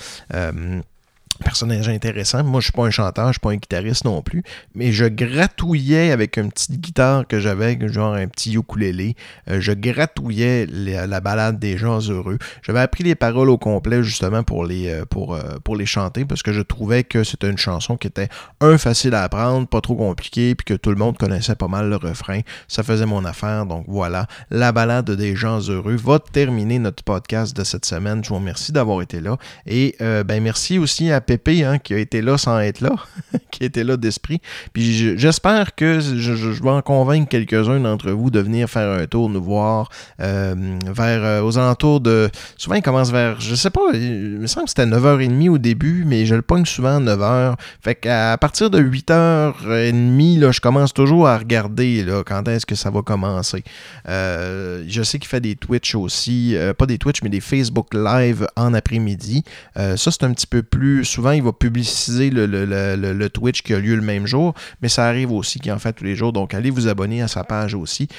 Personnage 1.44 1.90
intéressant. 1.90 2.44
Moi, 2.44 2.62
je 2.62 2.66
suis 2.66 2.72
pas 2.72 2.86
un 2.86 2.92
chanteur, 2.92 3.28
je 3.28 3.34
suis 3.34 3.40
pas 3.40 3.52
un 3.52 3.58
guitariste 3.58 4.06
non 4.06 4.22
plus, 4.22 4.44
mais 4.74 4.92
je 4.94 5.06
gratouillais 5.06 6.12
avec 6.12 6.38
une 6.38 6.50
petite 6.52 6.80
guitare 6.80 7.28
que 7.28 7.40
j'avais, 7.40 7.78
genre 7.90 8.14
un 8.14 8.28
petit 8.28 8.54
ukulélé. 8.54 9.16
Euh, 9.50 9.60
je 9.60 9.74
gratouillais 9.74 10.66
la, 10.70 11.08
la 11.08 11.20
balade 11.20 11.60
des 11.60 11.78
gens 11.78 12.00
heureux. 12.10 12.38
J'avais 12.62 12.80
appris 12.80 13.04
les 13.04 13.16
paroles 13.16 13.50
au 13.50 13.58
complet 13.58 14.02
justement 14.02 14.44
pour 14.44 14.66
les, 14.66 14.90
euh, 14.90 15.06
pour, 15.06 15.36
euh, 15.36 15.42
pour 15.64 15.76
les 15.76 15.86
chanter 15.86 16.24
parce 16.24 16.42
que 16.42 16.54
je 16.54 16.62
trouvais 16.62 17.04
que 17.04 17.24
c'était 17.24 17.50
une 17.50 17.58
chanson 17.58 17.98
qui 17.98 18.08
était 18.08 18.30
un 18.62 18.78
facile 18.78 19.14
à 19.14 19.24
apprendre, 19.24 19.68
pas 19.68 19.82
trop 19.82 19.96
compliqué, 19.96 20.56
puis 20.56 20.66
que 20.66 20.74
tout 20.74 20.90
le 20.90 20.98
monde 20.98 21.18
connaissait 21.18 21.56
pas 21.56 21.68
mal 21.68 21.90
le 21.90 21.98
refrain. 21.98 22.40
Ça 22.68 22.84
faisait 22.84 23.06
mon 23.06 23.26
affaire, 23.26 23.66
donc 23.66 23.86
voilà. 23.88 24.28
La 24.50 24.72
balade 24.72 25.12
des 25.12 25.36
gens 25.36 25.60
heureux 25.70 25.96
va 25.98 26.20
terminer 26.20 26.80
notre 26.80 27.04
podcast 27.04 27.56
de 27.56 27.64
cette 27.64 27.86
semaine. 27.86 28.24
Je 28.24 28.30
vous 28.30 28.36
remercie 28.36 28.72
d'avoir 28.72 29.02
été 29.02 29.20
là 29.20 29.38
et 29.66 29.96
ben 30.00 30.42
merci 30.42 30.80
aussi 30.80 31.12
à 31.12 31.22
Pépé 31.26 31.64
hein, 31.64 31.78
qui 31.80 31.94
a 31.94 31.98
été 31.98 32.22
là 32.22 32.38
sans 32.38 32.60
être 32.60 32.82
là, 32.82 32.92
qui 33.52 33.64
était 33.64 33.84
là 33.84 33.98
d'esprit. 33.98 34.40
Puis 34.74 34.94
je- 34.98 35.18
j'espère 35.18 35.76
que 35.76 36.00
je, 36.00 36.32
vais 36.34 36.70
en 36.70 36.82
convaincre 36.82 37.28
quelques-uns 37.30 37.80
d'entre 37.80 38.12
vous 38.12 38.30
de 38.30 38.40
venir 38.40 38.70
faire 38.70 38.90
un 39.00 39.06
tour, 39.06 39.30
nous 39.30 39.42
voir 39.44 39.90
euh, 40.22 40.56
vers 40.86 41.24
euh, 41.24 41.42
aux 41.42 41.58
alentours 41.58 42.02
de. 42.02 42.30
Souvent, 42.58 42.76
il 42.76 42.82
commence 42.82 43.12
vers. 43.12 43.40
Je 43.42 43.56
sais 43.56 43.70
pas, 43.70 43.82
il 43.94 44.38
me 44.40 44.48
semble 44.48 44.66
que 44.66 44.70
c'était 44.72 44.86
9h30 44.86 45.50
au 45.50 45.58
début, 45.58 46.04
mais 46.06 46.26
je 46.26 46.36
le 46.36 46.42
pogne 46.42 46.66
souvent 46.66 46.98
à 46.98 47.00
9h. 47.00 47.56
Fait 47.82 47.96
qu'à 47.96 48.38
partir 48.38 48.70
de 48.70 48.80
8h30, 48.80 50.40
là, 50.40 50.52
je 50.52 50.60
commence 50.60 50.94
toujours 50.94 51.28
à 51.28 51.38
regarder 51.38 52.04
là, 52.04 52.24
quand 52.26 52.48
est-ce 52.48 52.66
que 52.66 52.76
ça 52.76 52.90
va 52.90 53.02
commencer. 53.02 53.64
Euh, 54.08 54.84
je 54.88 55.02
sais 55.04 55.20
qu'il 55.20 55.28
fait 55.30 55.42
des 55.42 55.56
Twitch 55.56 55.96
aussi, 55.96 56.56
pas 56.78 56.86
des 56.86 56.98
Twitch, 56.98 57.22
mais 57.24 57.30
des 57.30 57.42
Facebook 57.42 57.94
Live 57.94 58.48
en 58.56 58.74
après-midi. 58.74 59.44
Ça, 59.76 59.96
c'est 59.98 60.24
un 60.24 60.34
petit 60.34 60.48
peu 60.48 60.64
plus. 60.64 61.04
Souvent, 61.16 61.32
il 61.32 61.44
va 61.44 61.54
publiciser 61.54 62.30
le, 62.30 63.28
Twitch 63.30 63.62
qui 63.62 63.74
a 63.74 63.80
lieu 63.80 63.96
le 63.96 64.02
même 64.02 64.28
jour, 64.28 64.54
mais 64.82 64.90
ça 64.90 65.08
arrive 65.08 65.32
aussi 65.32 65.62
qu'il 65.62 65.72
en 65.72 65.80
fait 65.80 65.94
tous 65.94 66.04
les 66.04 66.14
jours. 66.14 66.34
Donc, 66.34 66.54
allez 66.54 66.70
vous 66.70 66.90
abonner 66.90 67.22
à 67.22 67.30
sa 67.30 67.46
page 67.46 67.74
aussi. 67.74 68.10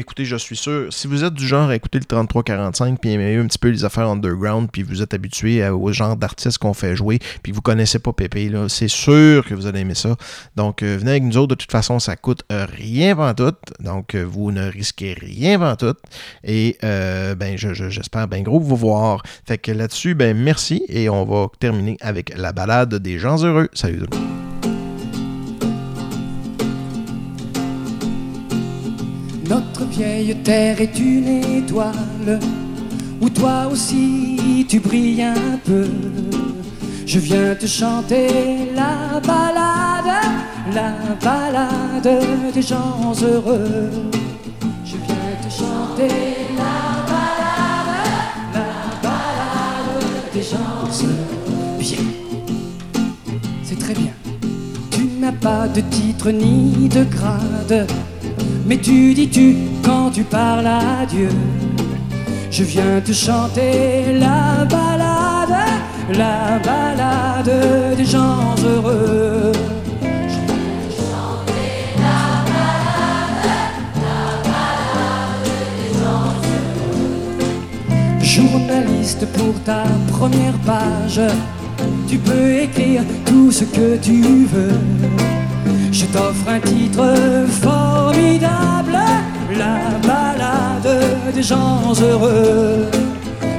Écoutez, 0.00 0.24
je 0.24 0.36
suis 0.36 0.56
sûr, 0.56 0.92
si 0.92 1.08
vous 1.08 1.24
êtes 1.24 1.34
du 1.34 1.44
genre 1.44 1.70
à 1.70 1.74
écouter 1.74 1.98
le 1.98 2.04
3345 2.04 3.00
puis 3.00 3.10
aimez 3.10 3.34
un 3.34 3.46
petit 3.48 3.58
peu 3.58 3.66
les 3.68 3.84
affaires 3.84 4.08
underground, 4.08 4.68
puis 4.70 4.84
vous 4.84 5.02
êtes 5.02 5.12
habitué 5.12 5.68
au 5.70 5.92
genre 5.92 6.14
d'artistes 6.16 6.58
qu'on 6.58 6.72
fait 6.72 6.94
jouer, 6.94 7.18
puis 7.42 7.50
vous 7.50 7.62
connaissez 7.62 7.98
pas 7.98 8.12
Pépé, 8.12 8.48
c'est 8.68 8.86
sûr 8.86 9.44
que 9.44 9.54
vous 9.54 9.66
allez 9.66 9.80
aimer 9.80 9.96
ça. 9.96 10.14
Donc, 10.54 10.84
euh, 10.84 10.96
venez 11.00 11.10
avec 11.10 11.24
nous 11.24 11.36
autres. 11.36 11.48
De 11.48 11.54
toute 11.56 11.72
façon, 11.72 11.98
ça 11.98 12.14
coûte 12.14 12.42
euh, 12.52 12.64
rien 12.72 13.16
tout. 13.34 13.52
Donc, 13.80 14.14
euh, 14.14 14.22
vous 14.22 14.52
ne 14.52 14.68
risquez 14.70 15.14
rien 15.14 15.74
tout. 15.74 15.94
Et, 16.44 16.76
ben, 16.80 17.56
je- 17.58 17.74
je- 17.74 17.90
j'espère 17.90 18.28
bien 18.28 18.42
gros 18.42 18.60
vous 18.60 18.76
voir. 18.76 19.24
Fait 19.48 19.58
que 19.58 19.72
là-dessus, 19.72 20.14
ben, 20.14 20.36
merci. 20.36 20.84
Et 20.88 21.08
on 21.08 21.24
va 21.24 21.48
terminer 21.58 21.96
avec 22.00 22.32
la 22.36 22.52
balade 22.52 22.94
des 22.94 23.18
gens 23.18 23.42
heureux. 23.42 23.68
Salut 23.74 23.98
tout 23.98 24.06
le 24.12 24.16
monde. 24.16 24.47
Notre 29.78 29.92
vieille 29.92 30.34
terre 30.42 30.80
est 30.80 30.98
une 30.98 31.28
étoile 31.58 32.40
où 33.20 33.30
toi 33.30 33.68
aussi 33.70 34.66
tu 34.68 34.80
brilles 34.80 35.22
un 35.22 35.56
peu. 35.64 35.86
Je 37.06 37.20
viens 37.20 37.54
te 37.54 37.66
chanter 37.66 38.72
la 38.74 39.20
balade, 39.20 40.24
la 40.74 40.94
balade 41.22 42.52
des 42.52 42.62
gens 42.62 43.12
heureux. 43.22 43.90
Je 44.84 44.96
viens 44.96 45.36
te 45.44 45.48
chanter 45.48 46.08
la 46.56 47.04
balade, 47.12 47.94
la 48.54 49.08
balade 49.08 50.32
des 50.34 50.42
gens 50.42 50.88
heureux. 51.04 51.78
Bien, 51.78 51.98
c'est 53.62 53.78
très 53.78 53.94
bien. 53.94 54.12
Tu 54.90 55.04
n'as 55.20 55.30
pas 55.30 55.68
de 55.68 55.82
titre 55.82 56.32
ni 56.32 56.88
de 56.88 57.04
grade. 57.04 57.86
Mais 58.68 58.76
tu 58.76 59.14
dis 59.14 59.30
tu 59.30 59.56
quand 59.82 60.10
tu 60.10 60.24
parles 60.24 60.66
à 60.66 61.06
Dieu? 61.06 61.30
Je 62.50 62.64
viens 62.64 63.00
te 63.00 63.12
chanter 63.12 64.12
la 64.20 64.66
balade, 64.66 65.56
la 66.12 66.58
balade 66.62 67.96
des 67.96 68.04
gens 68.04 68.54
heureux. 68.62 69.52
Je 70.02 70.38
viens 70.46 70.76
te 70.84 70.92
chanter 71.00 71.70
la 71.96 72.20
balade, 72.52 73.48
la 74.06 74.22
balade 74.50 75.48
des 75.80 75.92
gens 75.98 76.28
heureux. 76.90 78.22
Journaliste 78.22 79.24
pour 79.32 79.54
ta 79.64 79.84
première 80.10 80.58
page, 80.66 81.22
tu 82.06 82.18
peux 82.18 82.58
écrire 82.64 83.02
tout 83.24 83.50
ce 83.50 83.64
que 83.64 83.96
tu 83.96 84.44
veux. 84.44 85.37
Je 86.00 86.06
t'offre 86.06 86.48
un 86.48 86.60
titre 86.60 87.04
formidable, 87.60 88.96
la 89.58 89.78
balade 90.06 90.88
des 91.34 91.42
gens 91.42 91.92
heureux. 92.00 92.88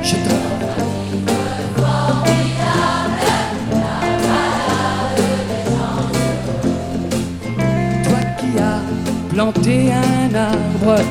Je 0.01 0.15
t'offre 0.25 0.69
un 0.77 0.87
titre 1.11 1.33
formidable, 1.75 3.25
la 3.73 3.99
balade 4.29 5.19
des 5.49 5.65
gens 5.67 6.07
heureux. 6.23 7.43
Toi 8.05 8.21
qui 8.39 8.51
as 8.57 8.83
planté 9.33 9.75
un 9.91 10.33
arbre 10.33 11.03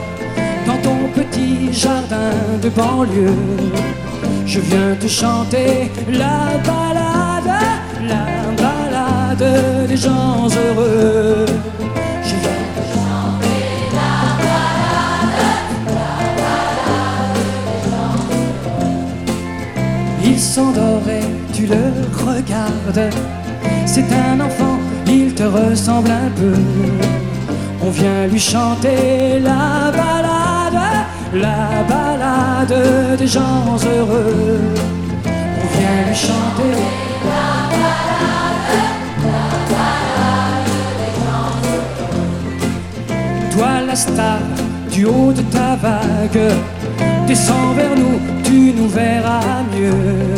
dans 0.66 0.78
ton 0.78 0.98
petit 1.14 1.74
jardin 1.74 2.32
de 2.62 2.70
banlieue, 2.70 3.36
je 4.46 4.60
viens 4.60 4.94
te 4.98 5.06
chanter 5.06 5.90
la 6.10 6.56
balade, 6.64 7.52
la 8.00 8.14
balade 8.14 8.47
des 9.38 9.96
gens 9.96 10.48
heureux. 10.48 11.46
Je 12.22 12.34
viens 12.42 12.62
te 12.74 12.82
chanter 12.94 13.60
la 13.94 14.12
balade, 14.42 15.34
la 15.86 16.10
balade. 16.38 17.38
Il 20.24 20.38
tu 21.52 21.66
le 21.66 21.84
regardes. 22.26 23.10
C'est 23.86 24.08
un 24.12 24.40
enfant, 24.40 24.78
il 25.06 25.34
te 25.34 25.44
ressemble 25.44 26.10
un 26.10 26.30
peu. 26.40 26.54
On 27.80 27.90
vient 27.90 28.26
lui 28.26 28.40
chanter 28.40 29.38
la 29.40 29.92
balade, 29.92 30.82
la 31.32 31.82
balade 31.88 33.16
des 33.18 33.26
gens 33.26 33.76
heureux. 33.86 34.60
On 35.62 35.78
vient 35.78 36.02
lui 36.08 36.16
chanter. 36.16 36.74
La 37.24 37.67
du 44.92 45.04
haut 45.06 45.32
de 45.32 45.42
ta 45.42 45.74
vague, 45.76 46.52
descends 47.26 47.72
vers 47.74 47.96
nous, 47.96 48.20
tu 48.44 48.72
nous 48.76 48.88
verras 48.88 49.62
mieux. 49.74 50.34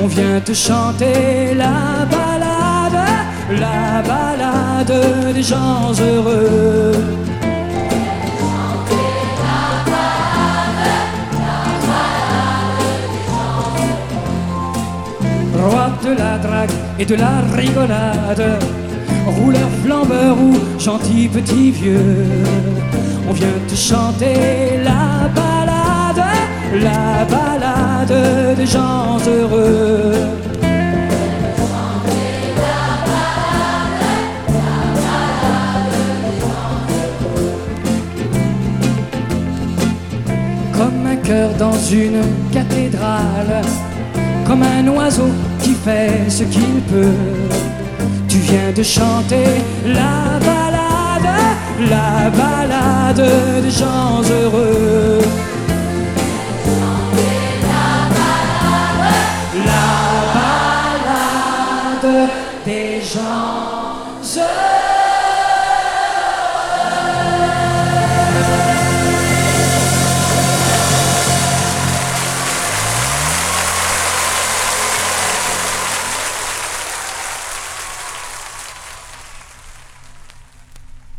On 0.00 0.06
vient 0.06 0.40
te 0.40 0.52
chanter 0.52 1.54
la 1.56 2.06
balade, 2.08 3.00
la 3.58 4.02
balade 4.02 5.34
des 5.34 5.42
gens 5.42 5.92
heureux. 6.00 6.92
Roi 15.60 15.88
de 16.04 16.10
la 16.16 16.38
drague 16.38 16.70
et 17.00 17.04
de 17.04 17.16
la 17.16 17.40
rigolade, 17.56 18.62
rouleur 19.30 19.68
flambeur 19.84 20.36
ou 20.38 20.54
gentil 20.78 21.28
petit 21.28 21.70
vieux, 21.70 22.26
on 23.28 23.32
vient 23.32 23.58
te 23.68 23.74
chanter 23.74 24.78
la 24.82 25.28
balade, 25.28 26.24
la 26.82 27.24
balade 27.24 28.56
des 28.56 28.66
gens 28.66 29.18
heureux. 29.26 30.12
Comme 40.72 41.06
un 41.06 41.16
cœur 41.16 41.50
dans 41.58 41.78
une 41.90 42.22
cathédrale, 42.52 43.62
comme 44.46 44.62
un 44.62 44.86
oiseau 44.88 45.28
qui 45.60 45.74
fait 45.74 46.28
ce 46.28 46.44
qu'il 46.44 46.80
peut. 46.90 47.37
Tu 48.48 48.54
viens 48.54 48.72
de 48.72 48.82
chanter 48.82 49.44
la 49.84 50.38
balade, 50.40 51.28
la 51.90 52.30
balade 52.30 53.62
des 53.62 53.70
gens 53.70 54.22
heureux. 54.22 55.20